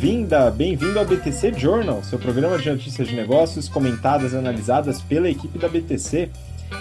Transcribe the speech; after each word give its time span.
bem-vinda, 0.00 0.50
bem-vindo 0.50 0.98
ao 0.98 1.04
BTC 1.04 1.52
Journal, 1.58 2.02
seu 2.02 2.18
programa 2.18 2.56
de 2.56 2.70
notícias 2.70 3.06
de 3.06 3.14
negócios 3.14 3.68
comentadas 3.68 4.32
e 4.32 4.36
analisadas 4.36 5.02
pela 5.02 5.28
equipe 5.28 5.58
da 5.58 5.68
BTC. 5.68 6.30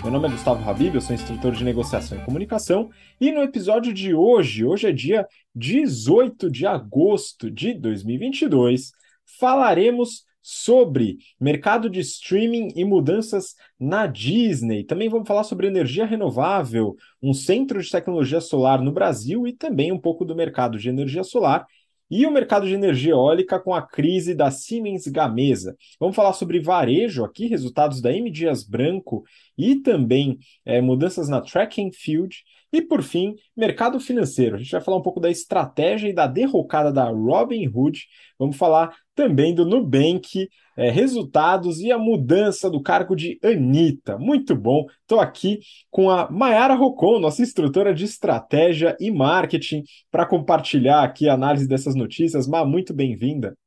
Meu 0.02 0.10
nome 0.10 0.30
é 0.30 0.32
Gustavo 0.32 0.68
Habib, 0.68 0.96
eu 0.96 1.02
sou 1.02 1.14
instrutor 1.14 1.52
de 1.52 1.66
negociação 1.66 2.18
e 2.18 2.22
comunicação, 2.22 2.90
e 3.20 3.30
no 3.30 3.42
episódio 3.42 3.94
de 3.94 4.14
hoje, 4.14 4.64
hoje 4.64 4.88
é 4.88 4.94
dia 4.94 5.28
18 5.54 6.50
de 6.50 6.66
agosto 6.66 7.52
de 7.52 7.74
2022, 7.74 8.94
falaremos 9.38 10.24
sobre 10.42 11.18
mercado 11.38 11.90
de 11.90 12.00
streaming 12.00 12.70
e 12.74 12.86
mudanças 12.86 13.54
na 13.78 14.08
Disney. 14.08 14.86
Também 14.86 15.10
vamos 15.10 15.28
falar 15.28 15.44
sobre 15.44 15.68
energia 15.68 16.06
renovável, 16.06 16.96
um 17.22 17.34
centro 17.34 17.82
de 17.82 17.92
tecnologia 17.92 18.40
solar 18.40 18.82
no 18.82 18.94
Brasil 18.94 19.46
e 19.46 19.52
também 19.52 19.92
um 19.92 20.00
pouco 20.00 20.24
do 20.24 20.34
mercado 20.34 20.80
de 20.80 20.88
energia 20.88 21.24
solar 21.26 21.68
e 22.10 22.26
o 22.26 22.32
mercado 22.32 22.68
de 22.68 22.74
energia 22.74 23.12
eólica 23.12 23.60
com 23.60 23.74
a 23.74 23.82
crise 23.82 24.34
da 24.34 24.50
Siemens 24.50 25.08
Gamesa. 25.08 25.76
Vamos 26.00 26.16
falar 26.16 26.34
sobre 26.34 26.60
varejo 26.60 27.24
aqui, 27.24 27.48
resultados 27.48 28.02
da 28.02 28.12
M 28.12 28.30
Dias 28.32 28.64
Branco 28.64 29.24
e 29.58 29.76
também 29.76 30.40
é, 30.66 30.82
mudanças 30.82 31.30
na 31.30 31.42
track 31.42 31.82
and 31.82 31.92
field. 31.94 32.44
E 32.72 32.82
por 32.82 33.02
fim, 33.02 33.36
mercado 33.58 34.00
financeiro. 34.00 34.56
A 34.56 34.60
gente 34.60 34.72
vai 34.72 34.82
falar 34.82 34.98
um 34.98 35.02
pouco 35.02 35.20
da 35.20 35.30
estratégia 35.30 36.08
e 36.08 36.14
da 36.14 36.28
derrocada 36.28 36.92
da 36.92 37.10
Robinhood. 37.10 38.06
Vamos 38.38 38.58
falar 38.58 38.96
também 39.16 39.56
do 39.56 39.66
Nubank, 39.66 40.48
é, 40.78 40.90
resultados 40.92 41.80
e 41.80 41.92
a 41.92 41.98
mudança 41.98 42.70
do 42.70 42.82
cargo 42.82 43.16
de 43.16 43.40
Anitta. 43.44 44.18
Muito 44.20 44.56
bom. 44.56 44.86
Estou 45.02 45.20
aqui 45.20 45.60
com 45.90 46.12
a 46.12 46.30
Mayara 46.30 46.76
Rocon, 46.76 47.20
nossa 47.20 47.42
instrutora 47.42 47.94
de 47.94 48.06
estratégia 48.06 48.96
e 49.00 49.10
marketing, 49.10 49.84
para 50.12 50.26
compartilhar 50.26 51.04
aqui 51.04 51.28
a 51.28 51.34
análise 51.34 51.68
dessas 51.68 51.96
notícias. 51.96 52.48
Ma, 52.48 52.64
muito 52.64 52.94
bem-vinda. 52.94 53.58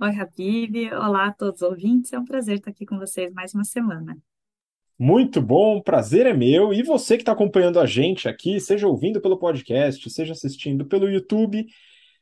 Oi, 0.00 0.14
Habib. 0.14 0.92
Olá 0.94 1.26
a 1.26 1.32
todos 1.32 1.60
os 1.60 1.68
ouvintes. 1.68 2.12
É 2.12 2.18
um 2.18 2.24
prazer 2.24 2.58
estar 2.58 2.70
aqui 2.70 2.86
com 2.86 2.98
vocês 2.98 3.32
mais 3.32 3.52
uma 3.52 3.64
semana. 3.64 4.16
Muito 4.98 5.40
bom, 5.40 5.80
prazer 5.80 6.26
é 6.26 6.34
meu. 6.34 6.72
E 6.72 6.82
você 6.82 7.16
que 7.16 7.22
está 7.22 7.30
acompanhando 7.30 7.78
a 7.78 7.86
gente 7.86 8.28
aqui, 8.28 8.58
seja 8.58 8.88
ouvindo 8.88 9.20
pelo 9.20 9.38
podcast, 9.38 10.10
seja 10.10 10.32
assistindo 10.32 10.84
pelo 10.86 11.08
YouTube, 11.08 11.66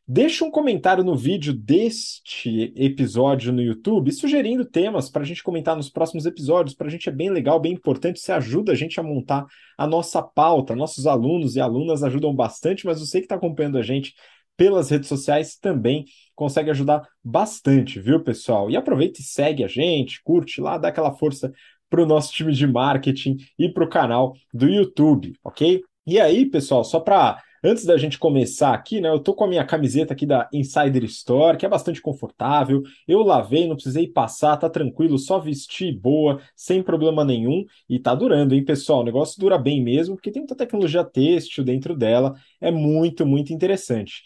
deixa 0.07 0.45
um 0.45 0.51
comentário 0.51 1.03
no 1.03 1.17
vídeo 1.17 1.55
deste 1.55 2.75
episódio 2.77 3.51
no 3.51 3.63
YouTube, 3.63 4.13
sugerindo 4.13 4.63
temas 4.63 5.09
para 5.09 5.23
a 5.23 5.25
gente 5.25 5.43
comentar 5.43 5.75
nos 5.75 5.89
próximos 5.89 6.27
episódios. 6.27 6.77
Para 6.77 6.89
a 6.89 6.91
gente 6.91 7.09
é 7.09 7.13
bem 7.13 7.31
legal, 7.31 7.59
bem 7.59 7.73
importante. 7.73 8.21
Você 8.21 8.31
ajuda 8.31 8.73
a 8.73 8.75
gente 8.75 9.01
a 9.01 9.03
montar 9.03 9.47
a 9.79 9.87
nossa 9.87 10.23
pauta. 10.23 10.77
Nossos 10.77 11.07
alunos 11.07 11.57
e 11.57 11.61
alunas 11.61 12.03
ajudam 12.03 12.35
bastante, 12.35 12.85
mas 12.85 13.01
você 13.01 13.21
que 13.21 13.25
está 13.25 13.37
acompanhando 13.37 13.79
a 13.79 13.83
gente 13.83 14.13
pelas 14.55 14.91
redes 14.91 15.09
sociais 15.09 15.57
também 15.57 16.05
consegue 16.35 16.71
ajudar 16.71 17.07
bastante, 17.23 18.01
viu, 18.01 18.23
pessoal? 18.23 18.71
E 18.71 18.77
aproveita 18.77 19.21
e 19.21 19.25
segue 19.25 19.65
a 19.65 19.69
gente, 19.69 20.23
curte 20.23 20.61
lá, 20.61 20.79
dá 20.79 20.89
aquela 20.89 21.13
força 21.13 21.53
para 21.89 22.03
o 22.03 22.07
nosso 22.07 22.33
time 22.33 22.53
de 22.53 22.67
marketing 22.67 23.37
e 23.59 23.69
para 23.69 23.85
o 23.85 23.89
canal 23.89 24.35
do 24.53 24.69
YouTube, 24.69 25.35
ok? 25.45 25.83
E 26.07 26.21
aí, 26.21 26.47
pessoal, 26.47 26.85
só 26.85 27.01
para 27.01 27.43
antes 27.65 27.85
da 27.85 27.97
gente 27.97 28.19
começar 28.19 28.73
aqui, 28.73 29.01
né? 29.01 29.09
Eu 29.09 29.19
tô 29.19 29.35
com 29.35 29.45
a 29.45 29.49
minha 29.49 29.65
camiseta 29.65 30.13
aqui 30.13 30.25
da 30.25 30.49
Insider 30.53 31.05
Store, 31.05 31.57
que 31.57 31.67
é 31.67 31.69
bastante 31.69 32.01
confortável. 32.01 32.83
Eu 33.09 33.23
lavei, 33.23 33.67
não 33.67 33.75
precisei 33.75 34.07
passar, 34.07 34.57
tá 34.57 34.71
tranquilo, 34.71 35.19
só 35.19 35.39
vestir 35.39 35.93
boa, 35.99 36.41
sem 36.55 36.83
problema 36.83 37.25
nenhum. 37.25 37.65
E 37.89 37.99
tá 37.99 38.15
durando, 38.15 38.55
hein, 38.55 38.65
pessoal? 38.65 39.01
O 39.01 39.05
negócio 39.05 39.41
dura 39.41 39.59
bem 39.59 39.83
mesmo, 39.83 40.15
porque 40.15 40.31
tem 40.31 40.43
muita 40.43 40.55
tecnologia 40.55 41.05
têxtil 41.05 41.65
dentro 41.65 41.97
dela. 41.97 42.35
É 42.61 42.71
muito, 42.71 43.27
muito 43.27 43.53
interessante. 43.53 44.23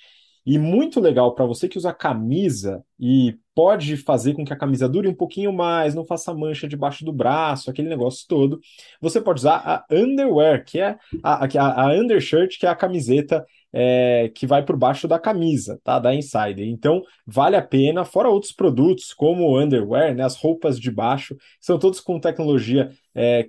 E 0.51 0.59
muito 0.59 0.99
legal 0.99 1.33
para 1.33 1.47
você 1.47 1.69
que 1.69 1.79
usa 1.79 1.93
camisa 1.93 2.85
e 2.99 3.39
pode 3.55 3.97
fazer 3.97 4.35
com 4.35 4.45
que 4.45 4.53
a 4.53 4.59
camisa 4.59 4.89
dure 4.89 5.07
um 5.07 5.15
pouquinho 5.15 5.53
mais, 5.53 5.95
não 5.95 6.05
faça 6.05 6.35
mancha 6.35 6.67
debaixo 6.67 7.05
do 7.05 7.13
braço, 7.13 7.71
aquele 7.71 7.89
negócio 7.89 8.27
todo. 8.27 8.59
Você 9.01 9.21
pode 9.21 9.39
usar 9.39 9.59
a 9.59 9.85
underwear, 9.89 10.65
que 10.65 10.81
é 10.81 10.99
a, 11.23 11.45
a, 11.45 11.83
a 11.85 11.95
undershirt, 11.95 12.59
que 12.59 12.67
é 12.67 12.69
a 12.69 12.75
camiseta 12.75 13.47
é, 13.73 14.29
que 14.35 14.45
vai 14.45 14.65
por 14.65 14.77
baixo 14.77 15.07
da 15.07 15.21
camisa, 15.21 15.81
tá? 15.85 16.01
Da 16.01 16.13
Insider. 16.13 16.67
Então, 16.67 17.01
vale 17.25 17.55
a 17.55 17.63
pena, 17.63 18.05
fora 18.05 18.29
outros 18.29 18.51
produtos, 18.51 19.15
como 19.15 19.45
o 19.45 19.57
underwear, 19.57 20.17
né? 20.17 20.25
As 20.25 20.35
roupas 20.35 20.81
de 20.81 20.91
baixo, 20.91 21.37
são 21.61 21.79
todos 21.79 22.01
com 22.01 22.19
tecnologia 22.19 22.91
é, 23.15 23.49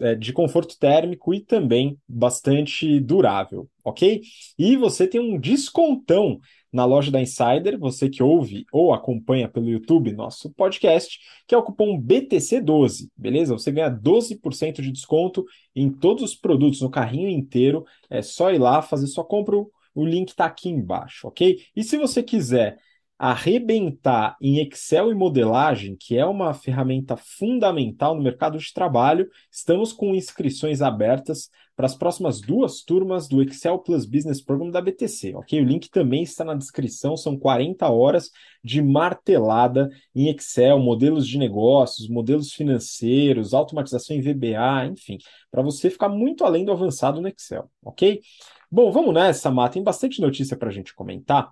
é, 0.00 0.14
de 0.14 0.32
conforto 0.32 0.78
térmico 0.78 1.34
e 1.34 1.40
também 1.40 1.98
bastante 2.08 3.00
durável, 3.00 3.68
ok? 3.84 4.22
E 4.58 4.76
você 4.76 5.06
tem 5.06 5.20
um 5.20 5.38
descontão 5.38 6.38
na 6.72 6.84
loja 6.84 7.10
da 7.10 7.20
Insider, 7.20 7.78
você 7.78 8.08
que 8.08 8.22
ouve 8.22 8.66
ou 8.72 8.92
acompanha 8.92 9.48
pelo 9.48 9.68
YouTube 9.68 10.12
nosso 10.12 10.52
podcast, 10.54 11.20
que 11.46 11.54
é 11.54 11.58
o 11.58 11.62
cupom 11.62 12.00
BTC12, 12.00 13.08
beleza? 13.16 13.52
Você 13.52 13.70
ganha 13.70 13.88
12% 13.88 14.82
de 14.82 14.90
desconto 14.90 15.44
em 15.74 15.88
todos 15.88 16.24
os 16.24 16.34
produtos, 16.34 16.80
no 16.80 16.90
carrinho 16.90 17.28
inteiro. 17.28 17.84
É 18.10 18.22
só 18.22 18.50
ir 18.50 18.58
lá 18.58 18.82
fazer 18.82 19.06
sua 19.06 19.24
compra, 19.24 19.56
o 19.94 20.04
link 20.04 20.30
está 20.30 20.46
aqui 20.46 20.68
embaixo, 20.68 21.28
ok? 21.28 21.60
E 21.76 21.84
se 21.84 21.96
você 21.96 22.22
quiser 22.22 22.76
arrebentar 23.18 24.36
em 24.40 24.58
Excel 24.58 25.10
e 25.10 25.14
modelagem, 25.14 25.96
que 25.98 26.16
é 26.16 26.26
uma 26.26 26.52
ferramenta 26.52 27.16
fundamental 27.16 28.14
no 28.14 28.22
mercado 28.22 28.58
de 28.58 28.72
trabalho, 28.72 29.28
estamos 29.50 29.92
com 29.92 30.14
inscrições 30.14 30.82
abertas 30.82 31.48
para 31.76 31.86
as 31.86 31.94
próximas 31.94 32.40
duas 32.40 32.82
turmas 32.82 33.26
do 33.26 33.42
Excel 33.42 33.78
Plus 33.78 34.04
Business 34.04 34.40
Program 34.40 34.70
da 34.70 34.80
BTC, 34.80 35.34
ok? 35.34 35.60
O 35.60 35.64
link 35.64 35.90
também 35.90 36.22
está 36.22 36.44
na 36.44 36.54
descrição, 36.54 37.16
são 37.16 37.36
40 37.36 37.88
horas 37.88 38.30
de 38.62 38.80
martelada 38.80 39.88
em 40.14 40.28
Excel, 40.28 40.78
modelos 40.78 41.26
de 41.26 41.36
negócios, 41.36 42.08
modelos 42.08 42.52
financeiros, 42.52 43.54
automatização 43.54 44.16
em 44.16 44.20
VBA, 44.20 44.86
enfim, 44.86 45.18
para 45.50 45.62
você 45.62 45.90
ficar 45.90 46.08
muito 46.08 46.44
além 46.44 46.64
do 46.64 46.72
avançado 46.72 47.20
no 47.20 47.28
Excel, 47.28 47.68
ok? 47.82 48.20
Bom, 48.70 48.90
vamos 48.90 49.14
nessa, 49.14 49.50
Má, 49.50 49.68
tem 49.68 49.82
bastante 49.82 50.20
notícia 50.20 50.56
para 50.56 50.68
a 50.68 50.72
gente 50.72 50.94
comentar, 50.94 51.50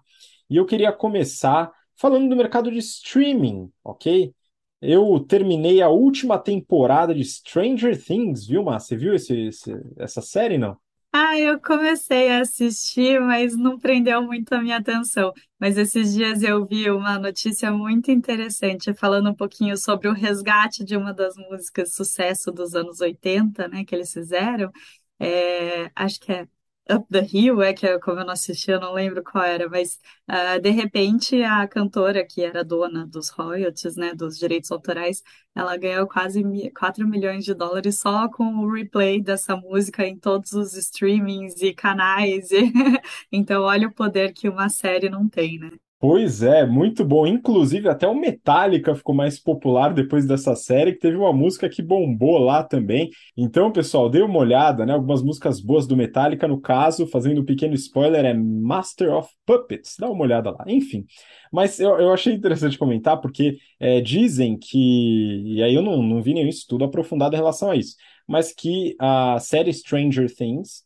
e 0.52 0.56
eu 0.56 0.66
queria 0.66 0.92
começar 0.92 1.72
falando 1.96 2.28
do 2.28 2.36
mercado 2.36 2.70
de 2.70 2.76
streaming, 2.76 3.72
ok? 3.82 4.34
Eu 4.82 5.18
terminei 5.20 5.80
a 5.80 5.88
última 5.88 6.38
temporada 6.38 7.14
de 7.14 7.24
Stranger 7.24 7.98
Things, 7.98 8.46
viu, 8.46 8.62
Márcia? 8.62 8.98
Você 8.98 9.02
viu 9.02 9.14
esse, 9.14 9.46
esse, 9.46 9.72
essa 9.96 10.20
série, 10.20 10.58
não? 10.58 10.76
Ah, 11.10 11.38
eu 11.38 11.58
comecei 11.60 12.30
a 12.30 12.40
assistir, 12.40 13.20
mas 13.20 13.56
não 13.56 13.78
prendeu 13.78 14.22
muito 14.22 14.52
a 14.54 14.60
minha 14.62 14.76
atenção. 14.78 15.32
Mas 15.58 15.78
esses 15.78 16.12
dias 16.12 16.42
eu 16.42 16.66
vi 16.66 16.90
uma 16.90 17.19
notícia 17.19 17.70
muito 17.70 18.10
interessante 18.10 18.92
falando 18.94 19.30
um 19.30 19.34
pouquinho 19.34 19.76
sobre 19.76 20.08
o 20.08 20.12
resgate 20.12 20.84
de 20.84 20.96
uma 20.96 21.14
das 21.14 21.34
músicas 21.36 21.94
sucesso 21.94 22.50
dos 22.52 22.74
anos 22.74 23.00
80, 23.00 23.69
né, 23.69 23.84
que 23.84 23.94
eles 23.94 24.12
fizeram. 24.12 24.70
É, 25.19 25.90
acho 25.94 26.19
que 26.20 26.32
é 26.32 26.48
Up 26.91 27.06
the 27.10 27.22
Hill, 27.25 27.62
é 27.62 27.72
que 27.72 27.87
eu- 27.87 28.00
como 28.00 28.20
eu 28.20 28.25
não 28.26 28.32
assisti, 28.32 28.70
eu 28.70 28.81
não 28.81 28.93
lembro 28.93 29.22
qual 29.22 29.44
era, 29.44 29.69
mas 29.69 29.98
ah, 30.26 30.59
de 30.59 30.70
repente 30.70 31.41
a 31.43 31.66
cantora 31.69 32.26
que 32.26 32.43
era 32.43 32.65
dona 32.65 33.06
dos 33.06 33.31
royalties, 33.31 33.97
né, 33.97 34.15
dos 34.15 34.37
direitos 34.38 34.70
autorais, 34.72 35.22
ela 35.54 35.76
ganhou 35.76 36.06
quase 36.09 36.43
mi- 36.44 36.70
4 36.72 37.06
milhões 37.06 37.44
de 37.44 37.54
dólares 37.54 37.98
só 38.00 38.28
com 38.28 38.44
o 38.56 38.70
replay 38.72 39.22
dessa 39.22 39.56
música 39.56 40.04
em 40.06 40.19
todos 40.19 40.53
os 40.53 40.75
streamings 40.76 41.62
e 41.62 41.72
canais. 41.72 42.50
e- 42.50 42.72
Então, 43.31 43.62
olha 43.62 43.87
o 43.88 43.93
poder 43.94 44.32
que 44.32 44.49
uma 44.49 44.69
série 44.69 45.09
não 45.09 45.28
tem, 45.28 45.59
né? 45.59 45.70
Pois 46.02 46.42
é, 46.42 46.66
muito 46.66 47.04
bom. 47.04 47.24
Inclusive, 47.28 47.88
até 47.88 48.08
o 48.08 48.14
Metallica 48.14 48.92
ficou 48.92 49.14
mais 49.14 49.38
popular 49.38 49.94
depois 49.94 50.26
dessa 50.26 50.56
série, 50.56 50.94
que 50.94 50.98
teve 50.98 51.16
uma 51.16 51.32
música 51.32 51.68
que 51.68 51.80
bombou 51.80 52.38
lá 52.38 52.64
também. 52.64 53.08
Então, 53.36 53.70
pessoal, 53.70 54.10
dê 54.10 54.20
uma 54.20 54.40
olhada, 54.40 54.84
né? 54.84 54.94
Algumas 54.94 55.22
músicas 55.22 55.60
boas 55.60 55.86
do 55.86 55.96
Metallica, 55.96 56.48
no 56.48 56.60
caso, 56.60 57.06
fazendo 57.06 57.40
um 57.40 57.44
pequeno 57.44 57.75
spoiler, 57.75 58.25
é 58.25 58.34
Master 58.34 59.12
of 59.14 59.31
Puppets. 59.46 59.94
Dá 59.96 60.10
uma 60.10 60.25
olhada 60.25 60.50
lá. 60.50 60.64
Enfim. 60.66 61.06
Mas 61.52 61.78
eu, 61.78 61.96
eu 62.00 62.12
achei 62.12 62.34
interessante 62.34 62.76
comentar, 62.76 63.20
porque 63.20 63.58
é, 63.78 64.00
dizem 64.00 64.58
que, 64.58 65.54
e 65.56 65.62
aí 65.62 65.72
eu 65.72 65.82
não, 65.82 66.02
não 66.02 66.20
vi 66.20 66.34
nenhum 66.34 66.49
estudo 66.49 66.82
aprofundado 66.84 67.37
em 67.37 67.38
relação 67.38 67.70
a 67.70 67.76
isso, 67.76 67.94
mas 68.26 68.52
que 68.52 68.96
a 68.99 69.38
série 69.38 69.72
Stranger 69.72 70.28
Things 70.34 70.82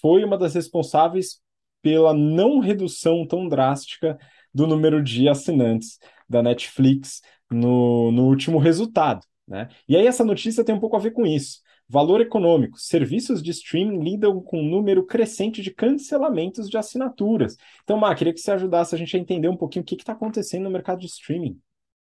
foi 0.00 0.22
uma 0.22 0.38
das 0.38 0.54
responsáveis 0.54 1.40
pela 1.82 2.14
não 2.14 2.58
redução 2.58 3.26
tão 3.26 3.48
drástica 3.48 4.18
do 4.52 4.66
número 4.66 5.02
de 5.02 5.28
assinantes 5.28 5.98
da 6.28 6.42
Netflix 6.42 7.22
no, 7.50 8.12
no 8.12 8.26
último 8.26 8.58
resultado. 8.58 9.20
Né? 9.46 9.68
E 9.88 9.96
aí 9.96 10.06
essa 10.06 10.24
notícia 10.24 10.64
tem 10.64 10.74
um 10.74 10.80
pouco 10.80 10.96
a 10.96 11.00
ver 11.00 11.10
com 11.10 11.26
isso. 11.26 11.60
Valor 11.88 12.20
econômico. 12.20 12.78
Serviços 12.78 13.42
de 13.42 13.50
streaming 13.50 14.04
lidam 14.04 14.40
com 14.40 14.60
um 14.60 14.68
número 14.68 15.04
crescente 15.04 15.60
de 15.60 15.72
cancelamentos 15.72 16.70
de 16.70 16.78
assinaturas. 16.78 17.56
Então, 17.82 17.96
Má, 17.96 18.14
queria 18.14 18.32
que 18.32 18.38
você 18.38 18.52
ajudasse 18.52 18.94
a 18.94 18.98
gente 18.98 19.16
a 19.16 19.18
entender 19.18 19.48
um 19.48 19.56
pouquinho 19.56 19.82
o 19.82 19.86
que 19.86 19.96
está 19.96 20.12
acontecendo 20.12 20.62
no 20.62 20.70
mercado 20.70 21.00
de 21.00 21.06
streaming. 21.06 21.58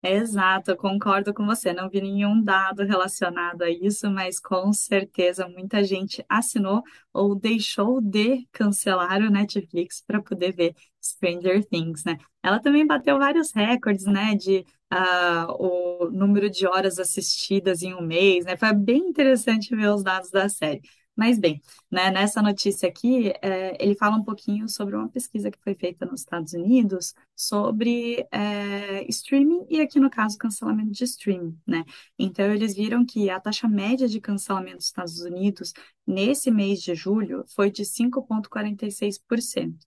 Exato, 0.04 0.76
concordo 0.76 1.32
com 1.32 1.46
você. 1.46 1.72
Não 1.74 1.88
vi 1.88 2.02
nenhum 2.02 2.44
dado 2.44 2.84
relacionado 2.84 3.62
a 3.62 3.70
isso, 3.70 4.10
mas 4.10 4.40
com 4.40 4.74
certeza 4.74 5.48
muita 5.48 5.84
gente 5.84 6.26
assinou 6.28 6.82
ou 7.14 7.36
deixou 7.36 8.02
de 8.02 8.48
cancelar 8.52 9.22
o 9.22 9.30
Netflix 9.30 10.02
para 10.02 10.20
poder 10.20 10.54
ver 10.54 10.76
Stranger 11.04 11.64
Things, 11.66 12.04
né? 12.04 12.18
Ela 12.42 12.60
também 12.60 12.86
bateu 12.86 13.20
vários 13.20 13.52
recordes, 13.52 14.06
né, 14.06 14.34
de 14.36 14.66
uh, 14.92 15.52
o 15.60 16.10
número 16.10 16.50
de 16.50 16.66
horas 16.66 16.98
assistidas 16.98 17.84
em 17.84 17.94
um 17.94 18.02
mês, 18.02 18.44
né? 18.46 18.58
Foi 18.58 18.74
bem 18.74 18.98
interessante 19.10 19.76
ver 19.76 19.90
os 19.92 20.04
dados 20.04 20.32
da 20.32 20.50
série. 20.50 20.82
Mas 21.22 21.38
bem, 21.38 21.62
né, 21.92 22.10
nessa 22.10 22.42
notícia 22.42 22.90
aqui, 22.90 23.32
é, 23.44 23.78
ele 23.80 23.94
fala 23.94 24.16
um 24.16 24.24
pouquinho 24.24 24.68
sobre 24.68 24.96
uma 24.96 25.08
pesquisa 25.08 25.52
que 25.52 25.60
foi 25.62 25.76
feita 25.76 26.04
nos 26.04 26.22
Estados 26.22 26.54
Unidos 26.54 27.14
sobre 27.36 28.28
é, 28.32 29.06
streaming 29.08 29.68
e 29.70 29.80
aqui 29.80 30.00
no 30.00 30.10
caso 30.10 30.36
cancelamento 30.36 30.90
de 30.90 31.04
streaming, 31.04 31.56
né? 31.68 31.86
Então 32.18 32.52
eles 32.52 32.74
viram 32.74 33.06
que 33.06 33.30
a 33.30 33.40
taxa 33.40 33.68
média 33.68 34.08
de 34.08 34.20
cancelamento 34.20 34.78
dos 34.78 34.88
Estados 34.88 35.20
Unidos 35.22 35.74
nesse 36.08 36.50
mês 36.50 36.82
de 36.82 36.96
julho 36.96 37.46
foi 37.50 37.70
de 37.70 37.84
5,46% 37.86 39.78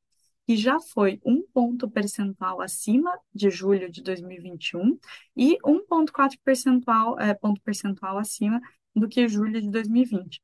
que 0.47 0.57
já 0.57 0.79
foi 0.79 1.21
um 1.25 1.43
ponto 1.53 1.91
percentual 1.91 2.61
acima 2.61 3.11
de 3.35 3.51
julho 3.51 3.91
de 3.91 4.03
2021 4.03 4.97
e 5.37 5.59
1,4 5.65 6.39
percentual, 6.45 7.19
é, 7.19 7.35
ponto 7.35 7.61
percentual 7.63 8.19
acima 8.19 8.61
do 8.95 9.09
que 9.09 9.27
julho 9.27 9.61
de 9.61 9.69
2020. 9.69 10.41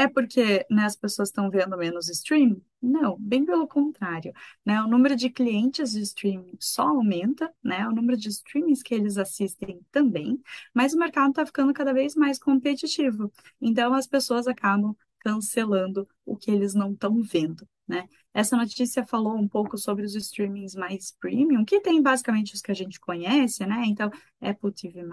É 0.00 0.08
porque 0.08 0.64
né, 0.70 0.86
as 0.86 0.96
pessoas 0.96 1.28
estão 1.28 1.50
vendo 1.50 1.76
menos 1.76 2.08
streaming? 2.08 2.62
Não, 2.80 3.18
bem 3.20 3.44
pelo 3.44 3.68
contrário. 3.68 4.32
Né? 4.64 4.82
O 4.82 4.88
número 4.88 5.14
de 5.14 5.28
clientes 5.28 5.92
de 5.92 6.00
streaming 6.00 6.56
só 6.58 6.88
aumenta, 6.88 7.52
né? 7.62 7.86
o 7.86 7.92
número 7.92 8.16
de 8.16 8.30
streamings 8.30 8.82
que 8.82 8.94
eles 8.94 9.18
assistem 9.18 9.78
também, 9.92 10.40
mas 10.72 10.94
o 10.94 10.98
mercado 10.98 11.28
está 11.28 11.44
ficando 11.44 11.74
cada 11.74 11.92
vez 11.92 12.14
mais 12.14 12.38
competitivo. 12.38 13.30
Então 13.60 13.92
as 13.92 14.06
pessoas 14.06 14.46
acabam 14.46 14.96
cancelando 15.18 16.08
o 16.24 16.34
que 16.34 16.50
eles 16.50 16.72
não 16.72 16.92
estão 16.92 17.20
vendo. 17.22 17.68
Né? 17.86 18.08
Essa 18.32 18.56
notícia 18.56 19.04
falou 19.04 19.36
um 19.36 19.48
pouco 19.48 19.76
sobre 19.76 20.04
os 20.04 20.14
streamings 20.14 20.74
mais 20.74 21.12
premium, 21.20 21.64
que 21.64 21.80
tem 21.80 22.00
basicamente 22.00 22.54
os 22.54 22.60
que 22.60 22.70
a 22.70 22.74
gente 22.74 23.00
conhece, 23.00 23.66
né? 23.66 23.82
Então, 23.86 24.08
Apple 24.40 24.72
TV+, 24.72 25.04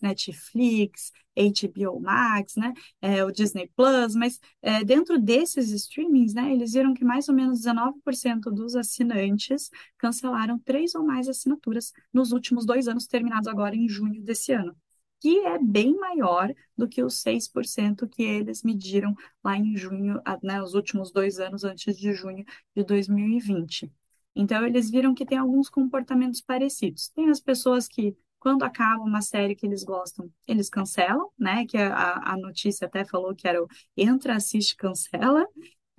Netflix, 0.00 1.12
HBO 1.36 2.00
Max, 2.00 2.54
né? 2.56 2.72
É, 3.00 3.24
o 3.24 3.32
Disney 3.32 3.68
Plus, 3.74 4.14
mas 4.14 4.38
é, 4.60 4.84
dentro 4.84 5.18
desses 5.18 5.70
streamings, 5.70 6.34
né, 6.34 6.52
eles 6.52 6.72
viram 6.72 6.94
que 6.94 7.04
mais 7.04 7.28
ou 7.28 7.34
menos 7.34 7.58
19% 7.58 8.50
dos 8.50 8.76
assinantes 8.76 9.68
cancelaram 9.98 10.58
três 10.58 10.94
ou 10.94 11.04
mais 11.04 11.28
assinaturas 11.28 11.92
nos 12.12 12.32
últimos 12.32 12.64
dois 12.64 12.86
anos, 12.86 13.06
terminados 13.06 13.48
agora 13.48 13.74
em 13.74 13.88
junho 13.88 14.22
desse 14.22 14.52
ano 14.52 14.76
que 15.22 15.38
é 15.46 15.56
bem 15.56 15.96
maior 15.96 16.52
do 16.76 16.88
que 16.88 17.00
os 17.00 17.22
6% 17.22 18.08
que 18.08 18.24
eles 18.24 18.64
mediram 18.64 19.14
lá 19.42 19.56
em 19.56 19.76
junho, 19.76 20.20
né, 20.42 20.60
os 20.60 20.74
últimos 20.74 21.12
dois 21.12 21.38
anos 21.38 21.62
antes 21.62 21.96
de 21.96 22.12
junho 22.12 22.44
de 22.74 22.82
2020. 22.82 23.88
Então, 24.34 24.66
eles 24.66 24.90
viram 24.90 25.14
que 25.14 25.24
tem 25.24 25.38
alguns 25.38 25.70
comportamentos 25.70 26.40
parecidos. 26.40 27.08
Tem 27.10 27.30
as 27.30 27.38
pessoas 27.38 27.86
que, 27.86 28.16
quando 28.40 28.64
acaba 28.64 29.04
uma 29.04 29.22
série 29.22 29.54
que 29.54 29.64
eles 29.64 29.84
gostam, 29.84 30.28
eles 30.48 30.68
cancelam, 30.68 31.30
né? 31.38 31.66
Que 31.66 31.76
a, 31.76 32.32
a 32.32 32.36
notícia 32.36 32.86
até 32.88 33.04
falou 33.04 33.32
que 33.32 33.46
era 33.46 33.62
o 33.62 33.68
entra, 33.96 34.34
assiste, 34.34 34.74
cancela. 34.74 35.44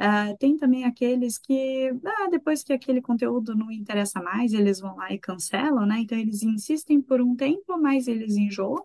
Uh, 0.02 0.36
tem 0.38 0.58
também 0.58 0.84
aqueles 0.84 1.38
que, 1.38 1.94
ah, 2.06 2.28
depois 2.30 2.62
que 2.64 2.74
aquele 2.74 3.02
conteúdo 3.02 3.56
não 3.56 3.72
interessa 3.72 4.22
mais, 4.22 4.52
eles 4.52 4.82
vão 4.82 4.98
lá 4.98 5.14
e 5.14 5.20
cancelam, 5.20 5.86
né? 5.86 6.00
Então, 6.00 6.18
eles 6.18 6.44
insistem 6.44 7.02
por 7.02 7.22
um 7.22 7.36
tempo, 7.38 7.78
mas 7.80 8.08
eles 8.08 8.36
enjoam. 8.36 8.84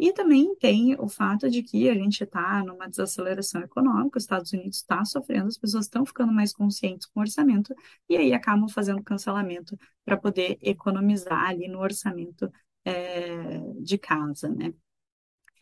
E 0.00 0.14
também 0.14 0.54
tem 0.56 0.96
o 0.98 1.08
fato 1.08 1.50
de 1.50 1.62
que 1.62 1.90
a 1.90 1.94
gente 1.94 2.24
está 2.24 2.64
numa 2.64 2.88
desaceleração 2.88 3.60
econômica, 3.60 4.16
os 4.16 4.24
Estados 4.24 4.50
Unidos 4.52 4.78
está 4.78 5.04
sofrendo, 5.04 5.48
as 5.48 5.58
pessoas 5.58 5.84
estão 5.84 6.06
ficando 6.06 6.32
mais 6.32 6.54
conscientes 6.54 7.06
com 7.06 7.20
o 7.20 7.22
orçamento 7.22 7.74
e 8.08 8.16
aí 8.16 8.32
acabam 8.32 8.66
fazendo 8.68 9.02
cancelamento 9.02 9.78
para 10.02 10.16
poder 10.16 10.58
economizar 10.62 11.50
ali 11.50 11.68
no 11.68 11.80
orçamento 11.80 12.50
é, 12.82 13.60
de 13.82 13.98
casa, 13.98 14.48
né? 14.48 14.72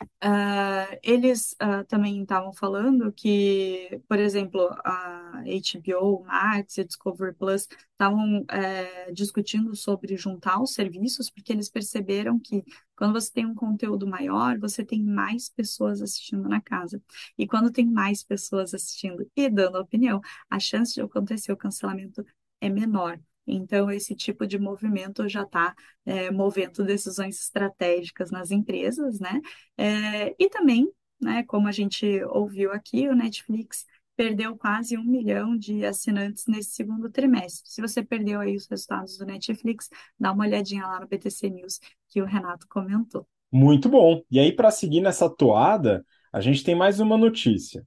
Uh, 0.04 0.98
eles 1.02 1.56
uh, 1.60 1.84
também 1.86 2.22
estavam 2.22 2.52
falando 2.52 3.12
que, 3.12 4.00
por 4.08 4.18
exemplo, 4.18 4.60
a 4.84 5.42
HBO 5.44 6.24
Max 6.24 6.78
e 6.78 6.84
Discovery 6.84 7.34
Plus 7.34 7.68
estavam 7.92 8.44
é, 8.48 9.10
discutindo 9.12 9.74
sobre 9.74 10.16
juntar 10.16 10.60
os 10.62 10.72
serviços, 10.74 11.28
porque 11.30 11.52
eles 11.52 11.68
perceberam 11.68 12.38
que 12.38 12.64
quando 12.96 13.12
você 13.12 13.32
tem 13.32 13.46
um 13.46 13.54
conteúdo 13.54 14.06
maior, 14.06 14.58
você 14.58 14.84
tem 14.84 15.02
mais 15.02 15.48
pessoas 15.48 16.00
assistindo 16.00 16.48
na 16.48 16.60
casa. 16.60 17.02
E 17.36 17.46
quando 17.46 17.72
tem 17.72 17.86
mais 17.86 18.22
pessoas 18.22 18.74
assistindo 18.74 19.28
e 19.36 19.48
dando 19.50 19.78
opinião, 19.78 20.20
a 20.48 20.60
chance 20.60 20.94
de 20.94 21.00
acontecer 21.00 21.52
o 21.52 21.56
cancelamento 21.56 22.24
é 22.60 22.68
menor. 22.68 23.18
Então, 23.48 23.90
esse 23.90 24.14
tipo 24.14 24.46
de 24.46 24.58
movimento 24.58 25.28
já 25.28 25.42
está 25.42 25.74
é, 26.04 26.30
movendo 26.30 26.84
decisões 26.84 27.40
estratégicas 27.40 28.30
nas 28.30 28.50
empresas, 28.50 29.18
né? 29.18 29.40
É, 29.76 30.34
e 30.38 30.48
também, 30.50 30.90
né, 31.20 31.42
como 31.44 31.66
a 31.66 31.72
gente 31.72 32.22
ouviu 32.24 32.72
aqui, 32.72 33.08
o 33.08 33.14
Netflix 33.14 33.86
perdeu 34.14 34.56
quase 34.56 34.98
um 34.98 35.04
milhão 35.04 35.56
de 35.56 35.84
assinantes 35.86 36.44
nesse 36.48 36.72
segundo 36.72 37.08
trimestre. 37.08 37.70
Se 37.70 37.80
você 37.80 38.02
perdeu 38.02 38.40
aí 38.40 38.56
os 38.56 38.66
resultados 38.66 39.16
do 39.16 39.24
Netflix, 39.24 39.88
dá 40.18 40.32
uma 40.32 40.44
olhadinha 40.44 40.84
lá 40.84 41.00
no 41.00 41.06
BTC 41.06 41.48
News 41.48 41.78
que 42.08 42.20
o 42.20 42.24
Renato 42.24 42.66
comentou. 42.68 43.26
Muito 43.50 43.88
bom. 43.88 44.20
E 44.30 44.40
aí, 44.40 44.52
para 44.52 44.70
seguir 44.72 45.00
nessa 45.00 45.30
toada, 45.30 46.04
a 46.32 46.40
gente 46.40 46.64
tem 46.64 46.74
mais 46.74 47.00
uma 47.00 47.16
notícia. 47.16 47.86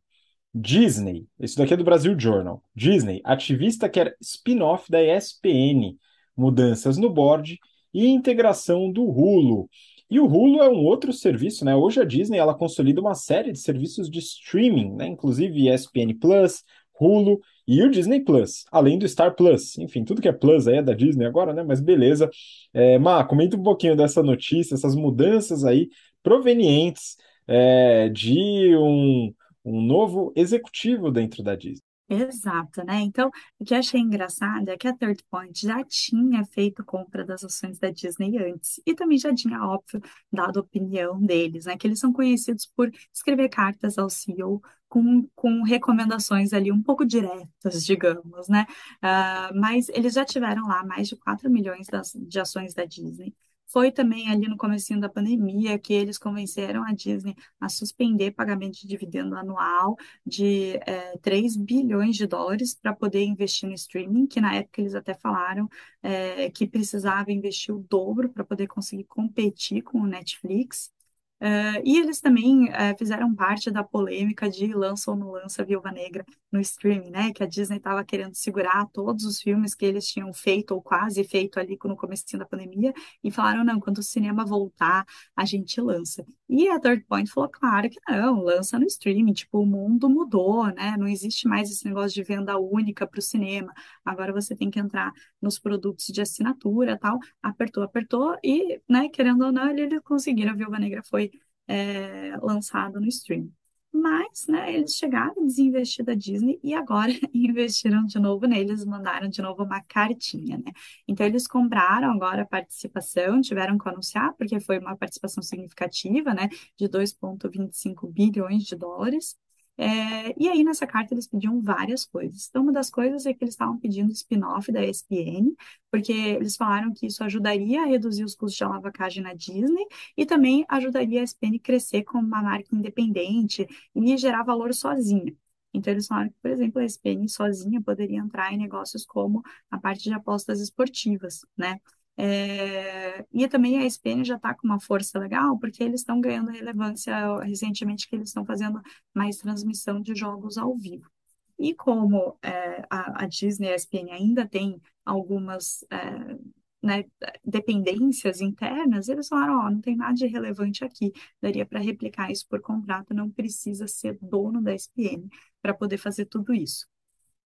Disney, 0.53 1.27
isso 1.39 1.57
daqui 1.57 1.73
é 1.73 1.77
do 1.77 1.83
Brasil 1.83 2.17
Journal. 2.19 2.61
Disney, 2.75 3.21
ativista 3.23 3.87
quer 3.87 4.15
spin-off 4.19 4.91
da 4.91 5.01
ESPN, 5.01 5.97
mudanças 6.35 6.97
no 6.97 7.09
board 7.09 7.57
e 7.93 8.07
integração 8.07 8.91
do 8.91 9.03
Hulu. 9.03 9.69
E 10.09 10.19
o 10.19 10.25
Hulu 10.25 10.61
é 10.61 10.69
um 10.69 10.83
outro 10.83 11.13
serviço, 11.13 11.63
né? 11.63 11.73
Hoje 11.73 12.01
a 12.01 12.03
Disney 12.03 12.37
ela 12.37 12.53
consolida 12.53 12.99
uma 12.99 13.15
série 13.15 13.53
de 13.53 13.59
serviços 13.59 14.09
de 14.09 14.19
streaming, 14.19 14.93
né? 14.95 15.07
Inclusive 15.07 15.69
ESPN 15.69 16.13
Plus, 16.19 16.63
Hulu 16.99 17.39
e 17.65 17.81
o 17.81 17.89
Disney 17.89 18.19
Plus, 18.19 18.65
além 18.71 18.99
do 18.99 19.07
Star 19.07 19.33
Plus. 19.35 19.77
Enfim, 19.77 20.03
tudo 20.03 20.21
que 20.21 20.27
é 20.27 20.33
Plus 20.33 20.67
aí 20.67 20.77
é 20.77 20.83
da 20.83 20.93
Disney 20.93 21.25
agora, 21.25 21.53
né? 21.53 21.63
Mas 21.63 21.79
beleza. 21.79 22.29
É, 22.73 22.99
Má, 22.99 23.23
comenta 23.23 23.55
um 23.55 23.63
pouquinho 23.63 23.95
dessa 23.95 24.21
notícia, 24.21 24.75
essas 24.75 24.95
mudanças 24.95 25.63
aí 25.63 25.89
provenientes 26.21 27.15
é, 27.47 28.09
de 28.09 28.75
um 28.75 29.33
um 29.63 29.81
novo 29.81 30.31
executivo 30.35 31.11
dentro 31.11 31.43
da 31.43 31.55
Disney. 31.55 31.81
Exato, 32.13 32.83
né? 32.83 32.99
Então, 32.99 33.31
o 33.57 33.63
que 33.63 33.73
eu 33.73 33.77
achei 33.77 34.01
engraçado 34.01 34.67
é 34.67 34.77
que 34.77 34.85
a 34.85 34.93
Third 34.93 35.23
Point 35.29 35.65
já 35.65 35.81
tinha 35.85 36.43
feito 36.43 36.83
compra 36.83 37.23
das 37.23 37.41
ações 37.41 37.79
da 37.79 37.89
Disney 37.89 38.37
antes 38.37 38.81
e 38.85 38.93
também 38.93 39.17
já 39.17 39.33
tinha, 39.33 39.63
óbvio, 39.63 40.01
dado 40.29 40.59
opinião 40.59 41.21
deles, 41.21 41.65
né? 41.65 41.77
Que 41.77 41.87
eles 41.87 41.99
são 41.99 42.11
conhecidos 42.11 42.65
por 42.65 42.91
escrever 43.13 43.47
cartas 43.47 43.97
ao 43.97 44.09
CEO 44.09 44.61
com, 44.89 45.25
com 45.33 45.63
recomendações 45.63 46.51
ali 46.51 46.69
um 46.69 46.83
pouco 46.83 47.05
diretas, 47.05 47.85
digamos, 47.85 48.49
né? 48.49 48.65
Uh, 48.97 49.57
mas 49.57 49.87
eles 49.87 50.13
já 50.13 50.25
tiveram 50.25 50.67
lá 50.67 50.83
mais 50.83 51.07
de 51.07 51.15
4 51.15 51.49
milhões 51.49 51.87
das, 51.87 52.11
de 52.13 52.39
ações 52.41 52.73
da 52.73 52.83
Disney. 52.83 53.33
Foi 53.71 53.89
também 53.89 54.29
ali 54.29 54.49
no 54.49 54.57
comecinho 54.57 54.99
da 54.99 55.07
pandemia 55.07 55.79
que 55.79 55.93
eles 55.93 56.17
convenceram 56.17 56.83
a 56.83 56.91
Disney 56.93 57.35
a 57.59 57.69
suspender 57.69 58.31
pagamento 58.31 58.81
de 58.81 58.87
dividendo 58.87 59.35
anual 59.35 59.95
de 60.25 60.75
é, 60.85 61.17
3 61.19 61.55
bilhões 61.55 62.17
de 62.17 62.27
dólares 62.27 62.75
para 62.75 62.93
poder 62.93 63.23
investir 63.23 63.69
no 63.69 63.75
streaming, 63.75 64.27
que 64.27 64.41
na 64.41 64.55
época 64.55 64.81
eles 64.81 64.93
até 64.93 65.13
falaram 65.13 65.69
é, 66.03 66.49
que 66.49 66.67
precisava 66.67 67.31
investir 67.31 67.73
o 67.73 67.79
dobro 67.79 68.29
para 68.29 68.43
poder 68.43 68.67
conseguir 68.67 69.05
competir 69.05 69.81
com 69.83 69.99
o 69.99 70.07
Netflix. 70.07 70.91
Uh, 71.41 71.81
e 71.83 71.97
eles 71.97 72.21
também 72.21 72.65
uh, 72.65 72.95
fizeram 72.99 73.33
parte 73.33 73.71
da 73.71 73.83
polêmica 73.83 74.47
de 74.47 74.67
lança 74.73 75.09
ou 75.09 75.17
não 75.17 75.31
lança 75.31 75.65
Viúva 75.65 75.91
Negra 75.91 76.23
no 76.51 76.59
streaming, 76.59 77.09
né? 77.09 77.33
Que 77.33 77.41
a 77.41 77.47
Disney 77.47 77.77
estava 77.77 78.05
querendo 78.05 78.35
segurar 78.35 78.85
todos 78.93 79.25
os 79.25 79.41
filmes 79.41 79.73
que 79.73 79.83
eles 79.83 80.05
tinham 80.05 80.31
feito 80.33 80.75
ou 80.75 80.81
quase 80.83 81.23
feito 81.23 81.59
ali 81.59 81.79
no 81.83 81.95
começo 81.95 82.23
da 82.37 82.45
pandemia 82.45 82.93
e 83.23 83.31
falaram, 83.31 83.63
não, 83.63 83.79
quando 83.79 83.97
o 83.97 84.03
cinema 84.03 84.45
voltar, 84.45 85.03
a 85.35 85.43
gente 85.43 85.81
lança. 85.81 86.23
E 86.47 86.67
a 86.67 86.79
Third 86.79 87.05
Point 87.07 87.31
falou, 87.31 87.49
claro 87.49 87.89
que 87.89 87.99
não, 88.07 88.43
lança 88.43 88.77
no 88.77 88.85
streaming, 88.85 89.33
tipo, 89.33 89.59
o 89.59 89.65
mundo 89.65 90.07
mudou, 90.07 90.67
né? 90.67 90.95
Não 90.95 91.07
existe 91.07 91.47
mais 91.47 91.71
esse 91.71 91.85
negócio 91.85 92.13
de 92.13 92.21
venda 92.21 92.59
única 92.59 93.07
para 93.07 93.17
o 93.19 93.21
cinema. 93.21 93.73
Agora 94.05 94.31
você 94.31 94.55
tem 94.55 94.69
que 94.69 94.79
entrar 94.79 95.11
nos 95.41 95.57
produtos 95.57 96.05
de 96.07 96.21
assinatura 96.21 96.99
tal. 96.99 97.17
Apertou, 97.41 97.81
apertou 97.83 98.37
e, 98.43 98.79
né, 98.87 99.09
querendo 99.09 99.45
ou 99.45 99.51
não, 99.51 99.69
eles 99.71 99.99
conseguiram. 100.03 100.51
A 100.51 100.55
Viúva 100.55 100.77
Negra 100.77 101.01
foi 101.03 101.30
é, 101.71 102.37
lançado 102.41 102.99
no 102.99 103.07
stream. 103.07 103.49
Mas, 103.93 104.45
né, 104.47 104.73
eles 104.73 104.95
chegaram 104.95 105.33
a 105.37 105.45
desinvestir 105.45 106.05
da 106.05 106.13
Disney 106.13 106.59
e 106.63 106.73
agora 106.73 107.11
investiram 107.33 108.05
de 108.05 108.17
novo 108.19 108.45
neles, 108.45 108.85
mandaram 108.85 109.27
de 109.27 109.41
novo 109.41 109.63
uma 109.63 109.81
cartinha, 109.81 110.57
né? 110.57 110.71
Então, 111.07 111.25
eles 111.25 111.45
compraram 111.45 112.09
agora 112.11 112.43
a 112.43 112.45
participação, 112.45 113.41
tiveram 113.41 113.77
que 113.77 113.89
anunciar, 113.89 114.33
porque 114.37 114.59
foi 114.61 114.79
uma 114.79 114.95
participação 114.95 115.43
significativa, 115.43 116.33
né, 116.33 116.47
de 116.77 116.87
2,25 116.87 118.07
bilhões 118.07 118.63
de 118.63 118.75
dólares. 118.77 119.35
É, 119.77 120.33
e 120.39 120.47
aí, 120.47 120.63
nessa 120.63 120.85
carta, 120.85 121.13
eles 121.13 121.27
pediam 121.27 121.59
várias 121.61 122.05
coisas. 122.05 122.47
Então, 122.49 122.61
uma 122.63 122.71
das 122.71 122.89
coisas 122.91 123.25
é 123.25 123.33
que 123.33 123.43
eles 123.43 123.55
estavam 123.55 123.79
pedindo 123.79 124.11
spin-off 124.11 124.71
da 124.71 124.83
ESPN, 124.85 125.55
porque 125.89 126.11
eles 126.13 126.55
falaram 126.55 126.93
que 126.93 127.07
isso 127.07 127.23
ajudaria 127.23 127.81
a 127.81 127.85
reduzir 127.85 128.23
os 128.23 128.35
custos 128.35 128.57
de 128.57 128.63
alavancagem 128.63 129.23
na 129.23 129.33
Disney 129.33 129.83
e 130.15 130.25
também 130.25 130.65
ajudaria 130.69 131.21
a 131.21 131.23
ESPN 131.23 131.59
crescer 131.59 132.03
como 132.03 132.27
uma 132.27 132.43
marca 132.43 132.75
independente 132.75 133.65
e 133.95 134.17
gerar 134.17 134.43
valor 134.43 134.71
sozinha. 134.73 135.35
Então, 135.73 135.91
eles 135.93 136.05
falaram 136.07 136.29
que, 136.29 136.35
por 136.41 136.51
exemplo, 136.51 136.79
a 136.79 136.83
ESPN 136.85 137.27
sozinha 137.27 137.81
poderia 137.81 138.19
entrar 138.19 138.53
em 138.53 138.57
negócios 138.57 139.03
como 139.05 139.41
a 139.71 139.79
parte 139.79 140.03
de 140.03 140.13
apostas 140.13 140.59
esportivas, 140.61 141.43
né? 141.57 141.79
É, 142.17 143.25
e 143.31 143.47
também 143.47 143.79
a 143.79 143.85
ESPN 143.85 144.23
já 144.23 144.35
está 144.35 144.53
com 144.53 144.67
uma 144.67 144.79
força 144.79 145.17
legal, 145.17 145.57
porque 145.57 145.83
eles 145.83 146.01
estão 146.01 146.21
ganhando 146.21 146.51
relevância 146.51 147.39
recentemente, 147.39 148.07
que 148.07 148.15
eles 148.15 148.29
estão 148.29 148.45
fazendo 148.45 148.81
mais 149.13 149.37
transmissão 149.37 150.01
de 150.01 150.13
jogos 150.15 150.57
ao 150.57 150.77
vivo. 150.77 151.09
E 151.57 151.73
como 151.75 152.37
é, 152.41 152.85
a, 152.89 153.23
a, 153.23 153.27
Disney 153.27 153.67
e 153.67 153.71
a 153.71 153.75
ESPN 153.75 154.11
ainda 154.11 154.47
tem 154.47 154.81
algumas 155.05 155.83
é, 155.91 156.37
né, 156.81 157.05
dependências 157.45 158.41
internas, 158.41 159.07
eles 159.07 159.27
falaram, 159.27 159.59
ó, 159.59 159.67
oh, 159.67 159.69
não 159.69 159.81
tem 159.81 159.95
nada 159.95 160.13
de 160.13 160.25
relevante 160.25 160.83
aqui, 160.83 161.11
daria 161.39 161.65
para 161.65 161.79
replicar 161.79 162.31
isso 162.31 162.47
por 162.47 162.61
contrato, 162.61 163.13
não 163.13 163.29
precisa 163.29 163.87
ser 163.87 164.17
dono 164.21 164.61
da 164.61 164.73
ESPN 164.73 165.27
para 165.61 165.73
poder 165.73 165.97
fazer 165.97 166.25
tudo 166.25 166.53
isso. 166.53 166.87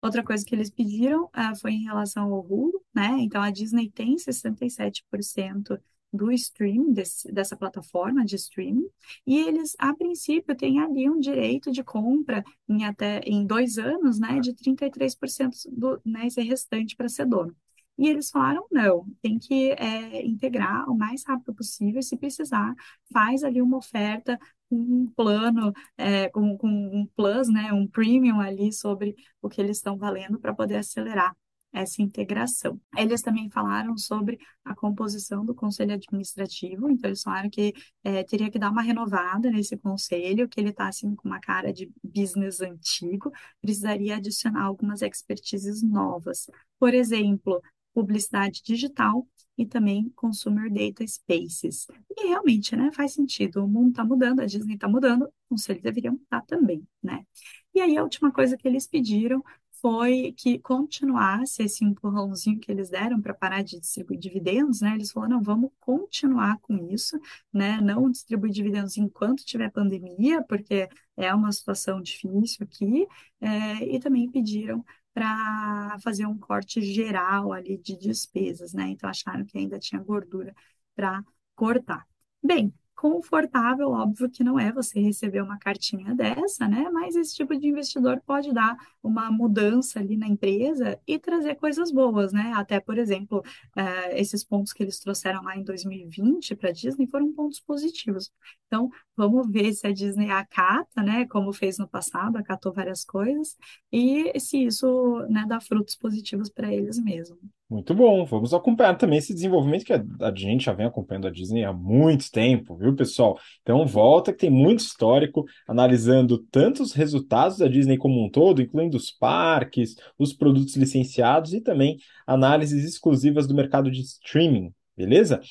Outra 0.05 0.23
coisa 0.23 0.45
que 0.45 0.53
eles 0.53 0.69
pediram 0.69 1.23
uh, 1.25 1.59
foi 1.59 1.71
em 1.71 1.83
relação 1.83 2.31
ao 2.31 2.45
Hulu, 2.45 2.79
né? 2.93 3.17
Então 3.21 3.41
a 3.41 3.49
Disney 3.49 3.89
tem 3.89 4.15
67% 4.17 5.81
do 6.13 6.31
streaming 6.31 6.93
desse, 6.93 7.31
dessa 7.31 7.57
plataforma 7.57 8.23
de 8.23 8.35
streaming 8.35 8.87
e 9.25 9.39
eles 9.39 9.75
a 9.79 9.95
princípio 9.95 10.55
têm 10.55 10.79
ali 10.79 11.09
um 11.09 11.19
direito 11.19 11.71
de 11.71 11.83
compra 11.83 12.43
em 12.69 12.85
até 12.85 13.19
em 13.25 13.47
dois 13.47 13.79
anos, 13.79 14.19
né, 14.19 14.39
de 14.39 14.53
33% 14.53 15.67
do 15.71 15.99
né, 16.05 16.27
esse 16.27 16.41
restante 16.43 16.95
para 16.95 17.09
ser 17.09 17.25
dono. 17.25 17.55
E 17.97 18.07
eles 18.09 18.29
falaram, 18.29 18.65
não, 18.71 19.05
tem 19.21 19.39
que 19.39 19.71
é, 19.71 20.25
integrar 20.25 20.89
o 20.89 20.97
mais 20.97 21.23
rápido 21.25 21.53
possível, 21.55 22.01
se 22.01 22.17
precisar, 22.17 22.73
faz 23.13 23.43
ali 23.43 23.61
uma 23.61 23.77
oferta, 23.77 24.37
um 24.69 25.07
plano, 25.15 25.71
é, 25.97 26.29
com, 26.29 26.57
com 26.57 26.67
um 26.67 27.07
plus, 27.15 27.47
né, 27.47 27.71
um 27.71 27.87
premium 27.87 28.39
ali 28.41 28.73
sobre 28.73 29.15
o 29.41 29.49
que 29.49 29.61
eles 29.61 29.77
estão 29.77 29.97
valendo 29.97 30.39
para 30.39 30.53
poder 30.53 30.75
acelerar 30.77 31.35
essa 31.75 32.01
integração. 32.01 32.79
Eles 32.97 33.21
também 33.21 33.49
falaram 33.49 33.97
sobre 33.97 34.39
a 34.63 34.73
composição 34.73 35.45
do 35.45 35.53
conselho 35.53 35.93
administrativo, 35.93 36.89
então 36.89 37.09
eles 37.09 37.21
falaram 37.21 37.49
que 37.49 37.73
é, 38.03 38.23
teria 38.23 38.49
que 38.49 38.57
dar 38.57 38.71
uma 38.71 38.81
renovada 38.81 39.51
nesse 39.51 39.75
conselho, 39.77 40.47
que 40.47 40.59
ele 40.59 40.69
está 40.69 40.87
assim 40.87 41.13
com 41.15 41.27
uma 41.27 41.39
cara 41.39 41.73
de 41.73 41.91
business 42.03 42.61
antigo, 42.61 43.31
precisaria 43.61 44.15
adicionar 44.15 44.63
algumas 44.63 45.01
expertises 45.01 45.83
novas. 45.83 46.49
Por 46.79 46.93
exemplo, 46.93 47.61
publicidade 47.95 48.61
digital 48.61 49.25
e 49.57 49.65
também 49.65 50.11
Consumer 50.15 50.69
Data 50.69 51.07
Spaces. 51.07 51.87
E 52.11 52.27
realmente, 52.27 52.75
né, 52.75 52.91
faz 52.91 53.13
sentido. 53.13 53.63
O 53.63 53.67
mundo 53.67 53.91
está 53.91 54.03
mudando, 54.03 54.41
a 54.41 54.45
Disney 54.45 54.75
está 54.75 54.87
mudando, 54.87 55.23
o 55.23 55.31
conselho 55.49 55.81
deveria 55.81 56.11
mudar 56.11 56.41
também, 56.41 56.85
né? 57.01 57.25
E 57.73 57.79
aí 57.79 57.97
a 57.97 58.03
última 58.03 58.31
coisa 58.31 58.57
que 58.57 58.67
eles 58.67 58.85
pediram 58.85 59.41
foi 59.81 60.33
que 60.35 60.57
continuasse 60.59 61.61
esse 61.63 61.85
empurrãozinho 61.85 62.59
que 62.59 62.71
eles 62.71 62.89
deram 62.89 63.21
para 63.21 63.33
parar 63.33 63.61
de 63.61 63.79
distribuir 63.79 64.19
dividendos, 64.19 64.81
né? 64.81 64.95
Eles 64.95 65.11
falaram, 65.11 65.35
não, 65.35 65.43
vamos 65.43 65.71
continuar 65.79 66.57
com 66.59 66.75
isso, 66.91 67.19
né? 67.53 67.79
Não 67.81 68.09
distribuir 68.09 68.51
dividendos 68.51 68.97
enquanto 68.97 69.45
tiver 69.45 69.71
pandemia, 69.71 70.41
porque 70.43 70.89
é 71.15 71.33
uma 71.33 71.51
situação 71.51 72.01
difícil 72.01 72.65
aqui, 72.65 73.07
é, 73.39 73.95
e 73.95 73.99
também 73.99 74.29
pediram 74.29 74.83
para 75.15 75.97
fazer 76.01 76.27
um 76.27 76.37
corte 76.39 76.81
geral 76.83 77.53
ali 77.53 77.79
de 77.79 77.97
despesas, 77.97 78.73
né? 78.73 78.89
Então 78.89 79.09
acharam 79.09 79.45
que 79.45 79.57
ainda 79.59 79.79
tinha 79.79 80.01
gordura 80.03 80.55
para 80.95 81.23
cortar. 81.55 82.07
Bem, 82.43 82.73
confortável, 82.95 83.89
óbvio 83.89 84.29
que 84.29 84.43
não 84.43 84.57
é 84.57 84.71
você 84.71 84.99
receber 84.99 85.41
uma 85.41 85.57
cartinha 85.59 86.15
dessa, 86.15 86.67
né? 86.67 86.89
Mas 86.91 87.15
esse 87.15 87.35
tipo 87.35 87.55
de 87.57 87.67
investidor 87.67 88.21
pode 88.25 88.53
dar 88.53 88.77
uma 89.03 89.29
mudança 89.29 89.99
ali 89.99 90.15
na 90.15 90.27
empresa 90.27 90.99
e 91.05 91.19
trazer 91.19 91.55
coisas 91.55 91.91
boas, 91.91 92.31
né? 92.31 92.53
Até, 92.55 92.79
por 92.79 92.97
exemplo, 92.97 93.39
uh, 93.77 94.11
esses 94.13 94.43
pontos 94.43 94.71
que 94.71 94.81
eles 94.81 94.99
trouxeram 94.99 95.43
lá 95.43 95.57
em 95.57 95.63
2020 95.63 96.55
para 96.55 96.69
a 96.69 96.73
Disney 96.73 97.07
foram 97.07 97.33
pontos 97.33 97.59
positivos. 97.59 98.31
Então, 98.67 98.89
vamos 99.15 99.51
ver 99.51 99.73
se 99.73 99.85
a 99.85 99.91
Disney 99.91 100.31
acata, 100.31 101.03
né? 101.03 101.25
Como 101.27 101.51
fez 101.51 101.77
no 101.77 101.87
passado, 101.87 102.37
acatou 102.37 102.73
várias 102.73 103.03
coisas, 103.03 103.57
e 103.91 104.39
se 104.39 104.65
isso 104.65 105.19
né, 105.29 105.45
dá 105.47 105.59
frutos 105.59 105.95
positivos 105.95 106.49
para 106.49 106.73
eles 106.73 106.97
mesmos. 106.99 107.39
Muito 107.67 107.95
bom, 107.95 108.23
vamos 108.25 108.53
acompanhar 108.53 108.95
também 108.95 109.17
esse 109.17 109.33
desenvolvimento 109.33 109.85
que 109.85 109.91
a, 109.91 110.35
gente 110.35 110.65
já 110.65 110.71
vem 110.71 110.85
acompanhando 110.85 111.25
a 111.25 111.31
Disney 111.31 111.63
há 111.63 111.73
muito 111.73 112.29
tempo, 112.29 112.75
viu, 112.77 112.95
pessoal? 112.95 113.39
Então 113.63 113.87
volta 113.87 114.31
que 114.31 114.37
tem 114.37 114.51
muito 114.51 114.81
histórico, 114.81 115.43
analisando 115.67 116.37
tanto 116.51 116.83
os 116.83 116.93
resultados 116.93 117.57
da 117.57 117.67
Disney 117.67 117.97
como 117.97 118.23
um 118.23 118.29
todo, 118.29 118.61
incluindo 118.61 118.95
os 118.95 119.09
parques, 119.09 119.95
os 120.19 120.31
produtos 120.31 120.75
licenciados 120.75 121.53
e 121.53 121.61
também 121.61 121.97
análises 122.27 122.85
exclusivas 122.85 123.47
do 123.47 123.55
mercado 123.55 123.89
de 123.89 124.01
streaming, 124.01 124.71
beleza? 124.95 125.41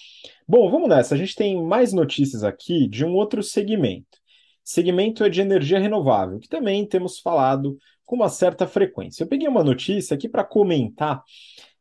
Bom, 0.47 0.71
vamos 0.71 0.88
nessa. 0.88 1.16
A 1.16 1.18
gente 1.18 1.35
tem 1.35 1.61
mais 1.61 1.92
notícias 1.92 2.44
aqui 2.44 2.87
de 2.87 3.04
um 3.04 3.12
outro 3.12 3.42
segmento. 3.42 4.06
Segmento 4.62 5.25
é 5.25 5.28
de 5.28 5.40
energia 5.40 5.80
renovável, 5.80 6.38
que 6.38 6.49
também 6.49 6.87
temos 6.87 7.18
falado 7.18 7.76
com 8.04 8.16
uma 8.16 8.28
certa 8.28 8.66
frequência. 8.66 9.23
Eu 9.23 9.28
peguei 9.28 9.49
uma 9.49 9.64
notícia 9.64 10.14
aqui 10.14 10.28
para 10.28 10.44
comentar 10.44 11.23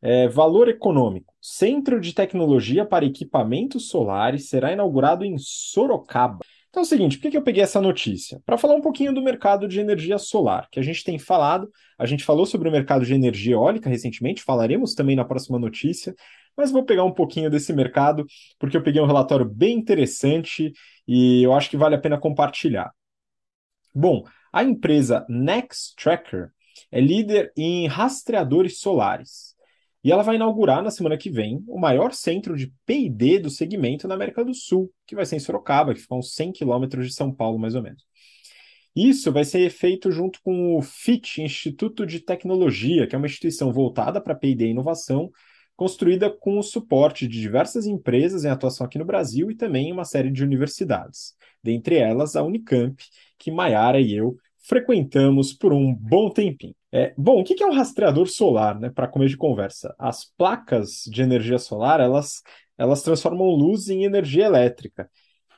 é, 0.04 0.28
valor 0.28 0.68
econômico. 0.68 1.32
Centro 1.40 1.98
de 1.98 2.12
Tecnologia 2.12 2.84
para 2.84 3.06
Equipamentos 3.06 3.88
Solares 3.88 4.50
será 4.50 4.70
inaugurado 4.70 5.24
em 5.24 5.38
Sorocaba. 5.38 6.44
Então 6.68 6.82
é 6.82 6.84
o 6.84 6.88
seguinte, 6.88 7.16
por 7.16 7.30
que, 7.30 7.36
eu 7.36 7.42
peguei 7.42 7.62
essa 7.62 7.80
notícia? 7.80 8.42
Para 8.44 8.58
falar 8.58 8.74
um 8.74 8.82
pouquinho 8.82 9.14
do 9.14 9.22
mercado 9.22 9.66
de 9.66 9.80
energia 9.80 10.18
solar, 10.18 10.68
que 10.70 10.78
a 10.78 10.82
gente 10.82 11.02
tem 11.04 11.18
falado, 11.18 11.70
a 11.98 12.04
gente 12.04 12.22
falou 12.22 12.44
sobre 12.44 12.68
o 12.68 12.72
mercado 12.72 13.06
de 13.06 13.14
energia 13.14 13.54
eólica 13.54 13.88
recentemente, 13.88 14.42
falaremos 14.42 14.92
também 14.92 15.16
na 15.16 15.24
próxima 15.24 15.58
notícia, 15.58 16.14
mas 16.54 16.70
vou 16.70 16.84
pegar 16.84 17.04
um 17.04 17.12
pouquinho 17.12 17.48
desse 17.48 17.72
mercado, 17.72 18.26
porque 18.58 18.76
eu 18.76 18.82
peguei 18.82 19.00
um 19.00 19.06
relatório 19.06 19.46
bem 19.48 19.78
interessante 19.78 20.72
e 21.08 21.42
eu 21.42 21.54
acho 21.54 21.70
que 21.70 21.76
vale 21.76 21.94
a 21.94 22.00
pena 22.00 22.18
compartilhar. 22.18 22.92
Bom, 23.94 24.24
a 24.52 24.62
empresa 24.62 25.24
Nextracker 25.28 26.50
é 26.90 27.00
líder 27.00 27.52
em 27.56 27.86
rastreadores 27.86 28.80
solares. 28.80 29.53
E 30.04 30.12
ela 30.12 30.22
vai 30.22 30.36
inaugurar 30.36 30.82
na 30.82 30.90
semana 30.90 31.16
que 31.16 31.30
vem 31.30 31.64
o 31.66 31.80
maior 31.80 32.12
centro 32.12 32.54
de 32.54 32.70
PD 32.84 33.38
do 33.38 33.48
segmento 33.48 34.06
na 34.06 34.14
América 34.14 34.44
do 34.44 34.52
Sul, 34.52 34.92
que 35.06 35.16
vai 35.16 35.24
ser 35.24 35.36
em 35.36 35.40
Sorocaba, 35.40 35.94
que 35.94 36.00
fica 36.00 36.14
uns 36.14 36.34
100 36.34 36.52
quilômetros 36.52 37.08
de 37.08 37.14
São 37.14 37.32
Paulo, 37.32 37.58
mais 37.58 37.74
ou 37.74 37.82
menos. 37.82 38.04
Isso 38.94 39.32
vai 39.32 39.44
ser 39.44 39.70
feito 39.70 40.12
junto 40.12 40.40
com 40.42 40.76
o 40.76 40.82
FIT, 40.82 41.42
Instituto 41.42 42.06
de 42.06 42.20
Tecnologia, 42.20 43.06
que 43.06 43.14
é 43.14 43.18
uma 43.18 43.26
instituição 43.26 43.72
voltada 43.72 44.20
para 44.20 44.34
PD 44.34 44.66
e 44.66 44.70
inovação, 44.70 45.30
construída 45.74 46.30
com 46.30 46.58
o 46.58 46.62
suporte 46.62 47.26
de 47.26 47.40
diversas 47.40 47.86
empresas 47.86 48.44
em 48.44 48.48
atuação 48.48 48.86
aqui 48.86 48.98
no 48.98 49.04
Brasil 49.06 49.50
e 49.50 49.56
também 49.56 49.90
uma 49.90 50.04
série 50.04 50.30
de 50.30 50.44
universidades, 50.44 51.34
dentre 51.62 51.96
elas 51.96 52.36
a 52.36 52.42
Unicamp, 52.42 53.02
que 53.38 53.50
Maiara 53.50 54.00
e 54.00 54.14
eu 54.14 54.36
frequentamos 54.66 55.52
por 55.52 55.72
um 55.72 55.94
bom 55.94 56.30
tempinho. 56.30 56.74
É, 56.90 57.12
bom, 57.18 57.40
o 57.40 57.44
que 57.44 57.62
é 57.62 57.66
um 57.66 57.74
rastreador 57.74 58.26
solar, 58.28 58.78
né? 58.78 58.88
Para 58.88 59.08
começo 59.08 59.30
de 59.30 59.36
conversa, 59.36 59.94
as 59.98 60.24
placas 60.24 61.02
de 61.06 61.22
energia 61.22 61.58
solar 61.58 62.00
elas, 62.00 62.42
elas 62.78 63.02
transformam 63.02 63.48
luz 63.48 63.88
em 63.88 64.04
energia 64.04 64.46
elétrica, 64.46 65.10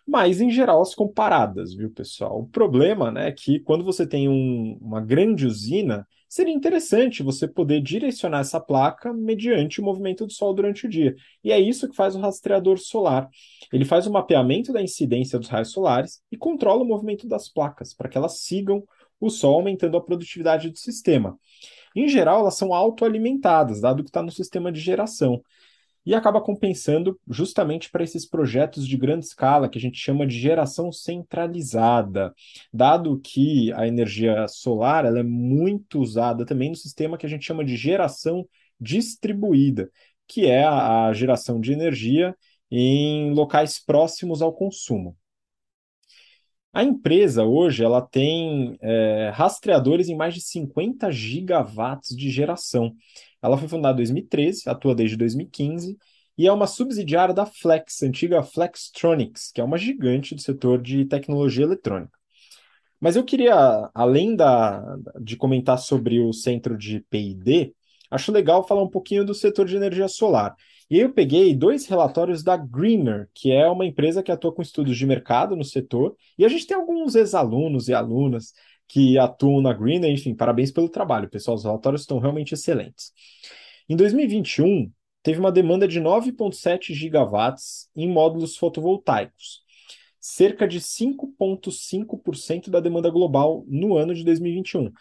mas 0.06 0.40
em 0.40 0.50
geral 0.50 0.80
as 0.80 0.94
comparadas, 0.94 1.74
viu, 1.74 1.90
pessoal? 1.90 2.40
O 2.40 2.46
problema, 2.46 3.10
né, 3.10 3.28
é 3.28 3.32
que 3.32 3.60
quando 3.60 3.84
você 3.84 4.06
tem 4.06 4.28
um, 4.28 4.78
uma 4.80 5.00
grande 5.00 5.46
usina, 5.46 6.06
seria 6.28 6.54
interessante 6.54 7.22
você 7.22 7.46
poder 7.46 7.80
direcionar 7.80 8.40
essa 8.40 8.60
placa 8.60 9.12
mediante 9.12 9.80
o 9.80 9.84
movimento 9.84 10.26
do 10.26 10.32
Sol 10.32 10.54
durante 10.54 10.86
o 10.86 10.88
dia. 10.88 11.14
E 11.42 11.52
é 11.52 11.58
isso 11.58 11.88
que 11.88 11.96
faz 11.96 12.14
o 12.14 12.20
rastreador 12.20 12.78
solar. 12.78 13.28
Ele 13.72 13.84
faz 13.84 14.06
o 14.06 14.12
mapeamento 14.12 14.72
da 14.72 14.82
incidência 14.82 15.38
dos 15.38 15.48
raios 15.48 15.70
solares 15.70 16.20
e 16.30 16.36
controla 16.36 16.82
o 16.82 16.86
movimento 16.86 17.26
das 17.28 17.48
placas 17.48 17.94
para 17.94 18.08
que 18.08 18.16
elas 18.16 18.40
sigam 18.40 18.84
o 19.20 19.30
Sol 19.30 19.54
aumentando 19.54 19.96
a 19.96 20.02
produtividade 20.02 20.70
do 20.70 20.78
sistema. 20.78 21.38
Em 21.94 22.08
geral, 22.08 22.40
elas 22.40 22.56
são 22.56 22.74
autoalimentadas, 22.74 23.80
dado 23.80 24.02
que 24.02 24.10
está 24.10 24.22
no 24.22 24.30
sistema 24.30 24.70
de 24.70 24.80
geração. 24.80 25.42
E 26.04 26.14
acaba 26.14 26.40
compensando 26.40 27.18
justamente 27.28 27.90
para 27.90 28.04
esses 28.04 28.24
projetos 28.24 28.86
de 28.86 28.96
grande 28.96 29.24
escala, 29.24 29.68
que 29.68 29.76
a 29.76 29.80
gente 29.80 29.98
chama 29.98 30.24
de 30.24 30.38
geração 30.38 30.92
centralizada, 30.92 32.32
dado 32.72 33.18
que 33.18 33.72
a 33.72 33.88
energia 33.88 34.46
solar 34.46 35.04
ela 35.04 35.18
é 35.18 35.24
muito 35.24 35.98
usada 35.98 36.46
também 36.46 36.70
no 36.70 36.76
sistema 36.76 37.18
que 37.18 37.26
a 37.26 37.28
gente 37.28 37.44
chama 37.44 37.64
de 37.64 37.76
geração 37.76 38.46
distribuída, 38.80 39.90
que 40.28 40.46
é 40.46 40.62
a, 40.64 41.06
a 41.06 41.12
geração 41.12 41.60
de 41.60 41.72
energia 41.72 42.36
em 42.70 43.32
locais 43.32 43.82
próximos 43.84 44.42
ao 44.42 44.52
consumo. 44.52 45.16
A 46.76 46.84
empresa 46.84 47.42
hoje 47.42 47.82
ela 47.82 48.02
tem 48.02 48.76
é, 48.82 49.30
rastreadores 49.32 50.10
em 50.10 50.14
mais 50.14 50.34
de 50.34 50.42
50 50.42 51.10
gigawatts 51.10 52.14
de 52.14 52.28
geração. 52.28 52.94
Ela 53.40 53.56
foi 53.56 53.66
fundada 53.66 53.94
em 53.94 54.04
2013, 54.04 54.68
atua 54.68 54.94
desde 54.94 55.16
2015 55.16 55.96
e 56.36 56.46
é 56.46 56.52
uma 56.52 56.66
subsidiária 56.66 57.32
da 57.32 57.46
Flex, 57.46 58.02
antiga 58.02 58.42
Flextronics, 58.42 59.50
que 59.50 59.58
é 59.62 59.64
uma 59.64 59.78
gigante 59.78 60.34
do 60.34 60.42
setor 60.42 60.82
de 60.82 61.06
tecnologia 61.06 61.64
eletrônica. 61.64 62.12
Mas 63.00 63.16
eu 63.16 63.24
queria, 63.24 63.90
além 63.94 64.36
da, 64.36 64.98
de 65.18 65.34
comentar 65.34 65.78
sobre 65.78 66.20
o 66.20 66.30
centro 66.34 66.76
de 66.76 67.00
P&D, 67.08 67.74
acho 68.10 68.30
legal 68.30 68.68
falar 68.68 68.82
um 68.82 68.90
pouquinho 68.90 69.24
do 69.24 69.32
setor 69.32 69.64
de 69.64 69.76
energia 69.76 70.08
solar. 70.08 70.54
E 70.88 70.96
aí 70.96 71.00
eu 71.00 71.12
peguei 71.12 71.54
dois 71.54 71.86
relatórios 71.86 72.44
da 72.44 72.56
Greener, 72.56 73.28
que 73.34 73.50
é 73.50 73.68
uma 73.68 73.84
empresa 73.84 74.22
que 74.22 74.30
atua 74.30 74.52
com 74.52 74.62
estudos 74.62 74.96
de 74.96 75.04
mercado 75.04 75.56
no 75.56 75.64
setor, 75.64 76.16
e 76.38 76.44
a 76.44 76.48
gente 76.48 76.66
tem 76.66 76.76
alguns 76.76 77.14
ex-alunos 77.16 77.88
e 77.88 77.94
alunas 77.94 78.52
que 78.88 79.18
atuam 79.18 79.60
na 79.60 79.72
Greener, 79.72 80.12
enfim, 80.12 80.34
parabéns 80.34 80.70
pelo 80.70 80.88
trabalho, 80.88 81.28
pessoal, 81.28 81.56
os 81.56 81.64
relatórios 81.64 82.02
estão 82.02 82.20
realmente 82.20 82.54
excelentes. 82.54 83.12
Em 83.88 83.96
2021, 83.96 84.90
teve 85.24 85.40
uma 85.40 85.50
demanda 85.50 85.88
de 85.88 86.00
9,7 86.00 86.94
gigawatts 86.94 87.90
em 87.96 88.08
módulos 88.08 88.56
fotovoltaicos, 88.56 89.62
cerca 90.20 90.68
de 90.68 90.80
5,5% 90.80 92.70
da 92.70 92.78
demanda 92.78 93.10
global 93.10 93.64
no 93.66 93.96
ano 93.96 94.14
de 94.14 94.24
2021. 94.24 94.92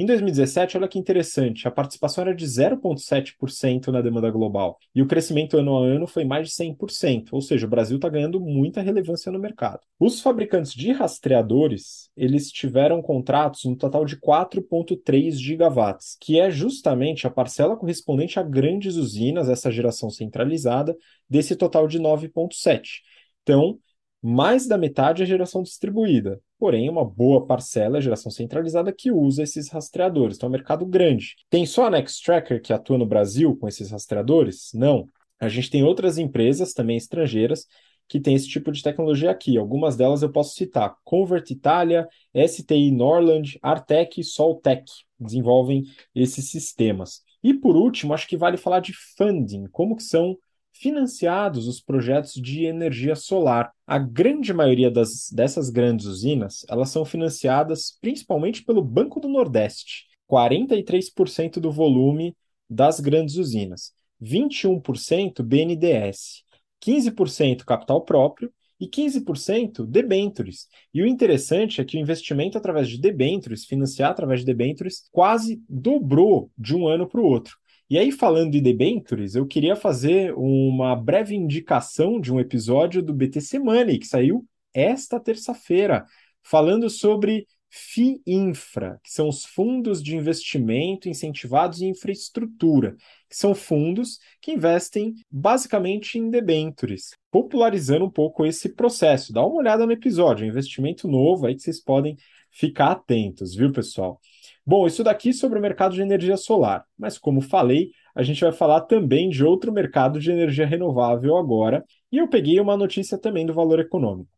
Em 0.00 0.06
2017, 0.06 0.76
olha 0.76 0.86
que 0.86 0.96
interessante, 0.96 1.66
a 1.66 1.72
participação 1.72 2.22
era 2.22 2.32
de 2.32 2.46
0,7% 2.46 3.88
na 3.88 4.00
demanda 4.00 4.30
global 4.30 4.78
e 4.94 5.02
o 5.02 5.08
crescimento 5.08 5.56
ano 5.56 5.76
a 5.76 5.84
ano 5.84 6.06
foi 6.06 6.24
mais 6.24 6.46
de 6.46 6.54
100%, 6.54 7.32
ou 7.32 7.40
seja, 7.42 7.66
o 7.66 7.68
Brasil 7.68 7.96
está 7.96 8.08
ganhando 8.08 8.38
muita 8.38 8.80
relevância 8.80 9.32
no 9.32 9.40
mercado. 9.40 9.80
Os 9.98 10.20
fabricantes 10.20 10.72
de 10.72 10.92
rastreadores, 10.92 12.12
eles 12.16 12.52
tiveram 12.52 13.02
contratos 13.02 13.64
no 13.64 13.74
total 13.74 14.04
de 14.04 14.16
4,3 14.20 15.32
gigawatts, 15.32 16.16
que 16.20 16.38
é 16.38 16.48
justamente 16.48 17.26
a 17.26 17.30
parcela 17.30 17.76
correspondente 17.76 18.38
a 18.38 18.42
grandes 18.44 18.94
usinas, 18.94 19.48
essa 19.48 19.68
geração 19.68 20.10
centralizada, 20.10 20.96
desse 21.28 21.56
total 21.56 21.88
de 21.88 21.98
9,7. 21.98 23.00
Então, 23.42 23.80
mais 24.22 24.68
da 24.68 24.78
metade 24.78 25.24
é 25.24 25.26
geração 25.26 25.60
distribuída, 25.60 26.40
porém 26.58 26.88
uma 26.88 27.04
boa 27.04 27.46
parcela 27.46 27.98
é 27.98 28.00
geração 28.00 28.30
centralizada 28.30 28.92
que 28.92 29.10
usa 29.10 29.42
esses 29.42 29.68
rastreadores. 29.68 30.36
Então 30.36 30.48
é 30.48 30.50
um 30.50 30.52
mercado 30.52 30.84
grande. 30.84 31.36
Tem 31.48 31.64
só 31.64 31.86
a 31.86 31.90
Nextracker 31.90 32.60
que 32.60 32.72
atua 32.72 32.98
no 32.98 33.06
Brasil 33.06 33.56
com 33.56 33.68
esses 33.68 33.90
rastreadores? 33.90 34.70
Não. 34.74 35.08
A 35.40 35.48
gente 35.48 35.70
tem 35.70 35.84
outras 35.84 36.18
empresas 36.18 36.72
também 36.72 36.96
estrangeiras 36.96 37.66
que 38.08 38.18
têm 38.18 38.34
esse 38.34 38.48
tipo 38.48 38.72
de 38.72 38.82
tecnologia 38.82 39.30
aqui. 39.30 39.56
Algumas 39.56 39.96
delas 39.96 40.22
eu 40.22 40.32
posso 40.32 40.54
citar: 40.54 40.96
Convert 41.04 41.50
Italia, 41.50 42.08
STI 42.34 42.90
Norland, 42.90 43.58
Artec 43.62 44.20
e 44.20 44.24
Soltec 44.24 44.84
desenvolvem 45.20 45.84
esses 46.14 46.50
sistemas. 46.50 47.22
E 47.42 47.54
por 47.54 47.76
último, 47.76 48.14
acho 48.14 48.26
que 48.26 48.36
vale 48.36 48.56
falar 48.56 48.80
de 48.80 48.92
funding, 49.16 49.66
como 49.70 49.94
que 49.94 50.02
são 50.02 50.36
financiados 50.80 51.66
os 51.66 51.80
projetos 51.80 52.32
de 52.34 52.64
energia 52.64 53.16
solar. 53.16 53.72
A 53.86 53.98
grande 53.98 54.52
maioria 54.52 54.90
das, 54.90 55.30
dessas 55.30 55.70
grandes 55.70 56.06
usinas, 56.06 56.64
elas 56.68 56.90
são 56.90 57.04
financiadas 57.04 57.98
principalmente 58.00 58.64
pelo 58.64 58.82
Banco 58.82 59.18
do 59.18 59.28
Nordeste, 59.28 60.06
43% 60.30 61.58
do 61.58 61.72
volume 61.72 62.36
das 62.70 63.00
grandes 63.00 63.36
usinas, 63.36 63.92
21% 64.22 65.42
BNDES, 65.42 66.44
15% 66.84 67.64
capital 67.64 68.02
próprio 68.04 68.52
e 68.78 68.86
15% 68.86 69.84
debentures. 69.84 70.68
E 70.94 71.02
o 71.02 71.06
interessante 71.06 71.80
é 71.80 71.84
que 71.84 71.96
o 71.96 72.00
investimento 72.00 72.56
através 72.56 72.88
de 72.88 73.00
debentures, 73.00 73.64
financiar 73.64 74.12
através 74.12 74.40
de 74.40 74.46
debentures, 74.46 75.08
quase 75.10 75.60
dobrou 75.68 76.52
de 76.56 76.76
um 76.76 76.86
ano 76.86 77.08
para 77.08 77.20
o 77.20 77.24
outro. 77.24 77.56
E 77.90 77.96
aí, 77.98 78.12
falando 78.12 78.52
de 78.52 78.60
debentures, 78.60 79.34
eu 79.34 79.46
queria 79.46 79.74
fazer 79.74 80.34
uma 80.34 80.94
breve 80.94 81.34
indicação 81.34 82.20
de 82.20 82.30
um 82.32 82.38
episódio 82.38 83.02
do 83.02 83.14
BTC 83.14 83.58
Money, 83.58 83.98
que 83.98 84.06
saiu 84.06 84.46
esta 84.74 85.18
terça-feira, 85.18 86.04
falando 86.42 86.90
sobre 86.90 87.46
FIINFRA, 87.70 89.00
que 89.02 89.10
são 89.10 89.28
os 89.28 89.44
fundos 89.44 90.02
de 90.02 90.14
investimento 90.14 91.08
incentivados 91.08 91.80
em 91.80 91.88
infraestrutura, 91.88 92.94
que 93.28 93.36
são 93.36 93.54
fundos 93.54 94.18
que 94.40 94.52
investem 94.52 95.14
basicamente 95.30 96.18
em 96.18 96.28
debentures, 96.28 97.10
popularizando 97.30 98.04
um 98.04 98.10
pouco 98.10 98.44
esse 98.44 98.70
processo. 98.70 99.32
Dá 99.32 99.44
uma 99.44 99.56
olhada 99.56 99.86
no 99.86 99.92
episódio, 99.92 100.44
é 100.44 100.46
um 100.46 100.50
investimento 100.50 101.08
novo 101.08 101.46
aí 101.46 101.54
que 101.54 101.62
vocês 101.62 101.82
podem 101.82 102.16
ficar 102.50 102.92
atentos, 102.92 103.54
viu, 103.54 103.72
pessoal? 103.72 104.20
Bom, 104.68 104.86
isso 104.86 105.02
daqui 105.02 105.32
sobre 105.32 105.58
o 105.58 105.62
mercado 105.62 105.94
de 105.94 106.02
energia 106.02 106.36
solar, 106.36 106.84
mas 106.98 107.16
como 107.16 107.40
falei, 107.40 107.90
a 108.14 108.22
gente 108.22 108.42
vai 108.42 108.52
falar 108.52 108.82
também 108.82 109.30
de 109.30 109.42
outro 109.42 109.72
mercado 109.72 110.20
de 110.20 110.30
energia 110.30 110.66
renovável 110.66 111.38
agora, 111.38 111.82
e 112.12 112.18
eu 112.18 112.28
peguei 112.28 112.60
uma 112.60 112.76
notícia 112.76 113.16
também 113.16 113.46
do 113.46 113.54
Valor 113.54 113.80
Econômico. 113.80 114.28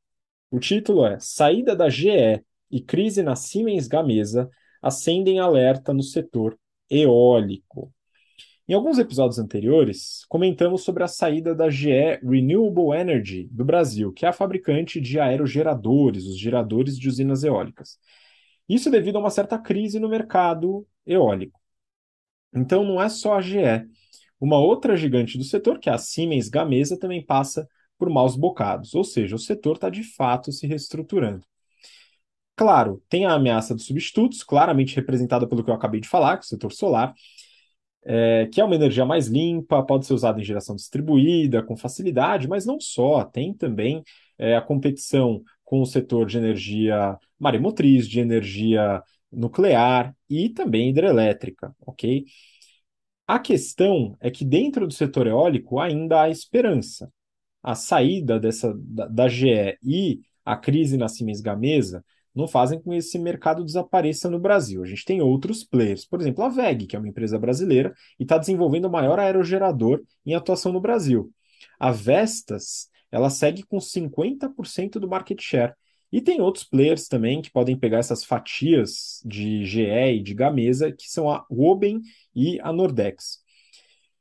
O 0.49 0.61
título 0.61 1.05
é 1.05 1.19
Saída 1.19 1.75
da 1.75 1.89
GE 1.89 2.45
e 2.71 2.81
crise 2.81 3.25
na 3.25 3.35
Siemens 3.35 3.89
Gamesa 3.89 4.49
acendem 4.81 5.41
alerta 5.41 5.93
no 5.93 6.03
setor 6.05 6.57
eólico. 6.89 7.93
Em 8.69 8.75
alguns 8.75 9.01
episódios 9.01 9.41
anteriores, 9.41 10.25
comentamos 10.29 10.85
sobre 10.85 11.03
a 11.03 11.09
saída 11.09 11.57
da 11.57 11.69
GE 11.69 12.21
Renewable 12.23 12.97
Energy 12.97 13.49
do 13.51 13.65
Brasil, 13.65 14.13
que 14.13 14.25
é 14.25 14.29
a 14.29 14.33
fabricante 14.33 15.01
de 15.01 15.19
aerogeradores, 15.19 16.25
os 16.27 16.39
geradores 16.39 16.97
de 16.97 17.09
usinas 17.09 17.43
eólicas. 17.43 17.99
Isso 18.71 18.89
devido 18.89 19.17
a 19.17 19.19
uma 19.19 19.31
certa 19.31 19.59
crise 19.59 19.99
no 19.99 20.09
mercado 20.09 20.87
eólico. 21.05 21.59
Então 22.55 22.85
não 22.85 23.03
é 23.03 23.09
só 23.09 23.35
a 23.35 23.41
GE. 23.41 23.59
Uma 24.41 24.59
outra 24.59 24.97
gigante 24.97 25.37
do 25.37 25.43
setor, 25.43 25.81
que 25.81 25.91
é 25.91 25.93
a 25.93 25.99
Siemens 25.99 26.49
Gamesa, 26.49 26.97
também 26.97 27.25
passa 27.25 27.69
por 27.99 28.09
maus 28.09 28.37
bocados, 28.37 28.95
ou 28.95 29.03
seja, 29.03 29.35
o 29.35 29.39
setor 29.39 29.75
está 29.75 29.91
de 29.91 30.05
fato 30.05 30.53
se 30.53 30.67
reestruturando. 30.69 31.45
Claro, 32.57 33.03
tem 33.09 33.27
a 33.27 33.33
ameaça 33.33 33.75
dos 33.75 33.87
substitutos, 33.87 34.43
claramente 34.45 34.95
representada 34.95 35.49
pelo 35.49 35.65
que 35.65 35.71
eu 35.71 35.75
acabei 35.75 36.01
de 36.01 36.09
falar, 36.09 36.37
que 36.37 36.45
é 36.45 36.47
o 36.47 36.49
setor 36.49 36.73
solar, 36.73 37.13
é, 38.05 38.49
que 38.53 38.61
é 38.61 38.65
uma 38.65 38.75
energia 38.75 39.05
mais 39.05 39.27
limpa, 39.27 39.83
pode 39.83 40.07
ser 40.07 40.15
usada 40.15 40.41
em 40.41 40.45
geração 40.45 40.77
distribuída 40.77 41.63
com 41.63 41.77
facilidade, 41.77 42.49
mas 42.49 42.65
não 42.65 42.81
só, 42.81 43.25
tem 43.25 43.53
também 43.53 44.03
é, 44.39 44.57
a 44.57 44.63
competição 44.63 45.43
com 45.71 45.81
o 45.81 45.87
setor 45.87 46.27
de 46.27 46.37
energia 46.37 47.17
maremotriz, 47.39 48.09
de 48.09 48.19
energia 48.19 49.01
nuclear 49.31 50.13
e 50.29 50.49
também 50.49 50.91
hidrelétrica, 50.91 51.73
ok? 51.87 52.25
A 53.25 53.39
questão 53.39 54.17
é 54.19 54.33
que 54.33 54.45
dentro 54.45 54.85
do 54.85 54.93
setor 54.93 55.29
eólico 55.29 55.79
ainda 55.79 56.23
há 56.23 56.29
esperança. 56.29 57.09
A 57.63 57.77
saída 57.77 58.41
dessa 58.41 58.75
da, 58.77 59.07
da 59.07 59.29
GE 59.29 59.79
e 59.81 60.19
a 60.45 60.57
crise 60.57 60.97
na 60.97 61.07
Siemens 61.07 61.41
Gamesa 61.41 62.05
não 62.35 62.49
fazem 62.49 62.81
com 62.81 62.91
que 62.91 62.97
esse 62.97 63.17
mercado 63.17 63.65
desapareça 63.65 64.29
no 64.29 64.41
Brasil. 64.41 64.83
A 64.83 64.87
gente 64.87 65.05
tem 65.05 65.23
outros 65.23 65.63
players, 65.63 66.05
por 66.05 66.21
exemplo, 66.21 66.43
a 66.43 66.49
VEG, 66.49 66.89
que 66.89 66.97
é 66.97 66.99
uma 66.99 67.09
empresa 67.09 67.39
brasileira 67.39 67.95
e 68.19 68.25
está 68.25 68.39
desenvolvendo 68.39 68.87
o 68.87 68.91
maior 68.91 69.21
aerogerador 69.21 70.03
em 70.27 70.35
atuação 70.35 70.73
no 70.73 70.81
Brasil. 70.81 71.31
A 71.79 71.93
Vestas 71.93 72.90
ela 73.11 73.31
segue 73.31 73.63
com 73.63 73.79
50% 73.79 74.99
do 74.99 75.09
market 75.09 75.41
share. 75.41 75.75
E 76.13 76.21
tem 76.21 76.41
outros 76.41 76.65
players 76.65 77.07
também 77.07 77.41
que 77.41 77.51
podem 77.51 77.77
pegar 77.77 77.99
essas 77.99 78.25
fatias 78.25 79.23
de 79.25 79.65
GE 79.65 79.83
e 79.83 80.23
de 80.23 80.35
Gamesa, 80.35 80.91
que 80.91 81.09
são 81.09 81.31
a 81.31 81.45
Woben 81.51 82.01
e 82.35 82.61
a 82.61 82.73
Nordex. 82.73 83.39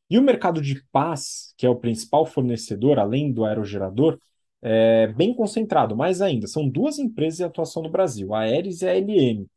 E 0.09 0.17
o 0.17 0.21
mercado 0.21 0.61
de 0.61 0.83
paz, 0.91 1.53
que 1.57 1.65
é 1.65 1.69
o 1.69 1.75
principal 1.75 2.25
fornecedor, 2.25 2.99
além 2.99 3.31
do 3.31 3.45
aerogerador, 3.45 4.19
é 4.61 5.07
bem 5.07 5.33
concentrado, 5.33 5.95
mais 5.95 6.21
ainda. 6.21 6.47
São 6.47 6.67
duas 6.67 6.99
empresas 6.99 7.39
em 7.39 7.43
atuação 7.43 7.81
no 7.81 7.89
Brasil, 7.89 8.33
a 8.33 8.41
Aeres 8.41 8.81
e 8.81 8.87
a 8.87 8.93
LM. 8.95 9.47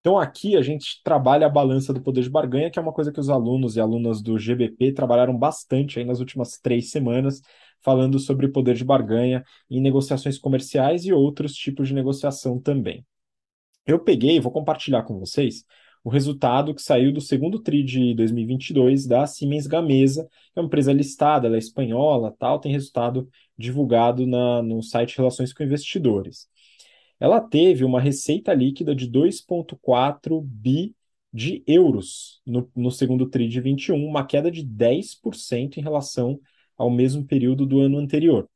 Então 0.00 0.18
aqui 0.18 0.56
a 0.56 0.62
gente 0.62 1.00
trabalha 1.04 1.46
a 1.46 1.50
balança 1.50 1.92
do 1.92 2.02
poder 2.02 2.22
de 2.22 2.30
barganha, 2.30 2.70
que 2.70 2.78
é 2.78 2.82
uma 2.82 2.92
coisa 2.92 3.12
que 3.12 3.20
os 3.20 3.30
alunos 3.30 3.76
e 3.76 3.80
alunas 3.80 4.20
do 4.20 4.36
GBP 4.36 4.92
trabalharam 4.92 5.36
bastante 5.36 5.98
aí 5.98 6.04
nas 6.04 6.18
últimas 6.18 6.58
três 6.58 6.90
semanas, 6.90 7.40
falando 7.82 8.18
sobre 8.18 8.48
poder 8.48 8.74
de 8.74 8.84
barganha 8.84 9.44
em 9.70 9.80
negociações 9.80 10.38
comerciais 10.38 11.04
e 11.04 11.12
outros 11.12 11.54
tipos 11.54 11.88
de 11.88 11.94
negociação 11.94 12.58
também. 12.60 13.04
Eu 13.86 13.98
peguei, 13.98 14.38
vou 14.40 14.52
compartilhar 14.52 15.02
com 15.02 15.18
vocês, 15.18 15.64
o 16.04 16.10
resultado 16.10 16.74
que 16.74 16.82
saiu 16.82 17.12
do 17.12 17.20
segundo 17.20 17.60
TRI 17.60 17.82
de 17.84 18.14
2022 18.14 19.06
da 19.06 19.26
Siemens 19.26 19.66
Gamesa, 19.66 20.24
que 20.24 20.58
é 20.58 20.60
uma 20.60 20.66
empresa 20.66 20.92
listada, 20.92 21.46
ela 21.46 21.56
é 21.56 21.58
espanhola, 21.58 22.34
tal, 22.38 22.58
tem 22.58 22.72
resultado 22.72 23.28
divulgado 23.56 24.26
na, 24.26 24.62
no 24.62 24.82
site 24.82 25.16
Relações 25.16 25.52
com 25.52 25.62
Investidores. 25.62 26.48
Ela 27.20 27.40
teve 27.40 27.84
uma 27.84 28.00
receita 28.00 28.52
líquida 28.52 28.96
de 28.96 29.08
2,4 29.08 30.40
bi 30.44 30.94
de 31.32 31.62
euros 31.66 32.42
no, 32.44 32.68
no 32.74 32.90
segundo 32.90 33.28
TRI 33.28 33.48
de 33.48 33.60
21, 33.60 33.94
uma 34.04 34.26
queda 34.26 34.50
de 34.50 34.64
10% 34.64 35.76
em 35.76 35.80
relação 35.80 36.40
ao 36.82 36.90
mesmo 36.90 37.24
período 37.24 37.64
do 37.64 37.80
ano 37.80 37.96
anterior. 37.96 38.48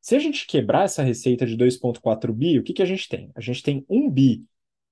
Se 0.00 0.14
a 0.14 0.18
gente 0.18 0.46
quebrar 0.46 0.84
essa 0.84 1.02
receita 1.02 1.46
de 1.46 1.56
2,4 1.56 2.32
bi, 2.32 2.58
o 2.58 2.62
que, 2.62 2.74
que 2.74 2.82
a 2.82 2.86
gente 2.86 3.08
tem? 3.08 3.30
A 3.34 3.40
gente 3.40 3.62
tem 3.62 3.84
1 3.88 4.10
bi 4.10 4.44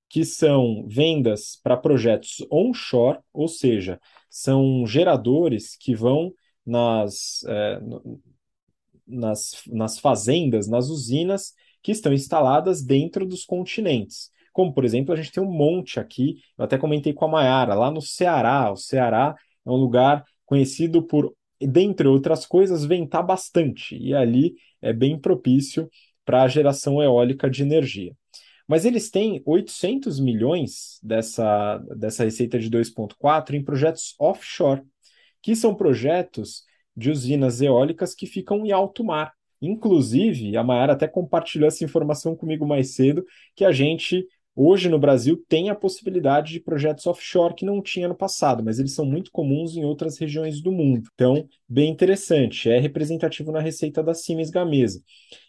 que 0.07 0.25
são 0.25 0.87
vendas 0.87 1.59
para 1.61 1.77
projetos 1.77 2.43
onshore, 2.51 3.19
ou 3.31 3.47
seja, 3.47 3.99
são 4.29 4.85
geradores 4.87 5.75
que 5.75 5.93
vão 5.93 6.33
nas, 6.65 7.43
é, 7.47 7.79
nas, 9.07 9.51
nas 9.67 9.99
fazendas, 9.99 10.67
nas 10.67 10.89
usinas 10.89 11.53
que 11.83 11.91
estão 11.91 12.11
instaladas 12.11 12.83
dentro 12.83 13.27
dos 13.27 13.45
continentes. 13.45 14.31
Como, 14.51 14.73
por 14.73 14.83
exemplo, 14.83 15.13
a 15.13 15.15
gente 15.15 15.31
tem 15.31 15.43
um 15.43 15.51
monte 15.51 15.99
aqui, 15.99 16.37
eu 16.57 16.65
até 16.65 16.77
comentei 16.77 17.13
com 17.13 17.25
a 17.25 17.27
Mayara, 17.27 17.75
lá 17.75 17.91
no 17.91 18.01
Ceará. 18.01 18.71
O 18.71 18.75
Ceará 18.75 19.35
é 19.63 19.69
um 19.69 19.75
lugar 19.75 20.25
conhecido 20.45 21.03
por, 21.03 21.35
dentre 21.67 22.07
outras 22.07 22.45
coisas, 22.45 22.85
ventar 22.85 23.23
bastante, 23.25 23.97
e 23.97 24.13
ali 24.13 24.55
é 24.81 24.93
bem 24.93 25.19
propício 25.19 25.89
para 26.23 26.43
a 26.43 26.47
geração 26.47 27.01
eólica 27.01 27.49
de 27.49 27.63
energia. 27.63 28.15
Mas 28.67 28.85
eles 28.85 29.09
têm 29.09 29.41
800 29.45 30.19
milhões 30.19 30.99
dessa, 31.01 31.79
dessa 31.97 32.23
receita 32.23 32.59
de 32.59 32.69
2,4 32.69 33.55
em 33.55 33.63
projetos 33.63 34.13
offshore, 34.19 34.83
que 35.41 35.55
são 35.55 35.73
projetos 35.73 36.63
de 36.95 37.09
usinas 37.09 37.61
eólicas 37.61 38.13
que 38.13 38.27
ficam 38.27 38.65
em 38.65 38.71
alto 38.71 39.03
mar. 39.03 39.33
Inclusive, 39.61 40.55
a 40.55 40.63
Mayara 40.63 40.93
até 40.93 41.07
compartilhou 41.07 41.67
essa 41.67 41.83
informação 41.83 42.35
comigo 42.35 42.65
mais 42.65 42.93
cedo, 42.93 43.25
que 43.55 43.65
a 43.65 43.71
gente 43.71 44.25
Hoje 44.61 44.89
no 44.89 44.99
Brasil 44.99 45.41
tem 45.47 45.69
a 45.69 45.73
possibilidade 45.73 46.51
de 46.51 46.59
projetos 46.59 47.07
offshore 47.07 47.55
que 47.55 47.63
não 47.63 47.81
tinha 47.81 48.09
no 48.09 48.13
passado, 48.13 48.61
mas 48.61 48.77
eles 48.77 48.93
são 48.93 49.05
muito 49.05 49.31
comuns 49.31 49.77
em 49.77 49.85
outras 49.85 50.17
regiões 50.17 50.61
do 50.61 50.69
mundo. 50.69 51.07
Então, 51.13 51.47
bem 51.65 51.89
interessante, 51.89 52.69
é 52.69 52.77
representativo 52.77 53.53
na 53.53 53.61
receita 53.61 54.03
da 54.03 54.13
Siemens 54.13 54.49
Gamesa. 54.49 55.01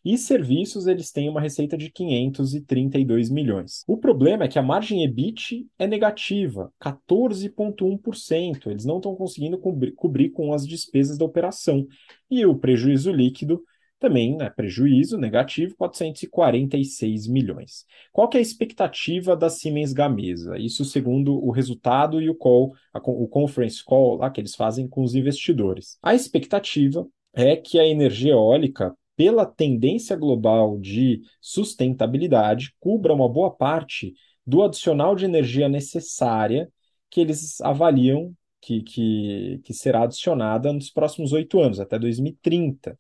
E 0.05 0.17
serviços, 0.17 0.87
eles 0.87 1.11
têm 1.11 1.29
uma 1.29 1.41
receita 1.41 1.77
de 1.77 1.91
532 1.91 3.31
milhões. 3.31 3.83
O 3.85 3.97
problema 3.97 4.45
é 4.45 4.49
que 4.49 4.61
a 4.61 4.63
margem 4.63 5.03
EBIT 5.03 5.67
é 5.77 5.89
negativa, 5.89 6.73
14,1%. 6.81 8.71
Eles 8.71 8.85
não 8.85 8.99
estão 8.99 9.17
conseguindo 9.17 9.59
cobrir, 9.59 9.91
cobrir 9.91 10.31
com 10.31 10.53
as 10.53 10.65
despesas 10.65 11.19
da 11.19 11.25
operação. 11.25 11.85
E 12.31 12.47
o 12.47 12.55
prejuízo 12.55 13.11
líquido 13.11 13.61
também 14.01 14.35
né, 14.35 14.49
prejuízo 14.49 15.19
negativo, 15.19 15.77
446 15.77 17.29
milhões. 17.29 17.85
Qual 18.11 18.29
que 18.29 18.39
é 18.39 18.41
a 18.41 18.43
expectativa 18.43 19.37
da 19.37 19.51
Siemens 19.51 19.93
Gamesa? 19.93 20.59
Isso 20.59 20.85
segundo 20.87 21.35
o 21.35 21.51
resultado 21.51 22.21
e 22.21 22.29
o 22.29 22.35
call, 22.35 22.73
a, 22.95 22.99
o 22.99 23.29
conference 23.29 23.85
call 23.85 24.17
lá 24.17 24.31
que 24.31 24.41
eles 24.41 24.57
fazem 24.57 24.89
com 24.89 25.03
os 25.03 25.15
investidores. 25.15 25.99
A 26.03 26.15
expectativa 26.15 27.07
é 27.35 27.55
que 27.55 27.79
a 27.79 27.87
energia 27.87 28.33
eólica, 28.33 28.97
pela 29.15 29.45
tendência 29.45 30.17
global 30.17 30.79
de 30.79 31.21
sustentabilidade, 31.39 32.75
cubra 32.81 33.13
uma 33.13 33.29
boa 33.29 33.51
parte 33.51 34.15
do 34.47 34.63
adicional 34.63 35.15
de 35.15 35.27
energia 35.27 35.69
necessária 35.69 36.73
que 37.11 37.21
eles 37.21 37.61
avaliam 37.61 38.35
que, 38.63 38.83
que, 38.83 39.61
que 39.65 39.75
será 39.75 40.05
adicionada 40.05 40.73
nos 40.73 40.91
próximos 40.91 41.33
oito 41.33 41.61
anos, 41.61 41.81
até 41.81 41.99
2030 41.99 42.99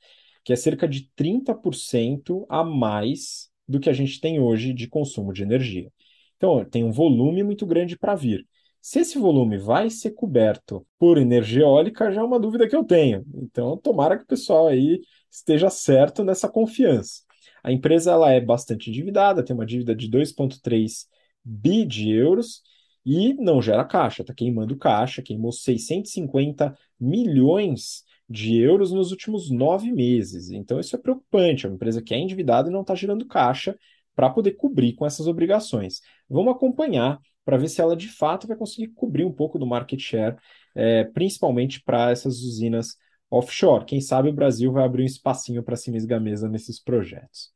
que 0.51 0.55
é 0.55 0.57
cerca 0.57 0.89
de 0.89 1.09
30% 1.15 2.45
a 2.49 2.65
mais 2.65 3.49
do 3.69 3.79
que 3.79 3.89
a 3.89 3.93
gente 3.93 4.21
tem 4.21 4.41
hoje 4.41 4.73
de 4.73 4.89
consumo 4.89 5.33
de 5.33 5.45
energia. 5.45 5.93
Então, 6.37 6.65
tem 6.65 6.83
um 6.83 6.91
volume 6.91 7.45
muito 7.45 7.65
grande 7.65 7.97
para 7.97 8.17
vir. 8.17 8.45
Se 8.81 8.99
esse 8.99 9.17
volume 9.17 9.59
vai 9.59 9.89
ser 9.89 10.11
coberto 10.11 10.85
por 10.99 11.19
energia 11.19 11.63
eólica, 11.63 12.11
já 12.11 12.21
é 12.21 12.25
uma 12.25 12.41
dúvida 12.41 12.69
que 12.69 12.75
eu 12.75 12.83
tenho. 12.83 13.25
Então, 13.33 13.77
tomara 13.77 14.17
que 14.19 14.25
o 14.25 14.27
pessoal 14.27 14.67
aí 14.67 15.01
esteja 15.31 15.71
certo 15.71 16.25
nessa 16.25 16.49
confiança. 16.49 17.23
A 17.63 17.71
empresa 17.71 18.11
ela 18.11 18.33
é 18.33 18.41
bastante 18.41 18.91
endividada, 18.91 19.45
tem 19.45 19.55
uma 19.55 19.65
dívida 19.65 19.95
de 19.95 20.11
2,3 20.11 21.07
bi 21.45 21.85
de 21.85 22.11
euros 22.11 22.61
e 23.07 23.35
não 23.35 23.63
gera 23.63 23.85
caixa, 23.85 24.23
está 24.23 24.35
queimando 24.35 24.77
caixa, 24.77 25.23
queimou 25.23 25.53
650 25.53 26.77
milhões 26.99 28.03
de 28.31 28.57
euros 28.57 28.93
nos 28.93 29.11
últimos 29.11 29.51
nove 29.51 29.91
meses. 29.91 30.51
Então, 30.51 30.79
isso 30.79 30.95
é 30.95 30.99
preocupante. 30.99 31.67
É 31.67 31.69
uma 31.69 31.75
empresa 31.75 32.01
que 32.01 32.15
é 32.15 32.19
endividada 32.19 32.69
e 32.69 32.73
não 32.73 32.83
está 32.83 32.95
gerando 32.95 33.27
caixa 33.27 33.77
para 34.15 34.31
poder 34.31 34.53
cobrir 34.53 34.93
com 34.93 35.05
essas 35.05 35.27
obrigações. 35.27 36.01
Vamos 36.29 36.55
acompanhar 36.55 37.19
para 37.45 37.57
ver 37.57 37.69
se 37.69 37.81
ela 37.81 37.97
de 37.97 38.07
fato 38.07 38.47
vai 38.47 38.57
conseguir 38.57 38.89
cobrir 38.89 39.25
um 39.25 39.33
pouco 39.33 39.59
do 39.59 39.67
market 39.67 39.99
share, 39.99 40.37
é, 40.77 41.05
principalmente 41.05 41.83
para 41.83 42.13
essas 42.13 42.41
usinas 42.43 42.95
offshore. 43.29 43.85
Quem 43.85 44.01
sabe 44.01 44.29
o 44.29 44.33
Brasil 44.33 44.71
vai 44.71 44.85
abrir 44.85 45.03
um 45.03 45.07
espacinho 45.07 45.63
para 45.63 45.75
Siemens 45.75 46.05
Gamesa 46.05 46.49
nesses 46.49 46.81
projetos. 46.81 47.51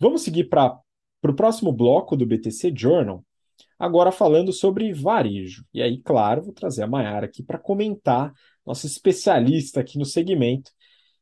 Vamos 0.00 0.22
seguir 0.22 0.44
para 0.44 0.76
o 1.22 1.34
próximo 1.34 1.72
bloco 1.72 2.16
do 2.16 2.26
BTC 2.26 2.72
Journal, 2.74 3.24
agora 3.78 4.10
falando 4.10 4.52
sobre 4.52 4.92
varejo. 4.92 5.64
E 5.72 5.80
aí, 5.80 6.00
claro, 6.00 6.42
vou 6.42 6.52
trazer 6.52 6.82
a 6.82 6.88
Mayara 6.88 7.26
aqui 7.26 7.42
para 7.42 7.58
comentar 7.58 8.32
nosso 8.66 8.86
especialista 8.86 9.80
aqui 9.80 9.98
no 9.98 10.04
segmento. 10.04 10.70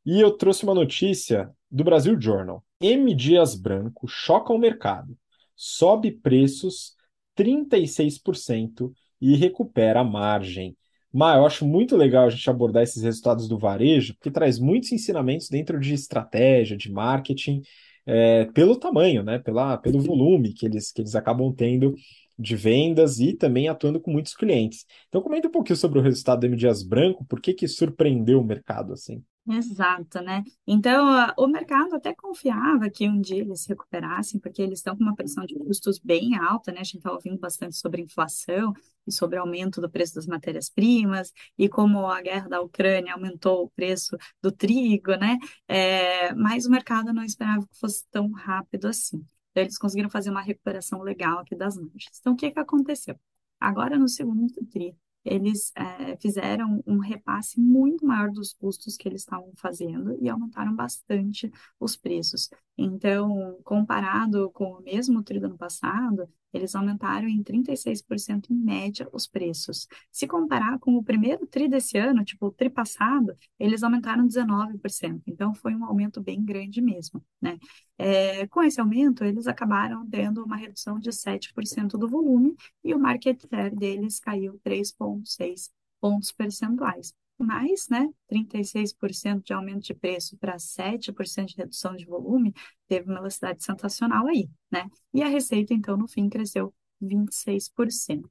E 0.05 0.21
eu 0.21 0.31
trouxe 0.33 0.65
uma 0.65 0.75
notícia 0.75 1.51
do 1.71 1.85
Brasil 1.85 2.21
Journal. 2.21 2.65
M. 2.81 3.15
Dias 3.15 3.55
Branco 3.55 4.07
choca 4.09 4.53
o 4.53 4.59
mercado, 4.59 5.17
sobe 5.55 6.11
preços 6.11 6.95
36% 7.37 8.93
e 9.21 9.37
recupera 9.37 10.01
a 10.01 10.05
margem. 10.05 10.77
Mas 11.13 11.37
eu 11.37 11.47
acho 11.47 11.67
muito 11.67 11.97
legal 11.97 12.27
a 12.27 12.31
gente 12.31 12.49
abordar 12.49 12.83
esses 12.83 13.03
resultados 13.03 13.49
do 13.49 13.59
varejo, 13.59 14.15
porque 14.15 14.31
traz 14.31 14.59
muitos 14.59 14.93
ensinamentos 14.93 15.49
dentro 15.49 15.79
de 15.79 15.93
estratégia, 15.93 16.77
de 16.77 16.91
marketing, 16.91 17.63
é, 18.07 18.45
pelo 18.47 18.77
tamanho, 18.77 19.23
né? 19.23 19.39
Pela, 19.39 19.77
pelo 19.77 20.01
volume 20.01 20.53
que 20.53 20.67
eles, 20.67 20.93
que 20.93 21.03
eles 21.03 21.15
acabam 21.15 21.53
tendo 21.53 21.95
de 22.41 22.57
vendas 22.57 23.21
e 23.21 23.35
também 23.35 23.69
atuando 23.69 24.01
com 24.01 24.11
muitos 24.11 24.35
clientes. 24.35 24.87
Então 25.09 25.21
comenta 25.21 25.49
um 25.49 25.51
pouquinho 25.51 25.77
sobre 25.77 25.99
o 25.99 26.03
resultado 26.03 26.41
do 26.41 26.47
M 26.47 26.57
Dias 26.57 26.83
Branco, 26.83 27.25
por 27.25 27.41
que 27.41 27.53
que 27.53 27.69
surpreendeu 27.69 28.41
o 28.41 28.45
mercado 28.45 28.93
assim? 28.93 29.23
Exato, 29.49 30.21
né? 30.21 30.45
Então, 30.67 31.33
o 31.37 31.47
mercado 31.49 31.97
até 31.97 32.15
confiava 32.15 32.89
que 32.91 33.09
um 33.09 33.21
dia 33.21 33.41
eles 33.41 33.63
se 33.63 33.69
recuperassem, 33.71 34.39
porque 34.39 34.63
eles 34.63 34.79
estão 34.79 34.97
com 34.97 35.03
uma 35.03 35.15
pressão 35.15 35.45
de 35.45 35.55
custos 35.55 35.99
bem 35.99 36.37
alta, 36.37 36.71
né? 36.71 36.81
A 36.81 36.85
gente 36.85 36.99
está 36.99 37.11
ouvindo 37.11 37.39
bastante 37.39 37.77
sobre 37.77 38.03
inflação 38.03 38.73
e 39.07 39.11
sobre 39.11 39.39
aumento 39.39 39.81
do 39.81 39.91
preço 39.91 40.15
das 40.15 40.27
matérias-primas, 40.27 41.33
e 41.59 41.69
como 41.69 42.07
a 42.07 42.21
guerra 42.21 42.49
da 42.49 42.61
Ucrânia 42.61 43.15
aumentou 43.15 43.65
o 43.65 43.71
preço 43.71 44.17
do 44.43 44.53
trigo, 44.53 45.17
né? 45.17 45.37
É, 45.67 46.33
mas 46.35 46.67
o 46.67 46.71
mercado 46.71 47.13
não 47.13 47.25
esperava 47.25 47.67
que 47.67 47.79
fosse 47.79 48.05
tão 48.11 48.31
rápido 48.31 48.87
assim. 48.87 49.25
Então, 49.51 49.63
eles 49.63 49.79
conseguiram 49.79 50.11
fazer 50.11 50.31
uma 50.31 50.43
recuperação 50.43 51.03
legal 51.03 51.39
aqui 51.41 51.55
das 51.55 51.77
margens. 51.77 52.19
Então, 52.21 52.33
o 52.35 52.37
que 52.37 52.51
que 52.51 52.59
aconteceu? 52.59 53.19
Agora, 53.59 53.99
no 53.99 54.09
segundo 54.09 54.47
TRI, 54.67 54.97
eles 55.25 55.73
é, 55.77 56.17
fizeram 56.17 56.83
um 56.87 56.99
repasse 56.99 57.61
muito 57.61 58.07
maior 58.07 58.31
dos 58.31 58.55
custos 58.55 58.97
que 58.97 59.07
eles 59.07 59.21
estavam 59.23 59.53
fazendo 59.57 60.17
e 60.21 60.29
aumentaram 60.29 60.75
bastante 60.75 61.51
os 61.79 61.97
preços. 61.97 62.49
Então, 62.77 63.59
comparado 63.63 64.51
com 64.53 64.73
o 64.73 64.83
mesmo 64.83 65.23
TRI 65.23 65.41
do 65.41 65.47
ano 65.47 65.59
passado, 65.59 66.29
eles 66.53 66.75
aumentaram 66.75 67.29
em 67.29 67.43
36% 67.43 68.51
em 68.51 68.55
média 68.55 69.09
os 69.13 69.27
preços. 69.27 69.87
Se 70.11 70.27
comparar 70.27 70.79
com 70.79 70.97
o 70.97 71.03
primeiro 71.03 71.47
TRI 71.47 71.69
desse 71.69 71.99
ano, 71.99 72.25
tipo 72.25 72.47
o 72.47 72.51
TRI 72.51 72.71
passado, 72.71 73.37
eles 73.59 73.83
aumentaram 73.83 74.27
19%. 74.27 75.23
Então, 75.27 75.55
foi 75.55 75.75
um 75.75 75.85
aumento 75.85 76.21
bem 76.21 76.45
grande 76.45 76.81
mesmo, 76.81 77.25
né? 77.41 77.59
É, 77.99 78.47
com 78.47 78.63
esse 78.63 78.81
aumento, 78.81 79.25
eles 79.25 79.47
acabaram 79.47 80.09
tendo 80.09 80.43
uma 80.45 80.57
redução 80.57 80.99
de 80.99 81.13
7% 81.13 81.99
do 81.99 82.09
volume 82.09 82.55
e 82.83 82.95
o 82.95 82.99
market 82.99 83.41
share 83.49 83.75
deles 83.75 84.19
caiu 84.19 84.59
3,6 84.65 85.71
pontos 86.01 86.33
percentuais 86.33 87.15
mais, 87.45 87.89
né, 87.89 88.09
36% 88.29 89.45
de 89.45 89.53
aumento 89.53 89.85
de 89.85 89.95
preço 89.95 90.37
para 90.39 90.59
7% 90.59 91.49
de 91.49 91.57
redução 91.57 91.97
de 91.97 92.05
volume, 92.07 92.55
teve 92.87 93.07
uma 93.07 93.19
velocidade 93.19 93.63
sensacional 93.65 94.27
aí, 94.29 94.49
né? 94.71 94.89
E 95.13 95.23
a 95.23 95.29
receita, 95.29 95.75
então, 95.75 95.97
no 95.97 96.09
fim, 96.09 96.29
cresceu 96.29 96.75
26%. 97.01 98.29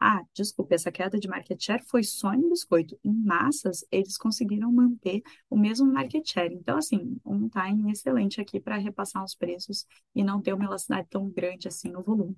Ah, 0.00 0.22
desculpa, 0.34 0.74
essa 0.74 0.90
queda 0.90 1.18
de 1.18 1.28
market 1.28 1.62
share 1.62 1.82
foi 1.88 2.02
só 2.02 2.32
em 2.34 2.48
biscoito. 2.48 2.98
Em 3.04 3.12
massas, 3.12 3.84
eles 3.90 4.18
conseguiram 4.18 4.72
manter 4.72 5.22
o 5.48 5.56
mesmo 5.56 5.86
market 5.86 6.28
share. 6.28 6.52
Então, 6.52 6.76
assim, 6.76 7.20
um 7.24 7.48
time 7.48 7.92
excelente 7.92 8.40
aqui 8.40 8.58
para 8.60 8.76
repassar 8.78 9.22
os 9.24 9.34
preços 9.36 9.86
e 10.14 10.24
não 10.24 10.42
ter 10.42 10.52
uma 10.54 10.64
velocidade 10.66 11.06
tão 11.08 11.30
grande 11.30 11.68
assim 11.68 11.88
no 11.90 12.02
volume. 12.02 12.36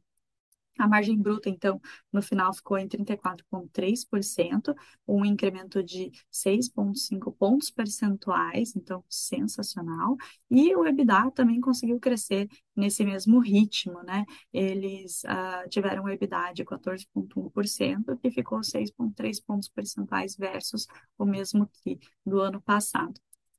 A 0.78 0.88
margem 0.88 1.16
bruta, 1.20 1.48
então, 1.48 1.80
no 2.12 2.20
final 2.20 2.52
ficou 2.52 2.76
em 2.76 2.88
34,3%, 2.88 4.74
um 5.06 5.24
incremento 5.24 5.82
de 5.82 6.10
6,5 6.32 7.32
pontos 7.36 7.70
percentuais, 7.70 8.74
então 8.74 9.04
sensacional. 9.08 10.16
E 10.50 10.74
o 10.74 10.84
EBITDA 10.86 11.30
também 11.30 11.60
conseguiu 11.60 12.00
crescer 12.00 12.48
nesse 12.74 13.04
mesmo 13.04 13.38
ritmo, 13.38 14.02
né? 14.02 14.24
Eles 14.52 15.22
uh, 15.24 15.68
tiveram 15.68 16.04
um 16.04 16.08
EBITDA 16.08 16.52
de 16.52 16.64
14,1%, 16.64 18.18
que 18.20 18.30
ficou 18.30 18.60
6,3 18.60 19.44
pontos 19.44 19.68
percentuais 19.68 20.36
versus 20.36 20.86
o 21.16 21.24
mesmo 21.24 21.68
que 21.68 21.98
do 22.26 22.40
ano 22.40 22.60
passado. 22.60 23.14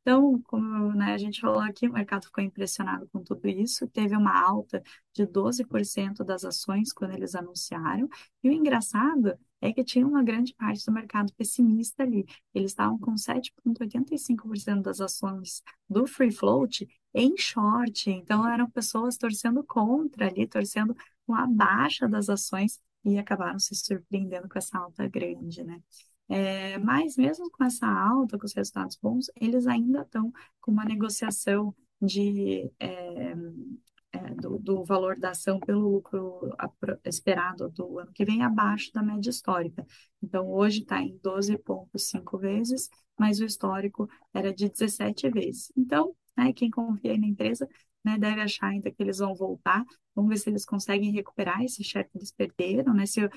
Então, 0.07 0.39
como 0.43 0.93
né, 0.93 1.13
a 1.13 1.17
gente 1.17 1.41
falou 1.41 1.59
aqui, 1.61 1.87
o 1.87 1.93
mercado 1.93 2.25
ficou 2.25 2.43
impressionado 2.43 3.07
com 3.11 3.23
tudo 3.23 3.47
isso, 3.47 3.87
teve 3.87 4.15
uma 4.15 4.39
alta 4.39 4.83
de 5.11 5.25
12% 5.25 6.23
das 6.23 6.45
ações 6.45 6.93
quando 6.93 7.15
eles 7.15 7.33
anunciaram, 7.33 8.07
e 8.43 8.49
o 8.49 8.51
engraçado 8.53 9.35
é 9.59 9.73
que 9.73 9.83
tinha 9.83 10.05
uma 10.05 10.21
grande 10.21 10.53
parte 10.53 10.85
do 10.85 10.91
mercado 10.91 11.33
pessimista 11.33 12.03
ali. 12.03 12.23
Eles 12.53 12.69
estavam 12.71 12.99
com 12.99 13.17
7,85% 13.17 14.83
das 14.83 15.01
ações 15.01 15.63
do 15.89 16.05
free 16.05 16.31
float 16.31 16.87
em 17.11 17.35
short, 17.35 18.07
então 18.11 18.47
eram 18.47 18.69
pessoas 18.69 19.17
torcendo 19.17 19.63
contra 19.63 20.27
ali, 20.27 20.45
torcendo 20.45 20.95
com 21.25 21.33
a 21.33 21.47
baixa 21.47 22.07
das 22.07 22.29
ações 22.29 22.79
e 23.03 23.17
acabaram 23.17 23.57
se 23.57 23.73
surpreendendo 23.73 24.47
com 24.47 24.57
essa 24.59 24.77
alta 24.77 25.07
grande, 25.07 25.63
né? 25.63 25.81
É, 26.27 26.77
mas 26.79 27.15
mesmo 27.17 27.49
com 27.51 27.63
essa 27.63 27.88
alta, 27.88 28.38
com 28.38 28.45
os 28.45 28.53
resultados 28.53 28.97
bons, 29.01 29.27
eles 29.39 29.67
ainda 29.67 30.01
estão 30.01 30.31
com 30.59 30.71
uma 30.71 30.85
negociação 30.85 31.73
de, 32.01 32.71
é, 32.79 33.33
é, 34.11 34.33
do, 34.35 34.57
do, 34.57 34.83
valor 34.83 35.17
da 35.19 35.31
ação 35.31 35.59
pelo 35.59 35.88
lucro 35.88 36.49
esperado 37.03 37.69
do 37.69 37.99
ano 37.99 38.11
que 38.11 38.25
vem 38.25 38.43
abaixo 38.43 38.91
da 38.93 39.03
média 39.03 39.29
histórica. 39.29 39.85
Então, 40.21 40.49
hoje 40.49 40.81
está 40.81 41.01
em 41.01 41.17
12,5 41.19 42.39
vezes, 42.39 42.89
mas 43.17 43.39
o 43.39 43.45
histórico 43.45 44.09
era 44.33 44.53
de 44.53 44.69
17 44.69 45.29
vezes. 45.29 45.71
Então, 45.77 46.15
né, 46.35 46.51
quem 46.53 46.69
confia 46.69 47.17
na 47.17 47.27
empresa 47.27 47.67
né, 48.05 48.17
deve 48.17 48.41
achar 48.41 48.67
ainda 48.67 48.91
que 48.91 49.01
eles 49.01 49.17
vão 49.17 49.33
voltar. 49.33 49.83
Vamos 50.13 50.29
ver 50.29 50.37
se 50.37 50.49
eles 50.49 50.63
conseguem 50.63 51.11
recuperar 51.11 51.63
esse 51.63 51.83
share 51.83 52.07
que 52.07 52.17
eles 52.17 52.31
perderam, 52.31 52.93
né? 52.93 53.05
Se, 53.05 53.25
uh, 53.25 53.31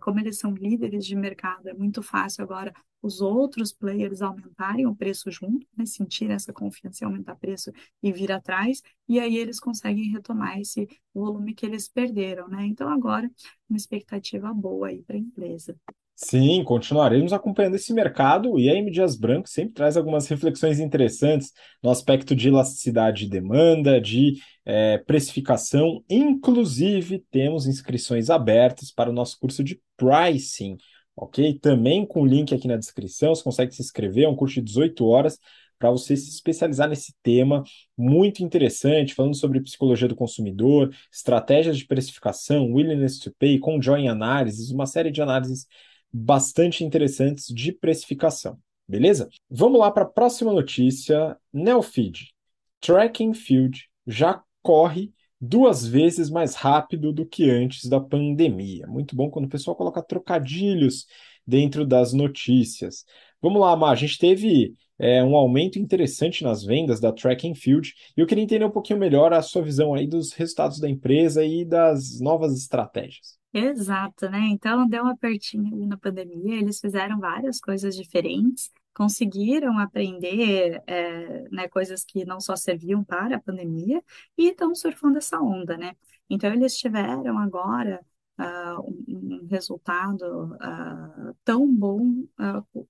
como 0.00 0.20
eles 0.20 0.38
são 0.38 0.54
líderes 0.54 1.04
de 1.04 1.14
mercado, 1.14 1.68
é 1.68 1.74
muito 1.74 2.02
fácil 2.02 2.42
agora 2.44 2.72
os 3.02 3.20
outros 3.20 3.72
players 3.72 4.22
aumentarem 4.22 4.86
o 4.86 4.94
preço 4.94 5.30
junto, 5.30 5.66
né? 5.76 5.84
Sentir 5.84 6.30
essa 6.30 6.52
confiança 6.52 7.04
e 7.04 7.06
aumentar 7.06 7.36
preço 7.36 7.72
e 8.02 8.12
vir 8.12 8.30
atrás, 8.32 8.80
e 9.08 9.18
aí 9.18 9.36
eles 9.36 9.58
conseguem 9.60 10.10
retomar 10.10 10.58
esse 10.60 10.88
volume 11.12 11.54
que 11.54 11.66
eles 11.66 11.88
perderam, 11.88 12.48
né? 12.48 12.64
Então 12.66 12.88
agora 12.88 13.30
uma 13.68 13.76
expectativa 13.76 14.52
boa 14.54 14.88
aí 14.88 15.02
para 15.02 15.16
a 15.16 15.18
empresa. 15.18 15.76
Sim, 16.14 16.62
continuaremos 16.62 17.32
acompanhando 17.32 17.74
esse 17.74 17.92
mercado 17.92 18.58
e 18.58 18.68
a 18.70 18.74
M. 18.74 18.90
Dias 18.90 19.16
Branco 19.16 19.48
sempre 19.48 19.74
traz 19.74 19.96
algumas 19.96 20.28
reflexões 20.28 20.78
interessantes 20.78 21.52
no 21.82 21.90
aspecto 21.90 22.36
de 22.36 22.48
elasticidade 22.48 23.24
de 23.24 23.30
demanda, 23.30 24.00
de 24.00 24.34
é, 24.64 24.98
precificação. 24.98 26.04
Inclusive, 26.08 27.24
temos 27.30 27.66
inscrições 27.66 28.30
abertas 28.30 28.92
para 28.92 29.10
o 29.10 29.12
nosso 29.12 29.38
curso 29.40 29.64
de 29.64 29.80
pricing, 29.96 30.76
ok? 31.16 31.58
Também 31.58 32.06
com 32.06 32.22
o 32.22 32.26
link 32.26 32.54
aqui 32.54 32.68
na 32.68 32.76
descrição, 32.76 33.34
você 33.34 33.42
consegue 33.42 33.74
se 33.74 33.82
inscrever, 33.82 34.24
é 34.24 34.28
um 34.28 34.36
curso 34.36 34.54
de 34.56 34.62
18 34.62 35.04
horas 35.04 35.38
para 35.76 35.90
você 35.90 36.16
se 36.16 36.30
especializar 36.30 36.88
nesse 36.88 37.12
tema 37.24 37.64
muito 37.98 38.44
interessante, 38.44 39.14
falando 39.14 39.34
sobre 39.34 39.60
psicologia 39.60 40.06
do 40.06 40.14
consumidor, 40.14 40.94
estratégias 41.12 41.76
de 41.76 41.84
precificação, 41.84 42.72
willingness 42.72 43.18
to 43.18 43.34
pay, 43.36 43.58
conjoin 43.58 44.06
análises, 44.06 44.70
uma 44.70 44.86
série 44.86 45.10
de 45.10 45.20
análises 45.20 45.66
bastante 46.12 46.84
interessantes 46.84 47.46
de 47.46 47.72
precificação. 47.72 48.58
Beleza? 48.86 49.28
Vamos 49.48 49.80
lá 49.80 49.90
para 49.90 50.02
a 50.02 50.08
próxima 50.08 50.52
notícia. 50.52 51.36
Neofeed. 51.52 52.32
Tracking 52.80 53.32
Field 53.32 53.88
já 54.06 54.42
corre 54.60 55.12
duas 55.40 55.86
vezes 55.86 56.30
mais 56.30 56.54
rápido 56.54 57.12
do 57.12 57.26
que 57.26 57.50
antes 57.50 57.88
da 57.88 58.00
pandemia. 58.00 58.86
Muito 58.86 59.16
bom 59.16 59.30
quando 59.30 59.46
o 59.46 59.48
pessoal 59.48 59.76
coloca 59.76 60.02
trocadilhos 60.02 61.06
dentro 61.46 61.84
das 61.84 62.12
notícias. 62.12 63.04
Vamos 63.40 63.60
lá, 63.60 63.74
Mar. 63.76 63.92
A 63.92 63.96
gente 63.96 64.18
teve 64.18 64.74
é, 64.98 65.22
um 65.24 65.36
aumento 65.36 65.78
interessante 65.78 66.44
nas 66.44 66.62
vendas 66.62 67.00
da 67.00 67.12
Tracking 67.12 67.54
Field 67.54 67.92
e 68.16 68.20
eu 68.20 68.26
queria 68.26 68.44
entender 68.44 68.64
um 68.64 68.70
pouquinho 68.70 69.00
melhor 69.00 69.32
a 69.32 69.42
sua 69.42 69.62
visão 69.62 69.94
aí 69.94 70.06
dos 70.06 70.32
resultados 70.32 70.78
da 70.78 70.88
empresa 70.88 71.44
e 71.44 71.64
das 71.64 72.20
novas 72.20 72.56
estratégias. 72.56 73.41
Exato, 73.54 74.30
né? 74.30 74.38
Então 74.50 74.88
deu 74.88 75.04
um 75.04 75.08
apertinho 75.08 75.86
na 75.86 75.96
pandemia, 75.98 76.56
eles 76.58 76.80
fizeram 76.80 77.18
várias 77.20 77.60
coisas 77.60 77.94
diferentes, 77.94 78.70
conseguiram 78.94 79.78
aprender 79.78 80.82
é, 80.86 81.48
né, 81.50 81.68
coisas 81.68 82.02
que 82.02 82.24
não 82.24 82.40
só 82.40 82.56
serviam 82.56 83.04
para 83.04 83.36
a 83.36 83.40
pandemia 83.40 84.02
e 84.38 84.48
estão 84.48 84.74
surfando 84.74 85.18
essa 85.18 85.38
onda, 85.38 85.76
né? 85.76 85.94
Então 86.30 86.50
eles 86.52 86.78
tiveram 86.78 87.36
agora 87.38 88.00
uh, 88.38 88.80
um, 89.08 89.46
resultado 89.50 90.54
uh, 90.54 91.34
tão 91.44 91.66
bom 91.74 92.24
uh, 92.40 92.81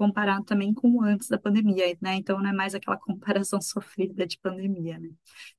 comparado 0.00 0.44
também 0.46 0.72
com 0.72 1.02
antes 1.02 1.28
da 1.28 1.38
pandemia, 1.38 1.94
né? 2.00 2.14
Então 2.14 2.38
não 2.40 2.48
é 2.48 2.52
mais 2.54 2.74
aquela 2.74 2.96
comparação 2.98 3.60
sofrida 3.60 4.26
de 4.26 4.38
pandemia, 4.38 4.98
né? 4.98 5.10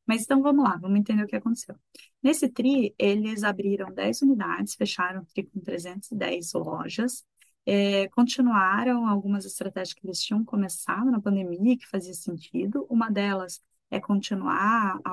Mas 0.03 0.23
então 0.23 0.41
vamos 0.41 0.63
lá, 0.63 0.77
vamos 0.77 0.99
entender 0.99 1.23
o 1.23 1.27
que 1.27 1.35
aconteceu. 1.35 1.75
Nesse 2.23 2.49
TRI, 2.49 2.95
eles 2.97 3.43
abriram 3.43 3.93
10 3.93 4.23
unidades, 4.23 4.73
fecharam 4.73 5.21
o 5.21 5.25
TRI 5.25 5.43
com 5.43 5.59
310 5.59 6.53
lojas, 6.53 7.23
é, 7.67 8.07
continuaram 8.09 9.05
algumas 9.07 9.45
estratégias 9.45 9.93
que 9.93 10.07
eles 10.07 10.19
tinham 10.19 10.43
começado 10.43 11.11
na 11.11 11.21
pandemia, 11.21 11.77
que 11.77 11.87
fazia 11.87 12.13
sentido. 12.15 12.87
Uma 12.89 13.11
delas 13.11 13.61
é 13.91 13.99
continuar 13.99 14.99
a 15.03 15.11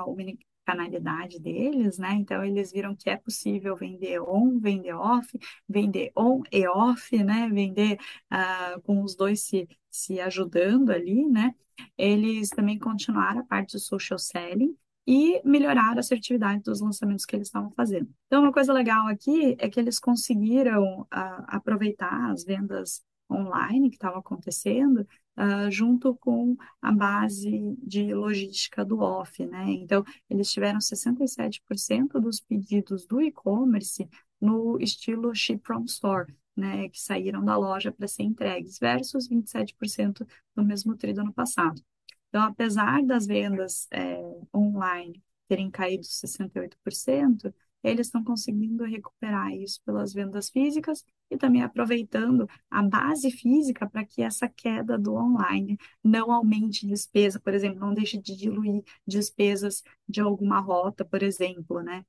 canalidade 0.69 1.39
deles, 1.39 1.97
né? 1.97 2.13
Então 2.13 2.43
eles 2.43 2.71
viram 2.71 2.95
que 2.95 3.09
é 3.09 3.17
possível 3.17 3.75
vender 3.75 4.19
on, 4.21 4.59
vender 4.59 4.93
off, 4.93 5.27
vender 5.67 6.11
on 6.15 6.43
e 6.51 6.67
off, 6.67 7.23
né? 7.23 7.49
Vender 7.51 7.97
uh, 8.31 8.81
com 8.81 9.03
os 9.03 9.15
dois 9.15 9.41
se, 9.41 9.67
se 9.89 10.19
ajudando 10.19 10.91
ali, 10.91 11.27
né? 11.27 11.53
Eles 11.97 12.49
também 12.49 12.77
continuaram 12.77 13.41
a 13.41 13.45
parte 13.45 13.73
do 13.73 13.79
social 13.79 14.19
selling, 14.19 14.75
e 15.07 15.41
melhorar 15.43 15.97
a 15.97 16.01
assertividade 16.01 16.61
dos 16.61 16.81
lançamentos 16.81 17.25
que 17.25 17.35
eles 17.35 17.47
estavam 17.47 17.71
fazendo. 17.71 18.07
Então, 18.27 18.43
uma 18.43 18.53
coisa 18.53 18.71
legal 18.71 19.07
aqui 19.07 19.55
é 19.57 19.67
que 19.67 19.79
eles 19.79 19.99
conseguiram 19.99 21.01
uh, 21.01 21.07
aproveitar 21.47 22.29
as 22.29 22.43
vendas 22.43 23.03
online 23.31 23.89
que 23.89 23.95
estavam 23.95 24.19
acontecendo 24.19 25.07
uh, 25.39 25.71
junto 25.71 26.15
com 26.15 26.55
a 26.81 26.91
base 26.91 27.75
de 27.81 28.13
logística 28.13 28.83
do 28.83 28.99
off, 28.99 29.45
né? 29.45 29.65
Então, 29.71 30.03
eles 30.29 30.51
tiveram 30.51 30.79
67% 30.79 32.19
dos 32.19 32.41
pedidos 32.41 33.05
do 33.05 33.21
e-commerce 33.21 34.07
no 34.39 34.77
estilo 34.79 35.33
ship 35.33 35.61
from 35.65 35.85
store, 35.85 36.33
né, 36.55 36.89
que 36.89 36.99
saíram 36.99 37.43
da 37.43 37.55
loja 37.55 37.91
para 37.91 38.07
ser 38.07 38.23
entregues, 38.23 38.77
versus 38.79 39.27
27% 39.29 40.27
no 40.55 40.63
mesmo 40.63 40.95
tri 40.95 41.13
do 41.13 41.21
ano 41.21 41.33
passado. 41.33 41.81
Então, 42.27 42.43
apesar 42.43 43.01
das 43.03 43.25
vendas 43.25 43.87
é, 43.91 44.21
online 44.53 45.23
terem 45.47 45.71
caído 45.71 46.03
68%, 46.03 47.53
eles 47.83 48.07
estão 48.07 48.23
conseguindo 48.23 48.83
recuperar 48.83 49.53
isso 49.53 49.81
pelas 49.85 50.13
vendas 50.13 50.49
físicas 50.49 51.03
e 51.29 51.37
também 51.37 51.63
aproveitando 51.63 52.47
a 52.69 52.81
base 52.83 53.31
física 53.31 53.89
para 53.89 54.05
que 54.05 54.21
essa 54.21 54.47
queda 54.49 54.97
do 54.97 55.13
online 55.13 55.77
não 56.03 56.31
aumente 56.31 56.85
despesa, 56.87 57.39
por 57.39 57.53
exemplo, 57.53 57.79
não 57.79 57.93
deixe 57.93 58.17
de 58.17 58.35
diluir 58.35 58.83
despesas 59.07 59.83
de 60.07 60.21
alguma 60.21 60.59
rota, 60.59 61.05
por 61.05 61.23
exemplo, 61.23 61.81
né? 61.81 62.05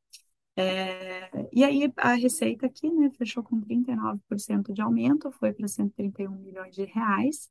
É, 0.56 1.30
e 1.52 1.64
aí 1.64 1.92
a 1.96 2.14
receita 2.14 2.66
aqui, 2.66 2.90
né, 2.90 3.10
fechou 3.16 3.42
com 3.42 3.60
39% 3.60 4.72
de 4.72 4.82
aumento, 4.82 5.30
foi 5.32 5.52
para 5.52 5.66
131 5.68 6.36
milhões 6.36 6.74
de 6.74 6.84
reais. 6.84 7.50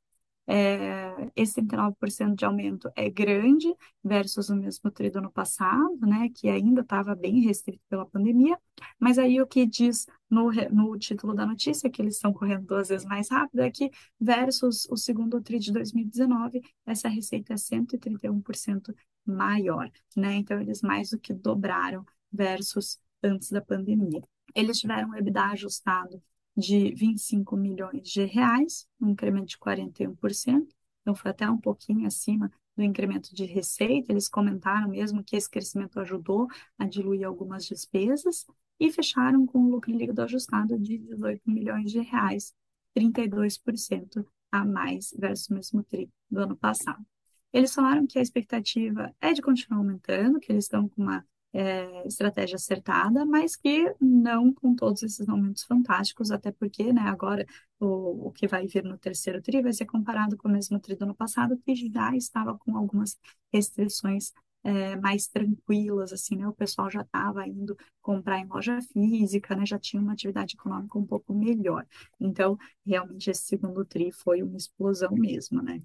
É, 0.52 1.30
esse 1.36 1.62
39% 1.62 2.34
de 2.34 2.44
aumento 2.44 2.90
é 2.96 3.08
grande 3.08 3.72
versus 4.02 4.48
o 4.48 4.56
mesmo 4.56 4.90
tri 4.90 5.08
do 5.08 5.20
ano 5.20 5.30
passado, 5.30 5.96
né, 6.00 6.28
que 6.34 6.48
ainda 6.48 6.80
estava 6.80 7.14
bem 7.14 7.40
restrito 7.42 7.80
pela 7.88 8.04
pandemia, 8.04 8.58
mas 8.98 9.16
aí 9.16 9.40
o 9.40 9.46
que 9.46 9.64
diz 9.64 10.06
no, 10.28 10.50
no 10.72 10.98
título 10.98 11.34
da 11.34 11.46
notícia, 11.46 11.88
que 11.88 12.02
eles 12.02 12.16
estão 12.16 12.32
correndo 12.32 12.66
duas 12.66 12.88
vezes 12.88 13.06
mais 13.06 13.30
rápido, 13.30 13.60
é 13.60 13.70
que 13.70 13.90
versus 14.20 14.88
o 14.90 14.96
segundo 14.96 15.40
tri 15.40 15.60
de 15.60 15.72
2019, 15.72 16.60
essa 16.84 17.08
receita 17.08 17.52
é 17.52 17.56
131% 17.56 18.92
maior, 19.24 19.88
né, 20.16 20.34
então 20.34 20.60
eles 20.60 20.82
mais 20.82 21.10
do 21.10 21.18
que 21.20 21.32
dobraram 21.32 22.04
versus 22.32 22.98
antes 23.22 23.50
da 23.52 23.60
pandemia. 23.60 24.20
Eles 24.52 24.80
tiveram 24.80 25.10
um 25.10 25.14
EBITDA 25.14 25.44
ajustado 25.50 26.20
de 26.56 26.92
25 26.94 27.56
milhões 27.56 28.08
de 28.08 28.24
reais, 28.24 28.86
um 29.00 29.10
incremento 29.10 29.46
de 29.46 29.58
41%, 29.58 30.66
então 31.00 31.14
foi 31.14 31.30
até 31.30 31.48
um 31.48 31.58
pouquinho 31.58 32.06
acima 32.06 32.50
do 32.76 32.82
incremento 32.82 33.34
de 33.34 33.44
receita. 33.44 34.12
Eles 34.12 34.28
comentaram 34.28 34.88
mesmo 34.88 35.24
que 35.24 35.36
esse 35.36 35.48
crescimento 35.48 35.98
ajudou 36.00 36.46
a 36.78 36.86
diluir 36.86 37.26
algumas 37.26 37.66
despesas 37.66 38.46
e 38.78 38.90
fecharam 38.92 39.46
com 39.46 39.58
um 39.58 39.68
lucro 39.68 39.92
líquido 39.92 40.22
ajustado 40.22 40.78
de 40.78 40.98
18 40.98 41.42
milhões 41.50 41.90
de 41.90 42.00
reais, 42.00 42.54
32% 42.96 44.24
a 44.50 44.64
mais 44.64 45.14
versus 45.16 45.48
o 45.48 45.54
mesmo 45.54 45.82
tri 45.82 46.10
do 46.30 46.40
ano 46.40 46.56
passado. 46.56 47.04
Eles 47.52 47.74
falaram 47.74 48.06
que 48.06 48.18
a 48.18 48.22
expectativa 48.22 49.14
é 49.20 49.32
de 49.32 49.42
continuar 49.42 49.78
aumentando, 49.78 50.40
que 50.40 50.52
eles 50.52 50.64
estão 50.64 50.88
com 50.88 51.02
uma 51.02 51.26
é, 51.52 52.06
estratégia 52.06 52.56
acertada, 52.56 53.24
mas 53.26 53.56
que 53.56 53.94
não 54.00 54.52
com 54.52 54.74
todos 54.74 55.02
esses 55.02 55.28
aumentos 55.28 55.64
fantásticos, 55.64 56.30
até 56.30 56.52
porque, 56.52 56.92
né, 56.92 57.02
agora 57.02 57.46
o, 57.78 58.28
o 58.28 58.32
que 58.32 58.46
vai 58.46 58.66
vir 58.66 58.84
no 58.84 58.98
terceiro 58.98 59.42
TRI 59.42 59.62
vai 59.62 59.72
ser 59.72 59.86
comparado 59.86 60.36
com 60.36 60.48
o 60.48 60.52
mesmo 60.52 60.78
TRI 60.78 60.96
do 60.96 61.04
ano 61.04 61.14
passado, 61.14 61.58
que 61.58 61.74
já 61.74 62.14
estava 62.16 62.56
com 62.58 62.76
algumas 62.76 63.18
restrições 63.52 64.32
é, 64.62 64.96
mais 64.96 65.26
tranquilas, 65.26 66.12
assim, 66.12 66.36
né? 66.36 66.46
O 66.46 66.52
pessoal 66.52 66.90
já 66.90 67.00
estava 67.00 67.46
indo 67.46 67.76
comprar 68.02 68.38
em 68.38 68.46
loja 68.46 68.78
física, 68.92 69.56
né? 69.56 69.64
Já 69.64 69.78
tinha 69.78 70.02
uma 70.02 70.12
atividade 70.12 70.54
econômica 70.54 70.98
um 70.98 71.06
pouco 71.06 71.32
melhor. 71.32 71.86
Então, 72.18 72.58
realmente, 72.84 73.30
esse 73.30 73.44
segundo 73.44 73.84
TRI 73.84 74.12
foi 74.12 74.42
uma 74.42 74.56
explosão 74.56 75.12
mesmo, 75.12 75.62
né? 75.62 75.80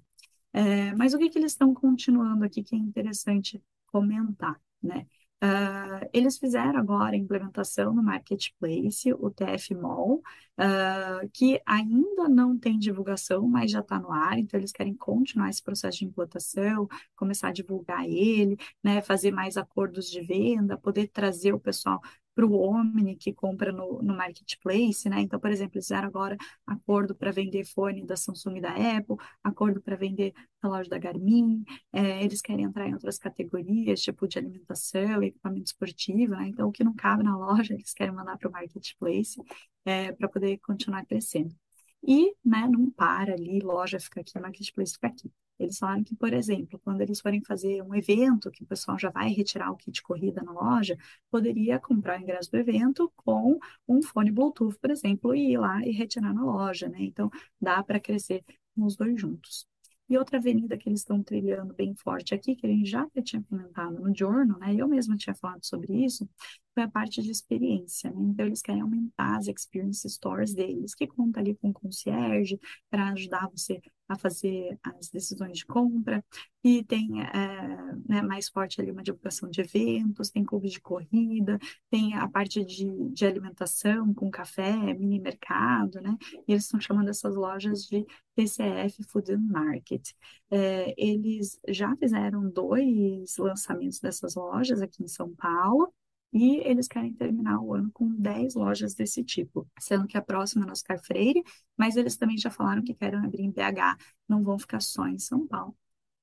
É, 0.52 0.94
mas 0.94 1.14
o 1.14 1.18
que, 1.18 1.30
que 1.30 1.38
eles 1.38 1.52
estão 1.52 1.74
continuando 1.74 2.44
aqui 2.44 2.62
que 2.62 2.74
é 2.74 2.78
interessante 2.78 3.62
comentar, 3.86 4.60
né? 4.82 5.06
Uh, 5.44 6.08
eles 6.14 6.38
fizeram 6.38 6.78
agora 6.78 7.14
a 7.14 7.18
implementação 7.18 7.94
no 7.94 8.02
Marketplace, 8.02 9.12
o 9.12 9.30
TF 9.30 9.74
Mall, 9.74 10.22
uh, 10.58 11.28
que 11.30 11.60
ainda 11.66 12.26
não 12.26 12.58
tem 12.58 12.78
divulgação, 12.78 13.46
mas 13.46 13.70
já 13.70 13.80
está 13.80 13.98
no 13.98 14.10
ar, 14.10 14.38
então 14.38 14.58
eles 14.58 14.72
querem 14.72 14.94
continuar 14.94 15.50
esse 15.50 15.62
processo 15.62 15.98
de 15.98 16.06
implantação, 16.06 16.88
começar 17.14 17.48
a 17.48 17.52
divulgar 17.52 18.06
ele, 18.08 18.56
né, 18.82 19.02
fazer 19.02 19.30
mais 19.30 19.58
acordos 19.58 20.10
de 20.10 20.22
venda, 20.22 20.78
poder 20.78 21.08
trazer 21.08 21.52
o 21.52 21.60
pessoal 21.60 22.00
para 22.36 22.46
o 22.46 22.52
Omni 22.54 23.16
que 23.16 23.32
compra 23.32 23.72
no, 23.72 24.02
no 24.02 24.14
Marketplace, 24.14 25.08
né? 25.08 25.22
Então, 25.22 25.40
por 25.40 25.50
exemplo, 25.50 25.76
eles 25.76 25.86
fizeram 25.86 26.06
agora 26.06 26.36
acordo 26.66 27.14
para 27.14 27.32
vender 27.32 27.64
fone 27.64 28.04
da 28.06 28.14
Samsung 28.16 28.58
e 28.58 28.60
da 28.60 28.72
Apple, 28.72 29.16
acordo 29.42 29.80
para 29.80 29.96
vender 29.96 30.34
na 30.62 30.68
loja 30.68 30.90
da 30.90 30.98
Garmin, 30.98 31.64
é, 31.92 32.22
eles 32.22 32.42
querem 32.42 32.64
entrar 32.66 32.86
em 32.86 32.92
outras 32.92 33.18
categorias, 33.18 34.02
tipo 34.02 34.28
de 34.28 34.38
alimentação, 34.38 35.22
equipamento 35.22 35.66
esportivo, 35.66 36.34
né? 36.36 36.48
Então, 36.48 36.68
o 36.68 36.72
que 36.72 36.84
não 36.84 36.94
cabe 36.94 37.22
na 37.22 37.36
loja, 37.38 37.72
eles 37.74 37.94
querem 37.94 38.14
mandar 38.14 38.36
para 38.36 38.48
o 38.48 38.52
Marketplace 38.52 39.40
é, 39.84 40.12
para 40.12 40.28
poder 40.28 40.58
continuar 40.58 41.06
crescendo. 41.06 41.54
E, 42.06 42.34
né, 42.44 42.68
não 42.70 42.90
para 42.90 43.32
ali, 43.34 43.60
loja 43.60 43.98
fica 43.98 44.20
aqui, 44.20 44.38
marketplace 44.38 44.92
fica 44.92 45.08
aqui. 45.08 45.32
Eles 45.58 45.78
falaram 45.78 46.04
que, 46.04 46.14
por 46.14 46.32
exemplo, 46.32 46.78
quando 46.84 47.00
eles 47.00 47.20
forem 47.20 47.42
fazer 47.42 47.82
um 47.82 47.94
evento, 47.94 48.50
que 48.50 48.62
o 48.62 48.66
pessoal 48.66 48.98
já 48.98 49.10
vai 49.10 49.30
retirar 49.30 49.70
o 49.70 49.76
kit 49.76 50.02
corrida 50.02 50.42
na 50.42 50.52
loja, 50.52 50.96
poderia 51.30 51.78
comprar 51.80 52.18
o 52.18 52.22
ingresso 52.22 52.50
do 52.50 52.58
evento 52.58 53.12
com 53.16 53.58
um 53.88 54.02
fone 54.02 54.30
Bluetooth, 54.30 54.78
por 54.78 54.90
exemplo, 54.90 55.34
e 55.34 55.52
ir 55.52 55.58
lá 55.58 55.80
e 55.86 55.90
retirar 55.92 56.34
na 56.34 56.44
loja, 56.44 56.88
né? 56.88 56.98
Então, 57.00 57.30
dá 57.60 57.82
para 57.82 57.98
crescer 58.00 58.44
os 58.76 58.96
dois 58.96 59.18
juntos. 59.20 59.66
E 60.08 60.16
outra 60.16 60.38
avenida 60.38 60.76
que 60.76 60.88
eles 60.88 61.00
estão 61.00 61.22
trilhando 61.22 61.74
bem 61.74 61.94
forte 61.94 62.34
aqui, 62.34 62.54
que 62.54 62.66
a 62.66 62.70
gente 62.70 62.88
já 62.88 63.08
tinha 63.24 63.42
comentado 63.42 63.98
no 64.00 64.14
Journal, 64.14 64.58
né? 64.58 64.74
Eu 64.74 64.86
mesma 64.86 65.16
tinha 65.16 65.34
falado 65.34 65.64
sobre 65.64 66.04
isso, 66.04 66.28
foi 66.76 66.82
a 66.82 66.88
parte 66.90 67.22
de 67.22 67.30
experiência, 67.30 68.10
né? 68.10 68.20
Então, 68.20 68.44
eles 68.44 68.60
querem 68.60 68.82
aumentar 68.82 69.38
as 69.38 69.48
experience 69.48 70.06
stores 70.10 70.52
deles, 70.52 70.94
que 70.94 71.06
conta 71.06 71.40
ali 71.40 71.54
com 71.54 71.72
concierge 71.72 72.60
para 72.90 73.08
ajudar 73.12 73.48
você 73.48 73.80
a 74.06 74.14
fazer 74.14 74.78
as 74.84 75.08
decisões 75.08 75.56
de 75.58 75.64
compra, 75.64 76.22
e 76.62 76.84
tem 76.84 77.22
é, 77.22 77.94
né, 78.06 78.20
mais 78.20 78.50
forte 78.50 78.78
ali 78.78 78.90
uma 78.90 79.02
divulgação 79.02 79.48
de 79.48 79.62
eventos, 79.62 80.28
tem 80.28 80.44
clube 80.44 80.68
de 80.68 80.78
corrida, 80.78 81.58
tem 81.90 82.14
a 82.14 82.28
parte 82.28 82.62
de, 82.62 82.84
de 83.10 83.26
alimentação 83.26 84.12
com 84.12 84.30
café, 84.30 84.92
mini 84.92 85.18
mercado, 85.18 85.98
né? 86.02 86.14
E 86.46 86.52
eles 86.52 86.64
estão 86.64 86.78
chamando 86.78 87.08
essas 87.08 87.34
lojas 87.34 87.86
de 87.86 88.04
PCF 88.34 89.02
Food 89.04 89.32
and 89.32 89.46
Market. 89.48 90.12
É, 90.50 90.94
eles 90.98 91.58
já 91.68 91.96
fizeram 91.96 92.50
dois 92.50 93.34
lançamentos 93.38 93.98
dessas 93.98 94.34
lojas 94.34 94.82
aqui 94.82 95.02
em 95.02 95.08
São 95.08 95.34
Paulo, 95.34 95.90
e 96.36 96.58
eles 96.58 96.86
querem 96.86 97.14
terminar 97.14 97.60
o 97.60 97.74
ano 97.74 97.90
com 97.92 98.08
10 98.08 98.54
lojas 98.54 98.94
desse 98.94 99.24
tipo, 99.24 99.66
sendo 99.80 100.06
que 100.06 100.18
a 100.18 100.22
próxima 100.22 100.64
é 100.64 100.66
no 100.66 100.72
Oscar 100.72 101.02
Freire, 101.02 101.42
mas 101.76 101.96
eles 101.96 102.16
também 102.16 102.36
já 102.36 102.50
falaram 102.50 102.82
que 102.82 102.94
querem 102.94 103.18
abrir 103.18 103.42
em 103.42 103.50
BH, 103.50 103.96
não 104.28 104.42
vão 104.44 104.58
ficar 104.58 104.80
só 104.80 105.06
em 105.06 105.18
São 105.18 105.46
Paulo. 105.46 105.74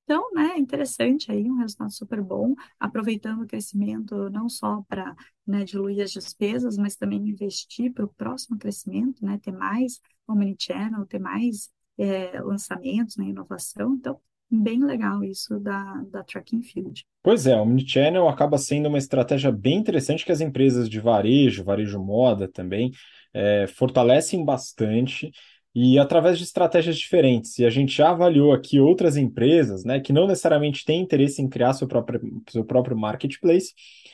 Então, 0.04 0.30
né, 0.32 0.56
interessante 0.58 1.32
aí, 1.32 1.50
um 1.50 1.56
resultado 1.56 1.90
super 1.90 2.22
bom, 2.22 2.54
aproveitando 2.78 3.42
o 3.42 3.46
crescimento 3.46 4.30
não 4.30 4.48
só 4.48 4.82
para 4.82 5.16
né, 5.46 5.64
diluir 5.64 6.04
as 6.04 6.12
despesas, 6.12 6.76
mas 6.76 6.94
também 6.94 7.26
investir 7.26 7.92
para 7.92 8.04
o 8.04 8.08
próximo 8.08 8.58
crescimento, 8.58 9.24
né, 9.24 9.38
ter 9.38 9.52
mais 9.52 10.00
omnichannel, 10.28 11.06
ter 11.06 11.18
mais 11.18 11.70
é, 11.98 12.38
lançamentos, 12.40 13.16
né, 13.16 13.24
inovação. 13.24 13.94
Então, 13.94 14.20
bem 14.50 14.84
legal 14.84 15.22
isso 15.24 15.58
da, 15.58 16.02
da 16.10 16.22
Tracking 16.22 16.62
Field. 16.62 17.04
Pois 17.22 17.46
é, 17.46 17.56
o 17.56 17.62
Omnichannel 17.62 18.28
acaba 18.28 18.58
sendo 18.58 18.88
uma 18.88 18.98
estratégia 18.98 19.50
bem 19.50 19.78
interessante 19.78 20.24
que 20.24 20.32
as 20.32 20.40
empresas 20.40 20.88
de 20.88 21.00
varejo, 21.00 21.64
varejo 21.64 21.98
moda 21.98 22.48
também, 22.48 22.92
é, 23.32 23.66
fortalecem 23.66 24.44
bastante 24.44 25.30
e 25.74 25.98
através 25.98 26.38
de 26.38 26.44
estratégias 26.44 26.96
diferentes. 26.96 27.58
E 27.58 27.64
a 27.64 27.70
gente 27.70 27.96
já 27.96 28.10
avaliou 28.10 28.52
aqui 28.52 28.78
outras 28.78 29.16
empresas, 29.16 29.84
né, 29.84 29.98
que 29.98 30.12
não 30.12 30.26
necessariamente 30.26 30.84
têm 30.84 31.00
interesse 31.00 31.42
em 31.42 31.48
criar 31.48 31.72
seu 31.72 31.88
próprio, 31.88 32.20
seu 32.48 32.64
próprio 32.64 32.96
marketplace, 32.96 33.72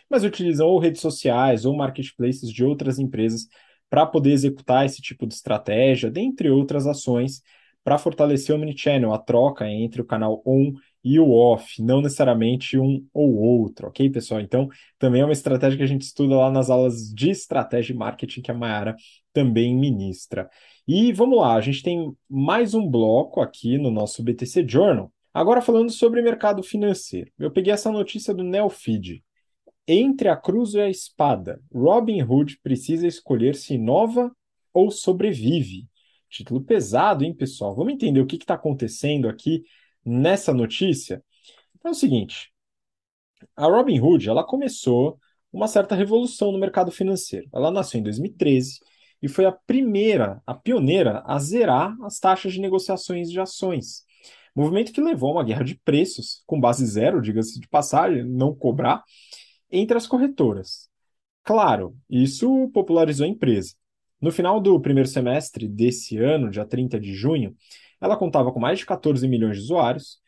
mas 0.09 0.25
utilizam 0.25 0.67
ou 0.67 0.79
redes 0.79 1.03
sociais 1.03 1.67
ou 1.67 1.77
marketplaces 1.77 2.51
de 2.51 2.65
outras 2.65 2.99
empresas 2.99 3.47
para 3.91 4.07
poder 4.07 4.31
executar 4.31 4.87
esse 4.87 5.03
tipo 5.03 5.27
de 5.27 5.35
estratégia, 5.35 6.11
dentre 6.11 6.49
outras 6.49 6.87
ações 6.87 7.43
para 7.91 7.99
fortalecer 7.99 8.55
o 8.55 8.59
Omnichannel, 8.59 9.13
a 9.13 9.19
troca 9.19 9.69
entre 9.69 10.01
o 10.01 10.05
canal 10.05 10.41
on 10.47 10.75
e 11.03 11.19
o 11.19 11.33
off, 11.33 11.83
não 11.83 12.01
necessariamente 12.01 12.79
um 12.79 13.05
ou 13.13 13.35
outro, 13.35 13.89
ok, 13.89 14.09
pessoal? 14.11 14.41
Então, 14.41 14.69
também 14.97 15.23
é 15.23 15.25
uma 15.25 15.33
estratégia 15.33 15.77
que 15.77 15.83
a 15.83 15.89
gente 15.89 16.03
estuda 16.03 16.37
lá 16.37 16.53
nas 16.53 16.71
aulas 16.71 17.13
de 17.13 17.31
estratégia 17.31 17.93
e 17.93 17.97
marketing 17.97 18.43
que 18.43 18.51
a 18.53 18.55
Mayara 18.55 18.95
também 19.33 19.75
ministra. 19.75 20.49
E 20.87 21.13
vamos 21.13 21.41
lá, 21.41 21.57
a 21.57 21.61
gente 21.61 21.83
tem 21.83 22.15
mais 22.29 22.75
um 22.75 22.89
bloco 22.89 23.41
aqui 23.41 23.77
no 23.77 23.91
nosso 23.91 24.23
BTC 24.23 24.65
Journal. 24.69 25.13
Agora 25.35 25.61
falando 25.61 25.91
sobre 25.91 26.23
mercado 26.23 26.63
financeiro. 26.63 27.33
Eu 27.41 27.51
peguei 27.51 27.73
essa 27.73 27.91
notícia 27.91 28.33
do 28.33 28.45
Neofeed. 28.45 29.21
Entre 29.89 30.29
a 30.29 30.37
cruz 30.37 30.75
e 30.75 30.81
a 30.81 30.89
espada, 30.89 31.61
Robin 31.75 32.23
Hood 32.23 32.61
precisa 32.63 33.09
escolher 33.09 33.57
se 33.57 33.75
inova 33.75 34.31
ou 34.73 34.93
sobrevive. 34.93 35.90
Título 36.31 36.63
pesado, 36.63 37.25
hein, 37.25 37.35
pessoal? 37.35 37.75
Vamos 37.75 37.93
entender 37.93 38.21
o 38.21 38.27
que 38.27 38.37
está 38.37 38.55
acontecendo 38.55 39.29
aqui 39.29 39.65
nessa 40.05 40.55
notícia? 40.55 41.23
É 41.85 41.91
o 41.91 41.95
seguinte: 41.95 42.53
a 43.57 43.67
Robinhood 43.67 44.29
ela 44.29 44.45
começou 44.45 45.19
uma 45.53 45.67
certa 45.67 45.95
revolução 45.95 46.53
no 46.53 46.59
mercado 46.59 46.91
financeiro. 46.93 47.49
Ela 47.53 47.71
nasceu 47.71 48.01
em 48.01 48.03
2013 48.03 48.79
e 49.21 49.29
foi 49.29 49.45
a 49.45 49.53
primeira, 49.53 50.41
a 50.47 50.55
pioneira, 50.55 51.23
a 51.27 51.39
zerar 51.39 51.97
as 52.03 52.19
taxas 52.19 52.53
de 52.53 52.61
negociações 52.61 53.31
de 53.31 53.41
ações. 53.41 54.05
Movimento 54.55 54.93
que 54.93 55.01
levou 55.01 55.31
a 55.31 55.33
uma 55.35 55.45
guerra 55.45 55.65
de 55.65 55.75
preços, 55.75 56.43
com 56.47 56.61
base 56.61 56.85
zero, 56.87 57.21
diga-se 57.21 57.59
de 57.61 57.69
passagem, 57.69 58.25
não 58.25 58.55
cobrar, 58.55 59.03
entre 59.71 59.97
as 59.97 60.07
corretoras. 60.07 60.89
Claro, 61.45 61.97
isso 62.09 62.71
popularizou 62.73 63.27
a 63.27 63.29
empresa. 63.29 63.75
No 64.21 64.31
final 64.31 64.61
do 64.61 64.79
primeiro 64.81 65.09
semestre 65.09 65.67
desse 65.67 66.19
ano, 66.19 66.51
dia 66.51 66.65
30 66.65 67.01
de 67.01 67.15
junho, 67.15 67.57
ela 68.01 68.17
contava 68.17 68.53
com 68.53 68.61
mais 68.61 68.79
de 68.79 68.87
14 68.87 69.27
milhões 69.27 69.57
de 69.57 69.63
usuários 69.63 70.19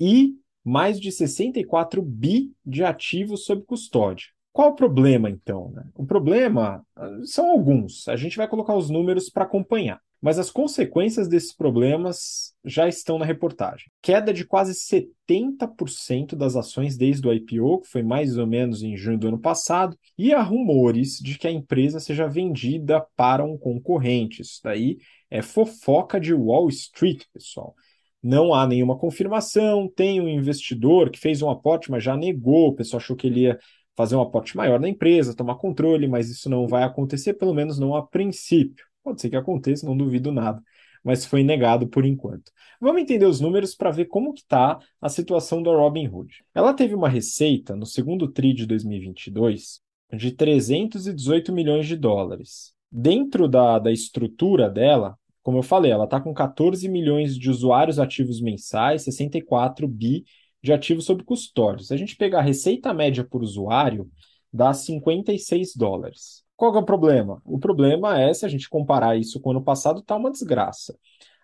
e 0.00 0.34
mais 0.64 1.00
de 1.00 1.12
64 1.12 2.02
bi 2.02 2.52
de 2.64 2.82
ativos 2.82 3.44
sob 3.44 3.62
custódia. 3.62 4.26
Qual 4.52 4.70
o 4.70 4.74
problema, 4.74 5.28
então? 5.28 5.70
Né? 5.70 5.84
O 5.94 6.06
problema 6.06 6.84
ah, 6.96 7.20
são 7.24 7.50
alguns. 7.50 8.08
A 8.08 8.16
gente 8.16 8.36
vai 8.36 8.48
colocar 8.48 8.74
os 8.74 8.88
números 8.88 9.28
para 9.28 9.44
acompanhar. 9.44 10.00
Mas 10.20 10.38
as 10.38 10.50
consequências 10.50 11.28
desses 11.28 11.54
problemas 11.54 12.54
já 12.64 12.88
estão 12.88 13.18
na 13.18 13.24
reportagem. 13.24 13.90
Queda 14.02 14.32
de 14.32 14.44
quase 14.44 14.74
70% 14.74 16.34
das 16.34 16.56
ações 16.56 16.96
desde 16.96 17.26
o 17.26 17.32
IPO, 17.32 17.82
que 17.82 17.88
foi 17.88 18.02
mais 18.02 18.36
ou 18.38 18.46
menos 18.46 18.82
em 18.82 18.96
junho 18.96 19.18
do 19.18 19.28
ano 19.28 19.38
passado, 19.38 19.96
e 20.16 20.32
há 20.32 20.42
rumores 20.42 21.18
de 21.18 21.38
que 21.38 21.46
a 21.46 21.52
empresa 21.52 22.00
seja 22.00 22.26
vendida 22.26 23.04
para 23.16 23.44
um 23.44 23.56
concorrente. 23.58 24.42
Isso 24.42 24.60
daí 24.64 24.98
é 25.30 25.42
fofoca 25.42 26.18
de 26.18 26.32
Wall 26.32 26.68
Street, 26.68 27.24
pessoal. 27.32 27.74
Não 28.22 28.52
há 28.52 28.66
nenhuma 28.66 28.98
confirmação. 28.98 29.88
Tem 29.94 30.20
um 30.20 30.28
investidor 30.28 31.10
que 31.10 31.18
fez 31.18 31.42
um 31.42 31.50
aporte, 31.50 31.90
mas 31.90 32.02
já 32.02 32.16
negou. 32.16 32.68
O 32.68 32.74
pessoal 32.74 33.00
achou 33.00 33.14
que 33.14 33.26
ele 33.26 33.42
ia 33.42 33.58
fazer 33.96 34.16
um 34.16 34.20
aporte 34.20 34.56
maior 34.56 34.78
na 34.78 34.88
empresa, 34.88 35.34
tomar 35.34 35.56
controle, 35.56 36.06
mas 36.06 36.28
isso 36.28 36.50
não 36.50 36.66
vai 36.66 36.82
acontecer, 36.82 37.34
pelo 37.34 37.54
menos 37.54 37.78
não 37.78 37.96
a 37.96 38.06
princípio. 38.06 38.84
Pode 39.06 39.20
ser 39.20 39.30
que 39.30 39.36
aconteça, 39.36 39.86
não 39.86 39.96
duvido 39.96 40.32
nada, 40.32 40.60
mas 41.04 41.24
foi 41.24 41.44
negado 41.44 41.86
por 41.86 42.04
enquanto. 42.04 42.50
Vamos 42.80 43.00
entender 43.00 43.24
os 43.24 43.40
números 43.40 43.72
para 43.72 43.92
ver 43.92 44.06
como 44.06 44.34
está 44.34 44.80
a 45.00 45.08
situação 45.08 45.62
da 45.62 45.70
Robinhood. 45.70 46.44
Ela 46.52 46.74
teve 46.74 46.92
uma 46.92 47.08
receita 47.08 47.76
no 47.76 47.86
segundo 47.86 48.26
TRI 48.26 48.52
de 48.52 48.66
2022 48.66 49.80
de 50.12 50.32
318 50.32 51.52
milhões 51.52 51.86
de 51.86 51.94
dólares. 51.94 52.74
Dentro 52.90 53.46
da, 53.46 53.78
da 53.78 53.92
estrutura 53.92 54.68
dela, 54.68 55.16
como 55.40 55.58
eu 55.58 55.62
falei, 55.62 55.92
ela 55.92 56.02
está 56.02 56.20
com 56.20 56.34
14 56.34 56.88
milhões 56.88 57.38
de 57.38 57.48
usuários 57.48 58.00
ativos 58.00 58.40
mensais, 58.40 59.04
64 59.04 59.86
bi 59.86 60.24
de 60.60 60.72
ativos 60.72 61.04
sob 61.04 61.22
custódia. 61.22 61.86
Se 61.86 61.94
a 61.94 61.96
gente 61.96 62.16
pegar 62.16 62.40
a 62.40 62.42
receita 62.42 62.92
média 62.92 63.22
por 63.22 63.40
usuário, 63.40 64.10
dá 64.52 64.74
56 64.74 65.76
dólares. 65.76 66.44
Qual 66.56 66.74
é 66.74 66.78
o 66.78 66.84
problema? 66.84 67.42
O 67.44 67.58
problema 67.58 68.18
é, 68.20 68.32
se 68.32 68.46
a 68.46 68.48
gente 68.48 68.68
comparar 68.68 69.16
isso 69.16 69.40
com 69.40 69.50
o 69.50 69.52
ano 69.52 69.62
passado, 69.62 70.00
está 70.00 70.16
uma 70.16 70.30
desgraça. 70.30 70.98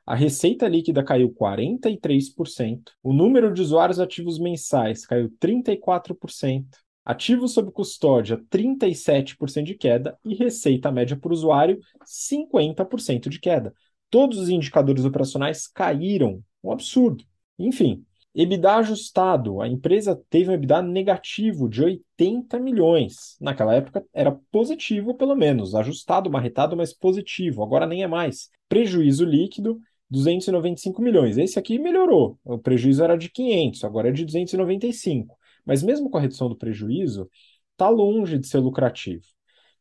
A 0.07 0.15
receita 0.15 0.67
líquida 0.67 1.05
caiu 1.05 1.31
43%, 1.31 2.93
o 3.03 3.13
número 3.13 3.53
de 3.53 3.63
usuários 3.63 4.01
ativos 4.01 4.39
mensais 4.39 5.07
caiu 5.07 5.31
34%, 5.39 6.67
ativos 7.05 7.53
sob 7.53 7.71
custódia 7.71 8.43
37% 8.51 9.65
de 9.65 9.75
queda 9.75 10.19
e 10.25 10.35
receita 10.35 10.91
média 10.91 11.17
por 11.17 11.33
usuário 11.33 11.79
50% 12.05 13.29
de 13.29 13.39
queda. 13.39 13.73
Todos 14.11 14.39
os 14.39 14.49
indicadores 14.49 15.05
operacionais 15.05 15.69
caíram, 15.69 16.43
um 16.65 16.73
absurdo. 16.73 17.25
Enfim, 17.59 18.05
EBITDA 18.35 18.77
ajustado. 18.77 19.61
A 19.61 19.69
empresa 19.69 20.21
teve 20.31 20.51
um 20.51 20.55
EBITDA 20.55 20.83
negativo 20.83 21.69
de 21.69 21.83
80 21.83 22.59
milhões. 22.59 23.37
Naquela 23.41 23.75
época 23.75 24.05
era 24.13 24.33
positivo, 24.51 25.15
pelo 25.15 25.37
menos. 25.37 25.75
Ajustado, 25.75 26.31
marretado, 26.31 26.77
mas 26.77 26.95
positivo. 26.95 27.63
Agora 27.63 27.87
nem 27.87 28.03
é 28.03 28.07
mais. 28.07 28.49
Prejuízo 28.69 29.25
líquido, 29.25 29.79
295 30.11 31.03
milhões. 31.03 31.37
Esse 31.37 31.59
aqui 31.59 31.79
melhorou. 31.79 32.39
O 32.45 32.59
prejuízo 32.59 33.05
era 33.05 33.17
de 33.17 33.29
500, 33.31 33.85
agora 33.85 34.09
é 34.09 34.13
de 34.13 34.25
295. 34.25 35.37
Mas 35.65 35.83
mesmo 35.83 36.09
com 36.09 36.17
a 36.19 36.21
redução 36.21 36.49
do 36.49 36.57
prejuízo, 36.57 37.29
está 37.73 37.89
longe 37.89 38.39
de 38.39 38.47
ser 38.47 38.59
lucrativo. 38.59 39.25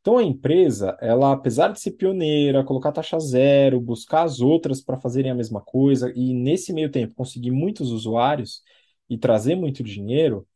Então 0.01 0.17
a 0.17 0.23
empresa, 0.23 0.97
ela 0.99 1.31
apesar 1.31 1.69
de 1.69 1.79
ser 1.79 1.91
pioneira, 1.91 2.63
colocar 2.63 2.91
taxa 2.91 3.19
zero, 3.19 3.79
buscar 3.79 4.23
as 4.23 4.39
outras 4.41 4.81
para 4.81 4.99
fazerem 4.99 5.31
a 5.31 5.35
mesma 5.35 5.61
coisa 5.61 6.11
e 6.15 6.33
nesse 6.33 6.73
meio 6.73 6.89
tempo 6.89 7.13
conseguir 7.13 7.51
muitos 7.51 7.91
usuários 7.91 8.63
e 9.07 9.17
trazer 9.17 9.55
muito 9.55 9.83
dinheiro, 9.83 10.47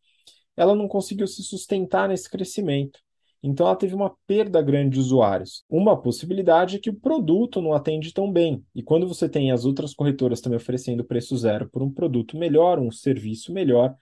ela 0.57 0.75
não 0.75 0.87
conseguiu 0.87 1.27
se 1.27 1.43
sustentar 1.43 2.09
nesse 2.09 2.29
crescimento. 2.29 2.99
Então 3.43 3.67
ela 3.67 3.75
teve 3.75 3.93
uma 3.93 4.15
perda 4.25 4.59
grande 4.61 4.95
de 4.95 4.99
usuários. 4.99 5.63
Uma 5.69 6.01
possibilidade 6.01 6.77
é 6.77 6.79
que 6.79 6.89
o 6.89 6.99
produto 6.99 7.61
não 7.61 7.73
atende 7.73 8.11
tão 8.11 8.31
bem. 8.31 8.65
E 8.73 8.81
quando 8.81 9.07
você 9.07 9.29
tem 9.29 9.51
as 9.51 9.65
outras 9.65 9.93
corretoras 9.93 10.41
também 10.41 10.57
oferecendo 10.57 11.05
preço 11.05 11.37
zero 11.37 11.69
por 11.69 11.83
um 11.83 11.91
produto 11.91 12.35
melhor, 12.37 12.79
um 12.79 12.89
serviço 12.89 13.53
melhor, 13.53 13.95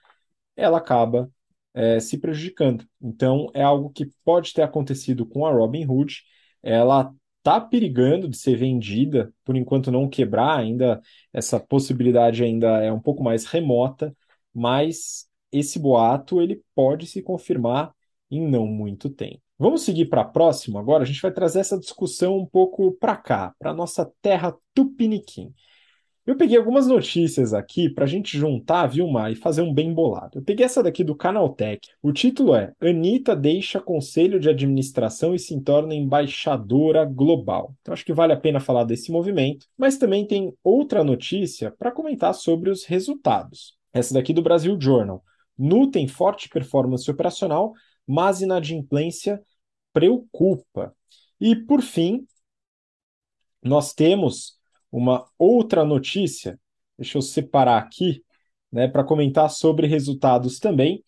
ela 0.56 0.78
acaba 0.78 1.30
é, 1.74 2.00
se 2.00 2.18
prejudicando. 2.18 2.86
Então, 3.02 3.48
é 3.52 3.62
algo 3.62 3.90
que 3.90 4.10
pode 4.24 4.54
ter 4.54 4.62
acontecido 4.62 5.26
com 5.26 5.44
a 5.44 5.50
Robinhood. 5.52 6.22
Ela 6.62 7.12
está 7.38 7.60
perigando 7.60 8.28
de 8.28 8.38
ser 8.38 8.56
vendida, 8.56 9.32
por 9.44 9.54
enquanto 9.56 9.90
não 9.92 10.08
quebrar 10.08 10.58
ainda, 10.58 11.02
essa 11.32 11.60
possibilidade 11.60 12.42
ainda 12.42 12.82
é 12.82 12.90
um 12.90 13.00
pouco 13.00 13.22
mais 13.22 13.44
remota, 13.44 14.16
mas 14.52 15.26
esse 15.52 15.78
boato 15.78 16.40
ele 16.40 16.62
pode 16.74 17.06
se 17.06 17.20
confirmar 17.20 17.92
em 18.30 18.40
não 18.48 18.66
muito 18.66 19.10
tempo. 19.10 19.42
Vamos 19.58 19.82
seguir 19.82 20.06
para 20.06 20.22
a 20.22 20.24
próxima 20.24 20.80
agora, 20.80 21.04
a 21.04 21.06
gente 21.06 21.20
vai 21.20 21.30
trazer 21.32 21.60
essa 21.60 21.78
discussão 21.78 22.38
um 22.38 22.46
pouco 22.46 22.92
para 22.92 23.16
cá, 23.16 23.54
para 23.58 23.74
nossa 23.74 24.10
terra 24.22 24.56
tupiniquim. 24.74 25.52
Eu 26.26 26.36
peguei 26.38 26.56
algumas 26.56 26.86
notícias 26.86 27.52
aqui 27.52 27.90
para 27.90 28.04
a 28.04 28.06
gente 28.06 28.38
juntar, 28.38 28.86
Vilmar, 28.86 29.30
e 29.30 29.36
fazer 29.36 29.60
um 29.60 29.74
bem 29.74 29.92
bolado. 29.92 30.38
Eu 30.38 30.42
peguei 30.42 30.64
essa 30.64 30.82
daqui 30.82 31.04
do 31.04 31.14
Canaltech. 31.14 31.86
O 32.02 32.14
título 32.14 32.54
é 32.54 32.72
Anitta 32.80 33.36
deixa 33.36 33.78
conselho 33.78 34.40
de 34.40 34.48
administração 34.48 35.34
e 35.34 35.38
se 35.38 35.60
torna 35.60 35.94
embaixadora 35.94 37.04
global. 37.04 37.74
Então 37.82 37.92
acho 37.92 38.06
que 38.06 38.12
vale 38.14 38.32
a 38.32 38.40
pena 38.40 38.58
falar 38.58 38.84
desse 38.84 39.12
movimento, 39.12 39.66
mas 39.76 39.98
também 39.98 40.26
tem 40.26 40.50
outra 40.64 41.04
notícia 41.04 41.70
para 41.70 41.92
comentar 41.92 42.32
sobre 42.32 42.70
os 42.70 42.86
resultados. 42.86 43.76
Essa 43.92 44.14
daqui 44.14 44.32
do 44.32 44.42
Brasil 44.42 44.80
Journal. 44.80 45.22
Nu 45.58 45.90
tem 45.90 46.08
forte 46.08 46.48
performance 46.48 47.08
operacional, 47.10 47.74
mas 48.06 48.40
inadimplência 48.40 49.42
preocupa. 49.92 50.94
E 51.38 51.54
por 51.54 51.82
fim, 51.82 52.26
nós 53.62 53.92
temos 53.92 54.58
uma 54.96 55.26
outra 55.36 55.84
notícia, 55.84 56.56
deixa 56.96 57.18
eu 57.18 57.22
separar 57.22 57.78
aqui, 57.78 58.22
né, 58.70 58.86
para 58.86 59.02
comentar 59.02 59.50
sobre 59.50 59.88
resultados 59.88 60.60
também, 60.60 61.04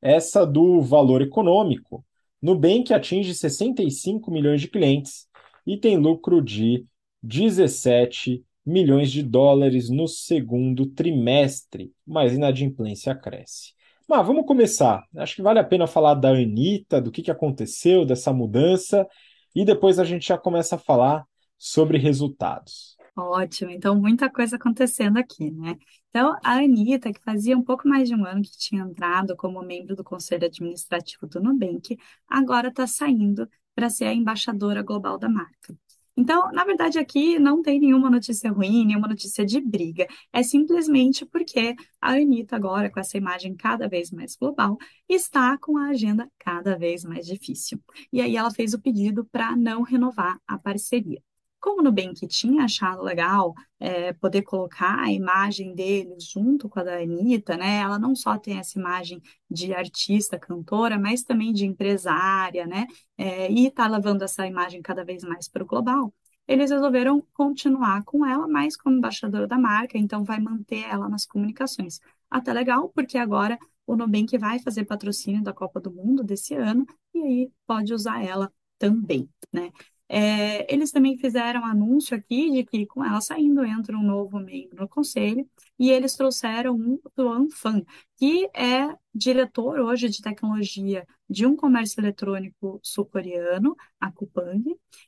essa 0.00 0.46
do 0.46 0.80
valor 0.80 1.20
econômico. 1.20 2.02
Nubank 2.40 2.94
atinge 2.94 3.34
65 3.34 4.30
milhões 4.30 4.62
de 4.62 4.68
clientes 4.68 5.26
e 5.66 5.76
tem 5.76 5.98
lucro 5.98 6.40
de 6.40 6.86
17 7.22 8.42
milhões 8.64 9.12
de 9.12 9.22
dólares 9.22 9.90
no 9.90 10.08
segundo 10.08 10.86
trimestre, 10.86 11.92
mas 12.06 12.32
inadimplência 12.32 13.14
cresce. 13.14 13.74
Mas 14.08 14.26
vamos 14.26 14.46
começar. 14.46 15.04
Acho 15.14 15.36
que 15.36 15.42
vale 15.42 15.58
a 15.58 15.64
pena 15.64 15.86
falar 15.86 16.14
da 16.14 16.30
Anitta, 16.30 17.02
do 17.02 17.10
que, 17.10 17.22
que 17.22 17.30
aconteceu, 17.30 18.06
dessa 18.06 18.32
mudança, 18.32 19.06
e 19.54 19.62
depois 19.62 19.98
a 19.98 20.04
gente 20.04 20.26
já 20.26 20.38
começa 20.38 20.76
a 20.76 20.78
falar 20.78 21.26
sobre 21.58 21.98
resultados. 21.98 22.95
Ótimo, 23.18 23.70
então 23.70 23.94
muita 23.98 24.28
coisa 24.30 24.56
acontecendo 24.56 25.16
aqui, 25.16 25.50
né? 25.50 25.76
Então, 26.10 26.36
a 26.44 26.58
Anitta, 26.58 27.10
que 27.12 27.20
fazia 27.22 27.56
um 27.56 27.62
pouco 27.62 27.88
mais 27.88 28.08
de 28.08 28.14
um 28.14 28.26
ano 28.26 28.42
que 28.42 28.50
tinha 28.58 28.82
entrado 28.82 29.34
como 29.36 29.62
membro 29.62 29.96
do 29.96 30.04
Conselho 30.04 30.44
Administrativo 30.44 31.26
do 31.26 31.40
Nubank, 31.40 31.96
agora 32.28 32.68
está 32.68 32.86
saindo 32.86 33.48
para 33.74 33.88
ser 33.88 34.04
a 34.04 34.12
embaixadora 34.12 34.82
global 34.82 35.18
da 35.18 35.30
marca. 35.30 35.74
Então, 36.14 36.50
na 36.52 36.64
verdade, 36.64 36.98
aqui 36.98 37.38
não 37.38 37.62
tem 37.62 37.80
nenhuma 37.80 38.10
notícia 38.10 38.50
ruim, 38.50 38.84
nenhuma 38.86 39.08
notícia 39.08 39.44
de 39.46 39.60
briga. 39.62 40.06
É 40.32 40.42
simplesmente 40.42 41.24
porque 41.24 41.74
a 42.00 42.12
Anitta, 42.12 42.56
agora, 42.56 42.90
com 42.90 43.00
essa 43.00 43.16
imagem 43.16 43.54
cada 43.56 43.88
vez 43.88 44.10
mais 44.10 44.36
global, 44.36 44.76
está 45.08 45.56
com 45.58 45.78
a 45.78 45.88
agenda 45.88 46.30
cada 46.38 46.76
vez 46.78 47.02
mais 47.04 47.26
difícil. 47.26 47.80
E 48.12 48.20
aí 48.20 48.36
ela 48.36 48.50
fez 48.50 48.74
o 48.74 48.80
pedido 48.80 49.24
para 49.24 49.56
não 49.56 49.82
renovar 49.82 50.38
a 50.46 50.58
parceria. 50.58 51.22
Como 51.66 51.80
o 51.80 51.82
Nubank 51.82 52.24
tinha 52.28 52.62
achado 52.62 53.02
legal 53.02 53.52
é, 53.80 54.12
poder 54.12 54.42
colocar 54.42 55.00
a 55.00 55.10
imagem 55.10 55.74
deles 55.74 56.22
junto 56.24 56.68
com 56.68 56.78
a 56.78 56.84
da 56.84 56.98
Anitta, 56.98 57.56
né? 57.56 57.78
Ela 57.78 57.98
não 57.98 58.14
só 58.14 58.38
tem 58.38 58.56
essa 58.56 58.78
imagem 58.78 59.20
de 59.50 59.74
artista, 59.74 60.38
cantora, 60.38 60.96
mas 60.96 61.24
também 61.24 61.52
de 61.52 61.66
empresária, 61.66 62.68
né? 62.68 62.86
É, 63.18 63.50
e 63.50 63.66
está 63.66 63.88
levando 63.88 64.22
essa 64.22 64.46
imagem 64.46 64.80
cada 64.80 65.04
vez 65.04 65.24
mais 65.24 65.48
para 65.48 65.64
o 65.64 65.66
global. 65.66 66.14
Eles 66.46 66.70
resolveram 66.70 67.20
continuar 67.34 68.04
com 68.04 68.24
ela, 68.24 68.46
mas 68.46 68.76
como 68.76 68.98
embaixadora 68.98 69.48
da 69.48 69.58
marca, 69.58 69.98
então 69.98 70.22
vai 70.22 70.38
manter 70.38 70.84
ela 70.84 71.08
nas 71.08 71.26
comunicações. 71.26 71.98
Até 72.30 72.52
legal, 72.52 72.90
porque 72.90 73.18
agora 73.18 73.58
o 73.84 73.96
Nubank 73.96 74.38
vai 74.38 74.60
fazer 74.60 74.84
patrocínio 74.84 75.42
da 75.42 75.52
Copa 75.52 75.80
do 75.80 75.92
Mundo 75.92 76.22
desse 76.22 76.54
ano 76.54 76.86
e 77.12 77.18
aí 77.18 77.52
pode 77.66 77.92
usar 77.92 78.22
ela 78.24 78.52
também, 78.78 79.28
né? 79.52 79.72
É, 80.08 80.72
eles 80.72 80.90
também 80.92 81.18
fizeram 81.18 81.64
anúncio 81.64 82.16
aqui 82.16 82.50
de 82.50 82.64
que, 82.64 82.86
com 82.86 83.04
ela 83.04 83.20
saindo, 83.20 83.64
entra 83.64 83.96
um 83.96 84.02
novo 84.02 84.38
membro 84.38 84.82
no 84.82 84.88
conselho, 84.88 85.48
e 85.78 85.90
eles 85.90 86.14
trouxeram 86.14 86.74
um 86.76 86.98
Tuan 87.14 87.48
Fan, 87.50 87.82
que 88.16 88.48
é 88.54 88.94
diretor 89.14 89.80
hoje 89.80 90.08
de 90.08 90.22
tecnologia 90.22 91.06
de 91.28 91.44
um 91.46 91.56
comércio 91.56 92.00
eletrônico 92.00 92.78
sul-coreano, 92.82 93.76
a 94.00 94.10
Coupang, 94.12 94.62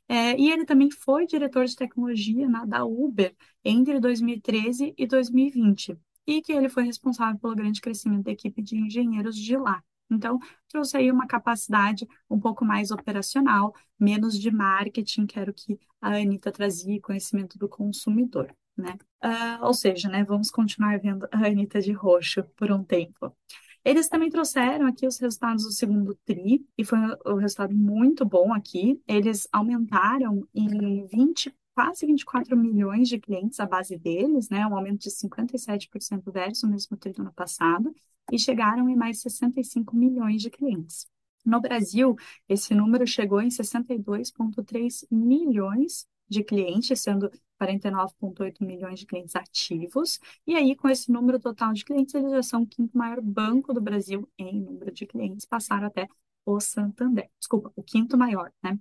é, 0.07 0.37
e 0.39 0.51
ele 0.51 0.65
também 0.65 0.89
foi 0.91 1.25
diretor 1.25 1.65
de 1.65 1.75
tecnologia 1.75 2.47
na, 2.49 2.65
da 2.65 2.85
Uber 2.85 3.35
entre 3.63 3.99
2013 3.99 4.93
e 4.97 5.07
2020, 5.07 5.97
e 6.27 6.41
que 6.41 6.51
ele 6.51 6.69
foi 6.69 6.83
responsável 6.83 7.39
pelo 7.39 7.55
grande 7.55 7.81
crescimento 7.81 8.23
da 8.25 8.31
equipe 8.31 8.61
de 8.61 8.77
engenheiros 8.77 9.35
de 9.35 9.55
lá. 9.57 9.83
Então, 10.09 10.39
trouxe 10.67 10.97
aí 10.97 11.11
uma 11.11 11.27
capacidade 11.27 12.07
um 12.29 12.39
pouco 12.39 12.65
mais 12.65 12.91
operacional, 12.91 13.73
menos 13.99 14.37
de 14.37 14.49
marketing, 14.49 15.25
que 15.25 15.39
era 15.39 15.51
o 15.51 15.53
que 15.53 15.79
a 16.01 16.15
Anitta 16.15 16.51
trazia, 16.51 16.99
conhecimento 17.01 17.57
do 17.57 17.69
consumidor, 17.69 18.53
né? 18.75 18.97
Uh, 19.23 19.65
ou 19.65 19.73
seja, 19.73 20.09
né, 20.09 20.23
vamos 20.23 20.49
continuar 20.49 20.99
vendo 20.99 21.27
a 21.31 21.45
Anitta 21.45 21.79
de 21.81 21.91
roxo 21.91 22.43
por 22.55 22.71
um 22.71 22.83
tempo. 22.83 23.35
Eles 23.83 24.09
também 24.09 24.29
trouxeram 24.29 24.87
aqui 24.87 25.07
os 25.07 25.17
resultados 25.19 25.63
do 25.63 25.71
segundo 25.71 26.15
TRI, 26.25 26.65
e 26.77 26.83
foi 26.83 26.97
um 27.25 27.35
resultado 27.35 27.75
muito 27.75 28.25
bom 28.25 28.53
aqui. 28.53 29.01
Eles 29.07 29.47
aumentaram 29.51 30.47
em 30.53 31.05
20, 31.07 31.53
quase 31.73 32.05
24 32.05 32.57
milhões 32.57 33.07
de 33.07 33.17
clientes 33.17 33.59
a 33.59 33.65
base 33.65 33.97
deles, 33.97 34.49
né? 34.49 34.67
Um 34.67 34.75
aumento 34.75 34.99
de 34.99 35.11
57% 35.11 36.31
versus 36.31 36.63
o 36.63 36.67
mesmo 36.67 36.97
TRI 36.97 37.13
do 37.13 37.21
ano 37.21 37.33
passado 37.33 37.93
e 38.31 38.39
chegaram 38.39 38.89
em 38.89 38.95
mais 38.95 39.21
65 39.21 39.95
milhões 39.95 40.41
de 40.41 40.49
clientes. 40.49 41.07
No 41.45 41.59
Brasil, 41.61 42.15
esse 42.47 42.73
número 42.75 43.07
chegou 43.07 43.41
em 43.41 43.49
62,3 43.49 45.05
milhões 45.09 46.07
de 46.27 46.43
clientes, 46.43 47.01
sendo 47.01 47.31
49,8 47.57 48.63
milhões 48.63 48.99
de 48.99 49.05
clientes 49.05 49.35
ativos. 49.35 50.19
E 50.45 50.55
aí, 50.55 50.75
com 50.75 50.87
esse 50.89 51.11
número 51.11 51.39
total 51.39 51.73
de 51.73 51.83
clientes, 51.83 52.13
eles 52.13 52.31
já 52.31 52.43
são 52.43 52.63
o 52.63 52.67
quinto 52.67 52.97
maior 52.97 53.19
banco 53.21 53.73
do 53.73 53.81
Brasil 53.81 54.29
em 54.37 54.61
número 54.61 54.91
de 54.91 55.05
clientes, 55.07 55.45
passaram 55.45 55.87
até 55.87 56.07
o 56.45 56.59
Santander. 56.59 57.29
Desculpa, 57.39 57.71
o 57.75 57.83
quinto 57.83 58.17
maior, 58.17 58.51
né? 58.63 58.79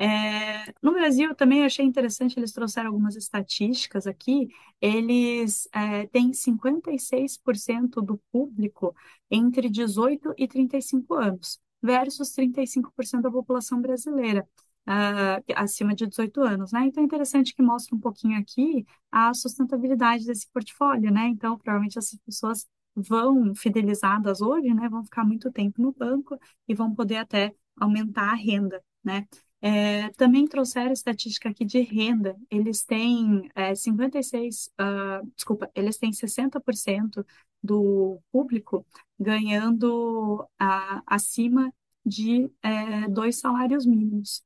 É, 0.00 0.72
no 0.80 0.92
Brasil, 0.92 1.34
também 1.34 1.64
achei 1.64 1.84
interessante, 1.84 2.38
eles 2.38 2.52
trouxeram 2.52 2.88
algumas 2.88 3.16
estatísticas 3.16 4.06
aqui. 4.06 4.48
Eles 4.80 5.68
é, 5.72 6.06
têm 6.06 6.32
56% 6.32 8.00
do 8.00 8.16
público 8.30 8.94
entre 9.30 9.68
18 9.68 10.34
e 10.38 10.46
35 10.46 11.14
anos. 11.14 11.60
versus 11.82 12.30
35% 12.32 13.22
da 13.22 13.30
população 13.30 13.80
brasileira. 13.80 14.48
Uh, 14.88 15.44
acima 15.54 15.94
de 15.94 16.06
18 16.06 16.40
anos, 16.42 16.72
né? 16.72 16.86
Então 16.86 17.02
é 17.02 17.06
interessante 17.06 17.54
que 17.54 17.60
mostre 17.62 17.94
um 17.94 18.00
pouquinho 18.00 18.38
aqui 18.40 18.86
a 19.12 19.34
sustentabilidade 19.34 20.24
desse 20.24 20.48
portfólio, 20.50 21.10
né? 21.12 21.28
Então, 21.28 21.58
provavelmente 21.58 21.98
essas 21.98 22.18
pessoas 22.20 22.66
vão 22.96 23.54
fidelizadas 23.54 24.40
hoje, 24.40 24.72
né? 24.74 24.88
Vão 24.88 25.04
ficar 25.04 25.24
muito 25.24 25.52
tempo 25.52 25.80
no 25.82 25.92
banco 25.92 26.38
e 26.66 26.74
vão 26.74 26.94
poder 26.94 27.16
até 27.18 27.54
aumentar 27.76 28.30
a 28.30 28.34
renda, 28.34 28.82
né? 29.04 29.26
É, 29.60 30.10
também 30.10 30.46
trouxeram 30.46 30.92
estatística 30.92 31.48
aqui 31.48 31.64
de 31.64 31.80
renda. 31.80 32.36
Eles 32.50 32.84
têm 32.84 33.50
é, 33.54 33.74
56, 33.74 34.70
uh, 34.80 35.26
desculpa, 35.34 35.70
eles 35.74 35.98
têm 35.98 36.12
60% 36.12 37.24
do 37.62 38.20
público 38.30 38.86
ganhando 39.18 40.42
uh, 40.42 41.02
acima 41.06 41.72
de 42.04 42.50
é, 42.62 43.08
dois 43.08 43.38
salários 43.38 43.84
mínimos, 43.84 44.42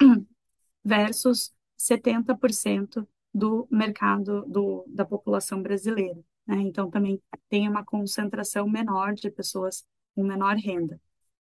versus 0.84 1.54
70% 1.78 3.06
do 3.32 3.66
mercado 3.70 4.44
do, 4.46 4.84
da 4.88 5.04
população 5.04 5.62
brasileira. 5.62 6.22
Né? 6.46 6.56
Então, 6.62 6.90
também 6.90 7.20
tem 7.48 7.68
uma 7.68 7.84
concentração 7.84 8.68
menor 8.68 9.14
de 9.14 9.30
pessoas 9.30 9.84
com 10.14 10.24
menor 10.24 10.56
renda. 10.56 11.00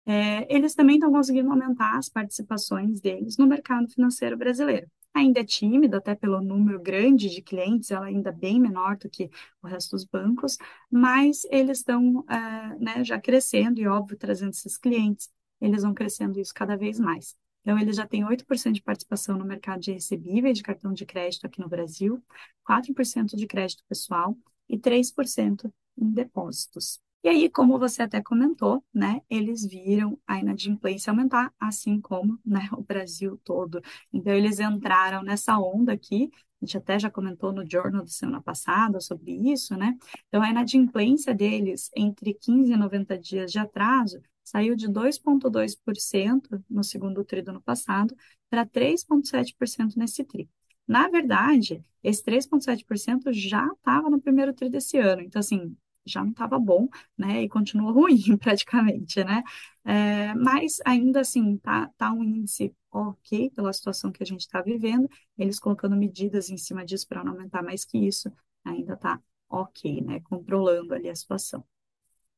É, 0.06 0.54
eles 0.54 0.76
também 0.76 0.95
estão 0.95 1.12
conseguindo 1.12 1.49
aumentar 1.49 1.97
as 1.97 2.10
participações 2.10 2.99
deles 2.99 3.38
no 3.38 3.47
mercado 3.47 3.88
financeiro 3.89 4.38
brasileiro. 4.38 4.88
Ainda 5.14 5.41
é 5.41 5.43
tímido, 5.45 5.95
até 5.95 6.16
pelo 6.16 6.41
número 6.41 6.82
grande 6.82 7.30
de 7.30 7.41
clientes, 7.41 7.91
ela 7.91 8.08
ainda 8.08 8.30
é 8.30 8.34
bem 8.34 8.60
menor 8.60 8.97
do 8.97 9.10
que 9.10 9.30
o 9.62 9.68
resto 9.68 9.91
dos 9.91 10.04
bancos, 10.06 10.58
mas 10.89 11.45
eles 11.51 11.80
estão 11.80 12.26
é, 12.28 12.76
né, 12.80 13.04
já 13.04 13.20
crescendo 13.22 13.80
e, 13.80 13.88
óbvio, 13.88 14.18
trazendo 14.18 14.51
esses 14.51 14.78
clientes, 14.78 15.30
eles 15.62 15.84
vão 15.84 15.93
crescendo 15.93 16.39
isso 16.39 16.54
cada 16.54 16.76
vez 16.76 16.99
mais. 16.99 17.38
Então, 17.62 17.80
eles 17.80 17.95
já 17.95 18.06
têm 18.08 18.26
8% 18.26 18.76
de 18.76 18.82
participação 18.82 19.38
no 19.38 19.45
mercado 19.45 19.80
de 19.82 19.91
recebíveis 19.93 20.58
de 20.58 20.64
cartão 20.64 20.91
de 20.93 21.06
crédito 21.06 21.45
aqui 21.45 21.62
no 21.62 21.70
Brasil, 21.70 22.22
4% 22.66 23.38
de 23.38 23.47
crédito 23.47 23.84
pessoal 23.88 24.38
e 24.68 24.78
3% 24.78 25.72
em 25.97 26.12
depósitos. 26.12 26.99
E 27.24 27.30
aí, 27.30 27.49
como 27.49 27.80
você 27.80 28.01
até 28.01 28.21
comentou, 28.21 28.84
né, 28.93 29.21
eles 29.30 29.65
viram 29.65 30.19
a 30.28 30.39
inadimplência 30.39 31.09
aumentar, 31.09 31.53
assim 31.59 32.01
como, 32.01 32.38
né, 32.45 32.67
o 32.74 32.84
Brasil 32.84 33.39
todo. 33.45 33.82
Então, 34.11 34.34
eles 34.34 34.59
entraram 34.59 35.24
nessa 35.24 35.57
onda 35.57 35.93
aqui, 35.93 36.30
a 36.61 36.65
gente 36.65 36.78
até 36.78 36.99
já 36.99 37.09
comentou 37.09 37.53
no 37.53 37.69
Journal 37.69 38.03
da 38.03 38.09
semana 38.09 38.41
passada 38.41 38.99
sobre 38.99 39.32
isso, 39.51 39.76
né? 39.76 39.97
Então, 40.28 40.41
a 40.41 40.49
inadimplência 40.49 41.34
deles 41.34 41.89
entre 41.95 42.34
15 42.34 42.74
e 42.74 42.78
90 42.78 43.17
dias 43.17 43.51
de 43.51 43.59
atraso 43.59 44.21
saiu 44.43 44.76
de 44.76 44.88
2,2% 44.89 46.61
no 46.69 46.84
segundo 46.84 47.24
tri 47.24 47.41
do 47.41 47.51
ano 47.51 47.61
passado 47.61 48.15
para 48.49 48.65
3,7% 48.65 49.95
nesse 49.97 50.24
tri. 50.26 50.49
Na 50.88 51.07
verdade, 51.07 51.84
esse 52.03 52.24
3,7% 52.24 53.32
já 53.32 53.65
estava 53.67 54.09
no 54.09 54.21
primeiro 54.21 54.53
tri 54.53 54.69
desse 54.69 54.97
ano. 54.97 55.21
Então, 55.21 55.39
assim, 55.39 55.76
já 56.06 56.24
não 56.24 56.32
estava 56.32 56.60
bom, 56.60 56.88
né? 57.18 57.43
E 57.43 57.49
continua 57.49 57.91
ruim 57.93 58.38
praticamente, 58.38 59.24
né? 59.24 59.43
É, 59.86 60.34
mas 60.36 60.80
ainda 60.86 61.22
assim, 61.22 61.58
tá, 61.58 61.89
tá 61.97 62.12
um 62.12 62.24
índice 62.24 62.74
ok 62.91 63.49
pela 63.51 63.74
situação 63.74 64.12
que 64.12 64.24
a 64.24 64.26
gente 64.26 64.41
está 64.41 64.62
vivendo, 64.62 65.10
eles 65.38 65.60
colocando 65.60 65.95
medidas 65.95 66.49
em 66.49 66.58
cima 66.58 66.86
disso 66.86 67.08
para 67.08 67.24
não 67.24 67.34
aumentar 67.34 67.64
mais 67.64 67.84
que 67.86 67.97
isso, 67.97 68.32
ainda 68.64 68.95
tá 68.95 69.22
ok, 69.49 70.01
né? 70.01 70.20
Controlando 70.22 70.93
ali 70.93 71.10
a 71.10 71.16
situação. 71.16 71.64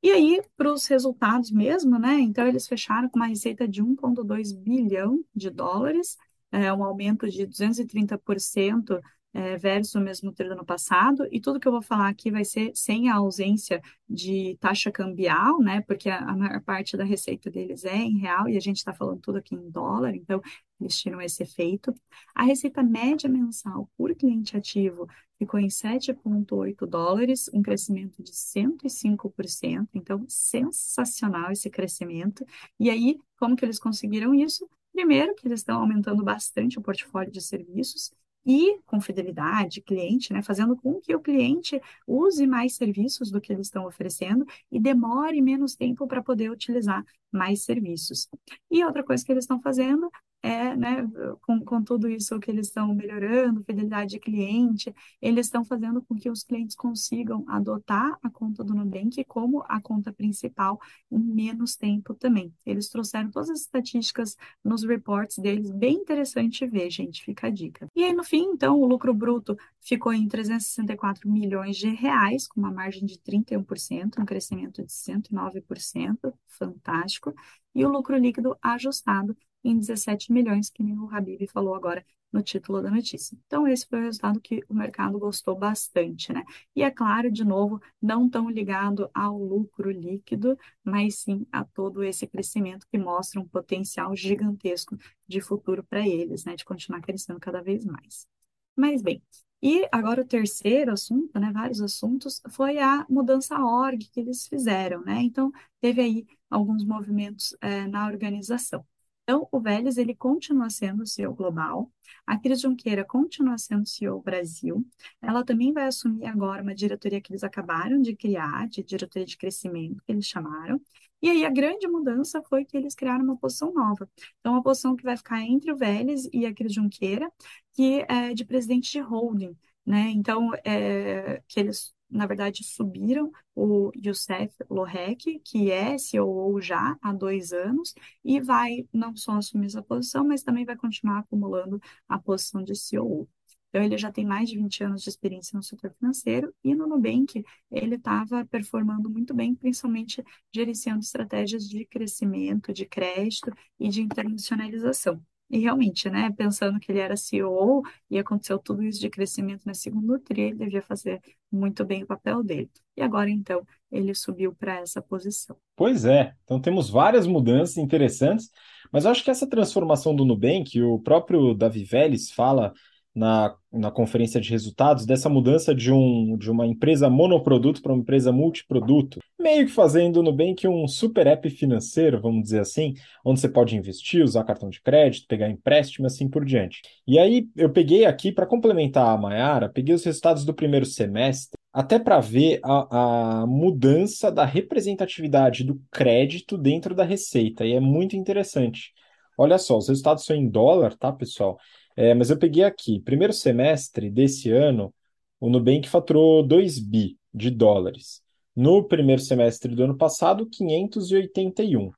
E 0.01 0.11
aí, 0.11 0.41
para 0.55 0.71
os 0.71 0.85
resultados 0.85 1.51
mesmo, 1.51 1.97
né? 1.97 2.19
Então, 2.19 2.45
eles 2.47 2.67
fecharam 2.67 3.09
com 3.09 3.17
uma 3.17 3.25
receita 3.27 3.67
de 3.67 3.81
1,2 3.81 4.51
bilhão 4.53 5.23
de 5.35 5.49
dólares, 5.49 6.17
é 6.51 6.71
um 6.71 6.83
aumento 6.83 7.29
de 7.29 7.45
230% 7.45 9.01
é, 9.35 9.57
versus 9.57 9.93
o 9.95 9.99
mesmo 9.99 10.31
trio 10.31 10.47
do 10.47 10.53
ano 10.53 10.65
passado, 10.65 11.27
e 11.29 11.41
tudo 11.41 11.59
que 11.59 11.67
eu 11.67 11.71
vou 11.73 11.81
falar 11.81 12.07
aqui 12.07 12.31
vai 12.31 12.45
ser 12.45 12.71
sem 12.73 13.09
a 13.09 13.15
ausência 13.15 13.81
de 14.09 14.57
taxa 14.61 14.89
cambial, 14.89 15.59
né? 15.59 15.81
Porque 15.81 16.09
a, 16.09 16.19
a 16.19 16.37
maior 16.37 16.61
parte 16.61 16.95
da 16.95 17.03
receita 17.03 17.51
deles 17.51 17.83
é 17.83 17.97
em 17.97 18.17
real 18.17 18.47
e 18.47 18.55
a 18.55 18.61
gente 18.61 18.77
está 18.77 18.93
falando 18.93 19.19
tudo 19.19 19.37
aqui 19.37 19.53
em 19.53 19.69
dólar, 19.69 20.15
então 20.15 20.41
eles 20.79 20.97
tiram 20.97 21.21
esse 21.21 21.43
efeito. 21.43 21.93
A 22.33 22.43
receita 22.43 22.81
média 22.81 23.29
mensal 23.29 23.89
por 23.97 24.15
cliente 24.15 24.55
ativo 24.55 25.05
ficou 25.37 25.59
em 25.59 25.67
7,8 25.67 26.85
dólares, 26.85 27.49
um 27.53 27.61
crescimento 27.61 28.23
de 28.23 28.31
105%, 28.31 29.89
então 29.93 30.25
sensacional 30.29 31.51
esse 31.51 31.69
crescimento. 31.69 32.45
E 32.79 32.89
aí, 32.89 33.19
como 33.37 33.55
que 33.57 33.65
eles 33.65 33.79
conseguiram 33.79 34.33
isso? 34.33 34.65
Primeiro, 34.93 35.35
que 35.35 35.45
eles 35.45 35.59
estão 35.59 35.81
aumentando 35.81 36.23
bastante 36.23 36.79
o 36.79 36.81
portfólio 36.81 37.29
de 37.29 37.41
serviços 37.41 38.13
e 38.45 38.79
com 38.85 39.01
fidelidade, 39.01 39.81
cliente, 39.81 40.31
né, 40.31 40.41
fazendo 40.41 40.75
com 40.75 40.99
que 40.99 41.15
o 41.15 41.19
cliente 41.19 41.81
use 42.07 42.45
mais 42.45 42.75
serviços 42.75 43.31
do 43.31 43.41
que 43.41 43.51
eles 43.51 43.67
estão 43.67 43.85
oferecendo 43.85 44.45
e 44.71 44.79
demore 44.79 45.41
menos 45.41 45.75
tempo 45.75 46.07
para 46.07 46.21
poder 46.21 46.51
utilizar 46.51 47.03
mais 47.31 47.63
serviços. 47.63 48.27
E 48.69 48.83
outra 48.83 49.03
coisa 49.03 49.25
que 49.25 49.31
eles 49.31 49.43
estão 49.43 49.59
fazendo 49.61 50.09
é, 50.45 50.75
né, 50.75 50.97
com, 51.41 51.59
com 51.65 51.83
tudo 51.83 52.07
isso 52.07 52.39
que 52.39 52.51
eles 52.51 52.67
estão 52.67 52.93
melhorando, 52.93 53.63
fidelidade 53.63 54.11
de 54.11 54.19
cliente, 54.19 54.93
eles 55.19 55.47
estão 55.47 55.65
fazendo 55.65 56.03
com 56.03 56.13
que 56.13 56.29
os 56.29 56.43
clientes 56.43 56.75
consigam 56.75 57.43
adotar 57.47 58.15
a 58.21 58.29
conta 58.29 58.63
do 58.63 58.75
Nubank 58.75 59.23
como 59.23 59.63
a 59.67 59.81
conta 59.81 60.13
principal 60.13 60.79
em 61.11 61.17
menos 61.17 61.75
tempo 61.75 62.13
também. 62.13 62.53
Eles 62.63 62.89
trouxeram 62.89 63.31
todas 63.31 63.49
as 63.49 63.61
estatísticas 63.61 64.37
nos 64.63 64.83
reports 64.83 65.39
deles, 65.39 65.71
bem 65.71 65.95
interessante 65.95 66.67
ver, 66.67 66.91
gente, 66.91 67.23
fica 67.23 67.47
a 67.47 67.49
dica. 67.49 67.89
E 67.95 68.03
aí, 68.03 68.13
no 68.13 68.23
fim, 68.23 68.43
então, 68.43 68.79
o 68.79 68.85
lucro 68.85 69.15
bruto 69.15 69.57
ficou 69.81 70.13
em 70.13 70.27
364 70.27 71.27
milhões 71.27 71.75
de 71.75 71.89
reais, 71.89 72.47
com 72.47 72.59
uma 72.59 72.71
margem 72.71 73.03
de 73.03 73.17
31%, 73.17 74.19
um 74.19 74.25
crescimento 74.25 74.85
de 74.85 74.93
109%, 74.93 76.31
fantástico, 76.47 77.33
e 77.73 77.83
o 77.83 77.89
lucro 77.89 78.15
líquido 78.15 78.55
ajustado 78.61 79.35
em 79.65 79.77
17 79.77 80.31
milhões, 80.31 80.69
que 80.69 80.83
nem 80.83 80.97
o 80.97 81.09
Habib 81.09 81.47
falou 81.47 81.75
agora 81.75 82.05
no 82.31 82.43
título 82.43 82.81
da 82.81 82.91
notícia. 82.91 83.37
Então, 83.45 83.67
esse 83.67 83.87
foi 83.87 83.99
o 83.99 84.03
resultado 84.03 84.41
que 84.41 84.61
o 84.67 84.73
mercado 84.73 85.17
gostou 85.17 85.55
bastante, 85.57 86.33
né? 86.33 86.43
E 86.75 86.83
é 86.83 86.91
claro, 86.91 87.31
de 87.31 87.45
novo, 87.45 87.81
não 88.01 88.29
tão 88.29 88.49
ligado 88.49 89.09
ao 89.13 89.37
lucro 89.37 89.89
líquido, 89.89 90.57
mas 90.83 91.19
sim 91.19 91.45
a 91.51 91.63
todo 91.63 92.03
esse 92.03 92.27
crescimento 92.27 92.85
que 92.91 92.97
mostra 92.97 93.39
um 93.39 93.47
potencial 93.47 94.15
gigantesco 94.15 94.97
de 95.27 95.39
futuro 95.41 95.83
para 95.83 96.05
eles, 96.07 96.43
né? 96.45 96.55
De 96.55 96.65
continuar 96.65 97.01
crescendo 97.01 97.39
cada 97.39 97.61
vez 97.61 97.85
mais. 97.85 98.27
Mas 98.75 99.01
bem, 99.01 99.23
e 99.61 99.87
agora 99.91 100.21
o 100.21 100.25
terceiro 100.27 100.91
assunto, 100.91 101.39
né, 101.39 101.51
vários 101.51 101.81
assuntos, 101.81 102.41
foi 102.49 102.77
a 102.77 103.05
mudança 103.09 103.57
org 103.59 103.97
que 104.11 104.19
eles 104.19 104.47
fizeram, 104.47 105.01
né? 105.03 105.21
Então, 105.21 105.51
teve 105.81 106.01
aí 106.01 106.27
alguns 106.49 106.83
movimentos 106.85 107.55
é, 107.61 107.87
na 107.87 108.05
organização. 108.07 108.85
Então, 109.27 109.47
o 109.51 109.59
Vélez, 109.59 109.97
ele 109.97 110.13
continua 110.15 110.69
sendo 110.69 111.01
o 111.01 111.07
CEO 111.07 111.33
global, 111.33 111.91
a 112.27 112.37
Cris 112.37 112.61
Junqueira 112.61 113.03
continua 113.03 113.57
sendo 113.57 113.87
CEO 113.87 114.21
Brasil, 114.21 114.85
ela 115.19 115.43
também 115.43 115.73
vai 115.73 115.87
assumir 115.87 116.27
agora 116.27 116.61
uma 116.61 116.75
diretoria 116.75 117.19
que 117.19 117.31
eles 117.31 117.43
acabaram 117.43 117.99
de 117.99 118.15
criar, 118.15 118.67
de 118.67 118.83
diretoria 118.83 119.25
de 119.25 119.35
crescimento, 119.35 120.03
que 120.05 120.11
eles 120.11 120.27
chamaram, 120.27 120.79
e 121.23 121.29
aí 121.29 121.43
a 121.43 121.49
grande 121.49 121.87
mudança 121.87 122.39
foi 122.43 122.63
que 122.65 122.77
eles 122.77 122.93
criaram 122.93 123.23
uma 123.23 123.37
posição 123.37 123.73
nova. 123.73 124.07
Então, 124.39 124.53
uma 124.53 124.61
posição 124.61 124.95
que 124.95 125.03
vai 125.03 125.17
ficar 125.17 125.41
entre 125.41 125.71
o 125.71 125.77
Vélez 125.77 126.29
e 126.31 126.45
a 126.45 126.53
Cris 126.53 126.73
Junqueira, 126.73 127.31
que 127.73 128.05
é 128.07 128.31
de 128.33 128.45
presidente 128.45 128.91
de 128.91 128.99
holding, 128.99 129.57
né? 129.83 130.11
Então, 130.11 130.51
é, 130.63 131.41
que 131.47 131.59
eles 131.59 131.94
na 132.09 132.25
verdade, 132.25 132.63
subiram 132.63 133.31
o 133.55 133.91
Youssef 133.95 134.53
Lohek, 134.69 135.39
que 135.39 135.71
é 135.71 135.97
CEO 135.97 136.59
já 136.61 136.97
há 137.01 137.13
dois 137.13 137.51
anos, 137.51 137.93
e 138.23 138.39
vai 138.39 138.87
não 138.93 139.15
só 139.15 139.33
assumir 139.33 139.67
essa 139.67 139.81
posição, 139.81 140.25
mas 140.25 140.43
também 140.43 140.65
vai 140.65 140.75
continuar 140.75 141.19
acumulando 141.19 141.79
a 142.07 142.19
posição 142.19 142.63
de 142.63 142.75
CEO. 142.75 143.27
Então, 143.69 143.83
ele 143.83 143.97
já 143.97 144.09
tem 144.09 144.25
mais 144.25 144.49
de 144.49 144.57
20 144.57 144.83
anos 144.85 145.03
de 145.03 145.09
experiência 145.09 145.57
no 145.57 145.61
setor 145.61 145.93
financeiro 145.99 146.53
e 146.63 146.73
no 146.73 146.87
Nubank 146.87 147.43
ele 147.69 147.95
estava 147.95 148.45
performando 148.45 149.09
muito 149.09 149.33
bem, 149.33 149.53
principalmente 149.53 150.23
gerenciando 150.53 151.01
estratégias 151.01 151.67
de 151.67 151.85
crescimento, 151.85 152.71
de 152.71 152.85
crédito 152.85 153.51
e 153.77 153.89
de 153.89 154.01
internacionalização. 154.01 155.21
E 155.49 155.59
realmente, 155.59 156.09
né, 156.09 156.31
pensando 156.35 156.79
que 156.79 156.91
ele 156.91 156.99
era 156.99 157.15
CEO 157.15 157.83
e 158.09 158.17
aconteceu 158.17 158.57
tudo 158.57 158.83
isso 158.83 158.99
de 158.99 159.09
crescimento 159.09 159.63
na 159.65 159.73
segunda 159.73 160.19
tri, 160.19 160.41
ele 160.41 160.55
devia 160.55 160.81
fazer 160.81 161.21
muito 161.51 161.85
bem 161.85 162.03
o 162.03 162.07
papel 162.07 162.43
dele. 162.43 162.69
E 162.97 163.01
agora, 163.01 163.29
então, 163.29 163.65
ele 163.91 164.13
subiu 164.15 164.53
para 164.55 164.79
essa 164.79 165.01
posição. 165.01 165.55
Pois 165.75 166.05
é, 166.05 166.33
então 166.43 166.59
temos 166.59 166.89
várias 166.89 167.27
mudanças 167.27 167.77
interessantes, 167.77 168.49
mas 168.91 169.05
eu 169.05 169.11
acho 169.11 169.23
que 169.23 169.31
essa 169.31 169.47
transformação 169.47 170.15
do 170.15 170.25
Nubank, 170.25 170.81
o 170.81 170.99
próprio 170.99 171.53
Davi 171.53 171.83
Vélez 171.83 172.31
fala 172.31 172.73
na, 173.15 173.55
na 173.71 173.89
conferência 173.89 174.41
de 174.41 174.49
resultados 174.49 175.05
dessa 175.05 175.29
mudança 175.29 175.73
de, 175.73 175.91
um, 175.91 176.35
de 176.37 176.51
uma 176.51 176.67
empresa 176.67 177.09
monoproduto 177.09 177.81
para 177.81 177.93
uma 177.93 178.01
empresa 178.01 178.31
multiproduto, 178.31 179.19
meio 179.39 179.65
que 179.65 179.71
fazendo 179.71 180.21
no 180.21 180.31
Nubank 180.31 180.67
um 180.67 180.87
super 180.87 181.25
app 181.27 181.49
financeiro, 181.49 182.19
vamos 182.19 182.43
dizer 182.43 182.59
assim, 182.59 182.93
onde 183.23 183.39
você 183.39 183.47
pode 183.47 183.77
investir, 183.77 184.23
usar 184.23 184.43
cartão 184.43 184.69
de 184.69 184.81
crédito, 184.81 185.27
pegar 185.27 185.49
empréstimo, 185.49 186.07
assim 186.07 186.27
por 186.27 186.43
diante. 186.43 186.81
E 187.07 187.17
aí 187.17 187.47
eu 187.55 187.69
peguei 187.71 188.05
aqui, 188.05 188.31
para 188.31 188.45
complementar 188.45 189.07
a 189.07 189.17
Mayara, 189.17 189.69
peguei 189.69 189.95
os 189.95 190.03
resultados 190.03 190.43
do 190.43 190.53
primeiro 190.53 190.85
semestre, 190.85 191.57
até 191.71 191.97
para 191.97 192.19
ver 192.19 192.59
a, 192.63 193.41
a 193.41 193.47
mudança 193.47 194.31
da 194.31 194.45
representatividade 194.45 195.63
do 195.63 195.81
crédito 195.91 196.57
dentro 196.57 196.93
da 196.93 197.03
receita, 197.03 197.65
e 197.65 197.73
é 197.73 197.79
muito 197.79 198.15
interessante. 198.15 198.93
Olha 199.37 199.57
só, 199.57 199.77
os 199.77 199.89
resultados 199.89 200.25
são 200.25 200.35
em 200.35 200.49
dólar, 200.49 200.95
tá, 200.95 201.11
pessoal? 201.11 201.57
É, 201.95 202.13
mas 202.13 202.29
eu 202.29 202.37
peguei 202.37 202.63
aqui, 202.63 202.99
primeiro 202.99 203.31
semestre 203.31 204.09
desse 204.09 204.51
ano, 204.51 204.93
o 205.39 205.49
Nubank 205.49 205.87
faturou 205.87 206.45
2 206.45 206.79
bi 206.79 207.17
de 207.33 207.49
dólares. 207.49 208.21
No 208.55 208.83
primeiro 208.83 209.21
semestre 209.21 209.75
do 209.75 209.83
ano 209.83 209.97
passado, 209.97 210.47
581. 210.49 211.91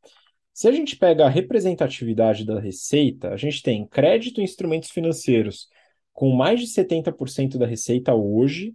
Se 0.54 0.68
a 0.68 0.72
gente 0.72 0.96
pega 0.96 1.26
a 1.26 1.30
representatividade 1.30 2.44
da 2.44 2.60
receita, 2.60 3.30
a 3.30 3.38
gente 3.38 3.62
tem 3.62 3.86
crédito 3.86 4.42
e 4.42 4.44
instrumentos 4.44 4.90
financeiros 4.90 5.68
com 6.12 6.32
mais 6.32 6.60
de 6.60 6.68
70% 6.68 7.60
da 7.60 7.68
receita 7.68 8.16
hoje 8.16 8.74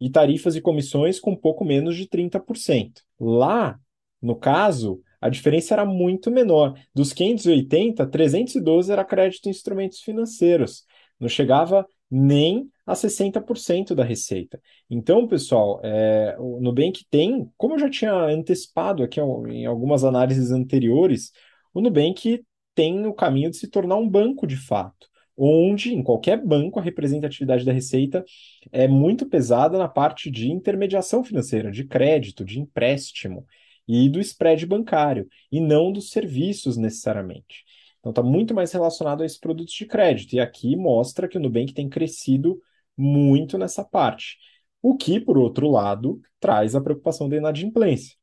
e 0.00 0.08
tarifas 0.08 0.54
e 0.54 0.60
comissões 0.60 1.18
com 1.18 1.34
pouco 1.34 1.64
menos 1.64 1.96
de 1.96 2.06
30%. 2.06 3.02
Lá, 3.18 3.76
no 4.22 4.36
caso, 4.36 5.02
a 5.20 5.28
diferença 5.28 5.74
era 5.74 5.84
muito 5.84 6.30
menor. 6.30 6.74
Dos 6.94 7.12
580, 7.12 8.06
312 8.06 8.92
era 8.92 9.04
crédito 9.04 9.46
em 9.46 9.50
instrumentos 9.50 10.00
financeiros. 10.00 10.84
Não 11.18 11.28
chegava 11.28 11.86
nem 12.10 12.70
a 12.86 12.94
60% 12.94 13.94
da 13.94 14.04
receita. 14.04 14.60
Então, 14.88 15.26
pessoal, 15.26 15.80
é, 15.82 16.36
o 16.38 16.60
Nubank 16.60 17.04
tem, 17.10 17.50
como 17.56 17.74
eu 17.74 17.78
já 17.78 17.90
tinha 17.90 18.12
antecipado 18.12 19.02
aqui 19.02 19.20
em 19.20 19.66
algumas 19.66 20.04
análises 20.04 20.52
anteriores, 20.52 21.32
o 21.74 21.80
Nubank 21.80 22.44
tem 22.74 23.06
o 23.06 23.14
caminho 23.14 23.50
de 23.50 23.56
se 23.56 23.68
tornar 23.68 23.96
um 23.96 24.08
banco 24.08 24.46
de 24.46 24.56
fato, 24.56 25.08
onde 25.36 25.94
em 25.94 26.02
qualquer 26.02 26.42
banco 26.42 26.78
a 26.78 26.82
representatividade 26.82 27.64
da 27.64 27.72
receita 27.72 28.24
é 28.70 28.86
muito 28.86 29.26
pesada 29.26 29.76
na 29.76 29.88
parte 29.88 30.30
de 30.30 30.50
intermediação 30.50 31.24
financeira, 31.24 31.72
de 31.72 31.84
crédito, 31.84 32.44
de 32.44 32.60
empréstimo 32.60 33.46
e 33.86 34.08
do 34.08 34.20
spread 34.20 34.66
bancário, 34.66 35.28
e 35.50 35.60
não 35.60 35.92
dos 35.92 36.10
serviços 36.10 36.76
necessariamente. 36.76 37.64
Então 38.00 38.10
está 38.10 38.22
muito 38.22 38.54
mais 38.54 38.70
relacionado 38.72 39.22
a 39.22 39.26
esses 39.26 39.38
produtos 39.38 39.74
de 39.74 39.84
crédito. 39.84 40.34
E 40.34 40.40
aqui 40.40 40.76
mostra 40.76 41.26
que 41.26 41.36
o 41.36 41.40
Nubank 41.40 41.74
tem 41.74 41.88
crescido 41.88 42.60
muito 42.96 43.58
nessa 43.58 43.84
parte. 43.84 44.38
O 44.80 44.96
que, 44.96 45.18
por 45.18 45.36
outro 45.36 45.68
lado, 45.68 46.20
traz 46.38 46.76
a 46.76 46.80
preocupação 46.80 47.28
da 47.28 47.36
inadimplência, 47.36 48.14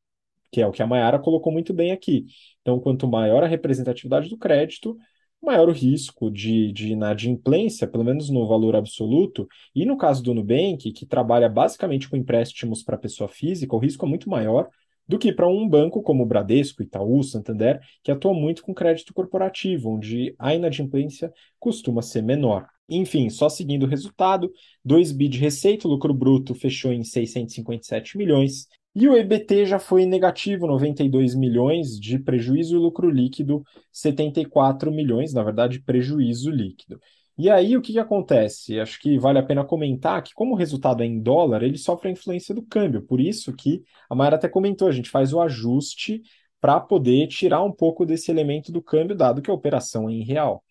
que 0.51 0.61
é 0.61 0.67
o 0.67 0.71
que 0.71 0.81
a 0.81 0.87
Mayara 0.87 1.19
colocou 1.19 1.51
muito 1.51 1.73
bem 1.73 1.91
aqui. 1.91 2.25
Então, 2.61 2.79
quanto 2.79 3.07
maior 3.07 3.43
a 3.43 3.47
representatividade 3.47 4.29
do 4.29 4.37
crédito, 4.37 4.97
maior 5.41 5.67
o 5.67 5.73
risco 5.73 6.31
de, 6.31 6.71
de 6.71 6.93
inadimplência, 6.93 7.85
pelo 7.85 8.05
menos 8.05 8.29
no 8.29 8.47
valor 8.47 8.77
absoluto. 8.77 9.47
E 9.75 9.85
no 9.85 9.97
caso 9.97 10.23
do 10.23 10.33
Nubank, 10.33 10.93
que 10.93 11.05
trabalha 11.05 11.49
basicamente 11.49 12.09
com 12.09 12.15
empréstimos 12.15 12.81
para 12.81 12.97
pessoa 12.97 13.27
física, 13.27 13.75
o 13.75 13.79
risco 13.79 14.05
é 14.05 14.09
muito 14.09 14.29
maior 14.29 14.69
do 15.07 15.19
que 15.19 15.33
para 15.33 15.47
um 15.47 15.67
banco 15.67 16.01
como 16.01 16.23
o 16.23 16.25
Bradesco, 16.25 16.83
Itaú, 16.83 17.23
Santander, 17.23 17.79
que 18.03 18.11
atua 18.11 18.33
muito 18.33 18.63
com 18.63 18.73
crédito 18.73 19.13
corporativo, 19.13 19.91
onde 19.91 20.35
a 20.39 20.55
inadimplência 20.55 21.31
costuma 21.59 22.01
ser 22.01 22.21
menor. 22.21 22.67
Enfim, 22.89 23.29
só 23.29 23.49
seguindo 23.49 23.83
o 23.83 23.89
resultado, 23.89 24.51
2 24.83 25.11
bi 25.11 25.27
de 25.27 25.39
receita, 25.39 25.87
o 25.87 25.91
lucro 25.91 26.13
bruto 26.13 26.53
fechou 26.53 26.91
em 26.91 27.03
657 27.03 28.17
milhões, 28.17 28.67
e 28.95 29.07
o 29.07 29.17
EBT 29.17 29.65
já 29.65 29.79
foi 29.79 30.05
negativo, 30.05 30.67
92 30.67 31.33
milhões 31.33 31.99
de 31.99 32.19
prejuízo 32.19 32.75
e 32.75 32.79
lucro 32.79 33.09
líquido 33.09 33.63
74 33.91 34.91
milhões, 34.91 35.33
na 35.33 35.43
verdade, 35.43 35.81
prejuízo 35.81 36.51
líquido. 36.51 36.99
E 37.37 37.49
aí, 37.49 37.75
o 37.75 37.81
que, 37.81 37.93
que 37.93 37.99
acontece? 37.99 38.79
Acho 38.79 38.99
que 38.99 39.17
vale 39.17 39.39
a 39.39 39.43
pena 39.43 39.65
comentar 39.65 40.21
que, 40.21 40.33
como 40.33 40.53
o 40.53 40.57
resultado 40.57 41.01
é 41.01 41.05
em 41.05 41.19
dólar, 41.19 41.63
ele 41.63 41.77
sofre 41.77 42.09
a 42.09 42.11
influência 42.11 42.53
do 42.53 42.61
câmbio. 42.61 43.01
Por 43.01 43.19
isso 43.19 43.51
que 43.53 43.83
a 44.09 44.13
Mayara 44.15 44.35
até 44.35 44.47
comentou, 44.47 44.87
a 44.87 44.91
gente 44.91 45.09
faz 45.09 45.33
o 45.33 45.41
ajuste 45.41 46.21
para 46.61 46.79
poder 46.79 47.27
tirar 47.27 47.63
um 47.63 47.71
pouco 47.71 48.05
desse 48.05 48.29
elemento 48.29 48.71
do 48.71 48.81
câmbio, 48.81 49.15
dado 49.15 49.41
que 49.41 49.49
a 49.49 49.53
operação 49.53 50.07
é 50.09 50.13
em 50.13 50.23
real. 50.23 50.63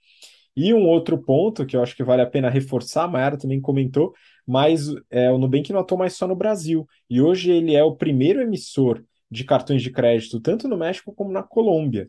E 0.56 0.72
um 0.72 0.86
outro 0.86 1.18
ponto 1.18 1.66
que 1.66 1.76
eu 1.76 1.82
acho 1.82 1.96
que 1.96 2.04
vale 2.04 2.22
a 2.22 2.26
pena 2.26 2.48
reforçar, 2.50 3.04
a 3.04 3.08
Mayara 3.08 3.38
também 3.38 3.60
comentou, 3.60 4.12
mas 4.46 4.88
é, 5.10 5.30
o 5.32 5.38
Nubank 5.38 5.72
não 5.72 5.80
atua 5.80 5.98
mais 5.98 6.14
só 6.14 6.28
no 6.28 6.36
Brasil. 6.36 6.86
E 7.10 7.20
hoje 7.20 7.50
ele 7.50 7.74
é 7.74 7.82
o 7.82 7.96
primeiro 7.96 8.40
emissor 8.40 9.02
de 9.30 9.44
cartões 9.44 9.82
de 9.82 9.90
crédito, 9.90 10.40
tanto 10.40 10.68
no 10.68 10.76
México 10.76 11.12
como 11.14 11.32
na 11.32 11.42
Colômbia. 11.42 12.08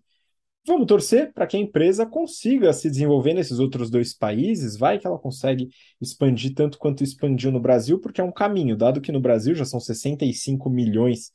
Vamos 0.65 0.87
torcer 0.87 1.33
para 1.33 1.45
que 1.45 1.57
a 1.57 1.59
empresa 1.59 2.05
consiga 2.05 2.71
se 2.71 2.89
desenvolver 2.89 3.33
nesses 3.33 3.59
outros 3.59 3.89
dois 3.89 4.13
países, 4.13 4.77
vai 4.77 4.97
que 4.97 5.05
ela 5.05 5.19
consegue 5.19 5.69
expandir 5.99 6.53
tanto 6.53 6.77
quanto 6.77 7.03
expandiu 7.03 7.51
no 7.51 7.59
Brasil, 7.59 7.99
porque 7.99 8.21
é 8.21 8.23
um 8.23 8.31
caminho, 8.31 8.77
dado 8.77 9.01
que 9.01 9.11
no 9.11 9.19
Brasil 9.19 9.53
já 9.53 9.65
são 9.65 9.79
65 9.79 10.69
milhões 10.69 11.31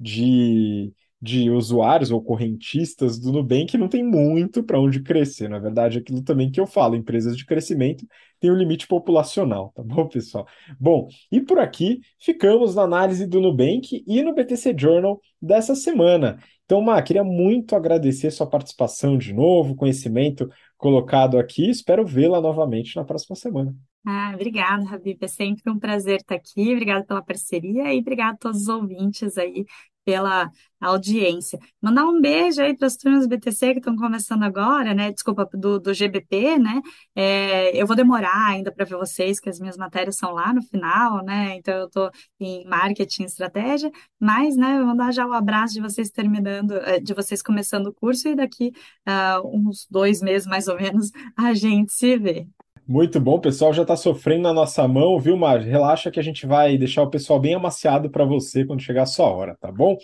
de, 0.00 0.92
de 1.20 1.48
usuários 1.48 2.10
ou 2.10 2.20
correntistas 2.20 3.20
do 3.20 3.30
Nubank, 3.30 3.78
não 3.78 3.88
tem 3.88 4.02
muito 4.04 4.64
para 4.64 4.80
onde 4.80 5.00
crescer. 5.00 5.48
Na 5.48 5.60
verdade, 5.60 5.98
aquilo 5.98 6.20
também 6.20 6.50
que 6.50 6.58
eu 6.58 6.66
falo, 6.66 6.96
empresas 6.96 7.36
de 7.36 7.46
crescimento 7.46 8.04
têm 8.42 8.50
um 8.50 8.56
limite 8.56 8.88
populacional, 8.88 9.72
tá 9.72 9.84
bom, 9.84 10.08
pessoal? 10.08 10.46
Bom, 10.78 11.06
e 11.30 11.40
por 11.40 11.60
aqui 11.60 12.00
ficamos 12.18 12.74
na 12.74 12.82
análise 12.82 13.24
do 13.24 13.40
Nubank 13.40 14.02
e 14.04 14.20
no 14.20 14.34
BTC 14.34 14.74
Journal 14.76 15.20
dessa 15.40 15.76
semana. 15.76 16.38
Então, 16.64 16.80
Má, 16.80 17.00
queria 17.00 17.22
muito 17.22 17.76
agradecer 17.76 18.32
sua 18.32 18.46
participação 18.46 19.16
de 19.16 19.32
novo, 19.32 19.76
conhecimento 19.76 20.50
colocado 20.76 21.38
aqui. 21.38 21.70
Espero 21.70 22.04
vê-la 22.04 22.40
novamente 22.40 22.96
na 22.96 23.04
próxima 23.04 23.36
semana. 23.36 23.76
Ah, 24.04 24.32
obrigada, 24.34 24.88
Habib. 24.92 25.18
É 25.22 25.28
sempre 25.28 25.70
um 25.70 25.78
prazer 25.78 26.16
estar 26.16 26.34
aqui. 26.34 26.72
Obrigada 26.72 27.04
pela 27.04 27.22
parceria 27.22 27.94
e 27.94 28.00
obrigado 28.00 28.34
a 28.34 28.38
todos 28.38 28.62
os 28.62 28.68
ouvintes 28.68 29.38
aí 29.38 29.64
pela 30.04 30.50
audiência. 30.80 31.58
Mandar 31.80 32.04
um 32.06 32.20
beijo 32.20 32.60
aí 32.60 32.76
para 32.76 32.86
as 32.86 32.96
turmas 32.96 33.26
do 33.26 33.28
BTC 33.28 33.72
que 33.74 33.78
estão 33.78 33.96
começando 33.96 34.42
agora, 34.42 34.94
né? 34.94 35.12
Desculpa, 35.12 35.48
do, 35.54 35.78
do 35.78 35.94
GBP, 35.94 36.58
né? 36.58 36.80
É, 37.14 37.80
eu 37.80 37.86
vou 37.86 37.94
demorar 37.94 38.48
ainda 38.48 38.72
para 38.72 38.84
ver 38.84 38.96
vocês, 38.96 39.38
que 39.38 39.48
as 39.48 39.60
minhas 39.60 39.76
matérias 39.76 40.16
são 40.16 40.32
lá 40.32 40.52
no 40.52 40.62
final, 40.62 41.24
né? 41.24 41.56
Então 41.56 41.74
eu 41.74 41.86
estou 41.86 42.10
em 42.40 42.64
marketing 42.66 43.24
estratégia, 43.24 43.90
mas, 44.18 44.56
né, 44.56 44.78
eu 44.78 44.86
vou 44.86 44.96
dar 44.96 45.12
já 45.12 45.26
o 45.26 45.32
abraço 45.32 45.74
de 45.74 45.80
vocês 45.80 46.10
terminando, 46.10 46.72
eh, 46.72 47.00
de 47.00 47.14
vocês 47.14 47.42
começando 47.42 47.86
o 47.86 47.94
curso 47.94 48.28
e 48.28 48.34
daqui 48.34 48.72
uh, 49.08 49.46
uns 49.56 49.86
dois 49.90 50.20
meses 50.20 50.46
mais 50.46 50.68
ou 50.68 50.76
menos 50.76 51.10
a 51.36 51.54
gente 51.54 51.92
se 51.92 52.16
vê. 52.18 52.46
Muito 52.86 53.20
bom, 53.20 53.38
pessoal 53.38 53.72
já 53.72 53.82
está 53.82 53.94
sofrendo 53.94 54.42
na 54.42 54.52
nossa 54.52 54.86
mão, 54.88 55.18
viu, 55.18 55.36
Mar? 55.36 55.60
Relaxa 55.60 56.10
que 56.10 56.18
a 56.18 56.22
gente 56.22 56.46
vai 56.46 56.76
deixar 56.76 57.02
o 57.02 57.10
pessoal 57.10 57.38
bem 57.38 57.54
amaciado 57.54 58.10
para 58.10 58.24
você 58.24 58.64
quando 58.64 58.82
chegar 58.82 59.04
a 59.04 59.06
sua 59.06 59.26
hora, 59.26 59.56
tá 59.60 59.70
bom? 59.70 59.96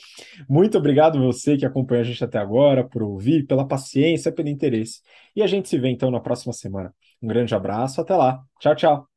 Muito 0.48 0.78
obrigado 0.78 1.18
você 1.18 1.56
que 1.56 1.66
acompanhou 1.66 2.02
a 2.02 2.04
gente 2.04 2.22
até 2.22 2.38
agora, 2.38 2.84
por 2.88 3.02
ouvir, 3.02 3.44
pela 3.46 3.66
paciência, 3.66 4.30
pelo 4.32 4.48
interesse. 4.48 5.00
E 5.34 5.42
a 5.42 5.46
gente 5.46 5.68
se 5.68 5.76
vê 5.76 5.88
então 5.88 6.10
na 6.10 6.20
próxima 6.20 6.52
semana. 6.52 6.94
Um 7.20 7.26
grande 7.26 7.54
abraço, 7.54 8.00
até 8.00 8.14
lá. 8.14 8.40
Tchau, 8.60 8.76
tchau. 8.76 9.07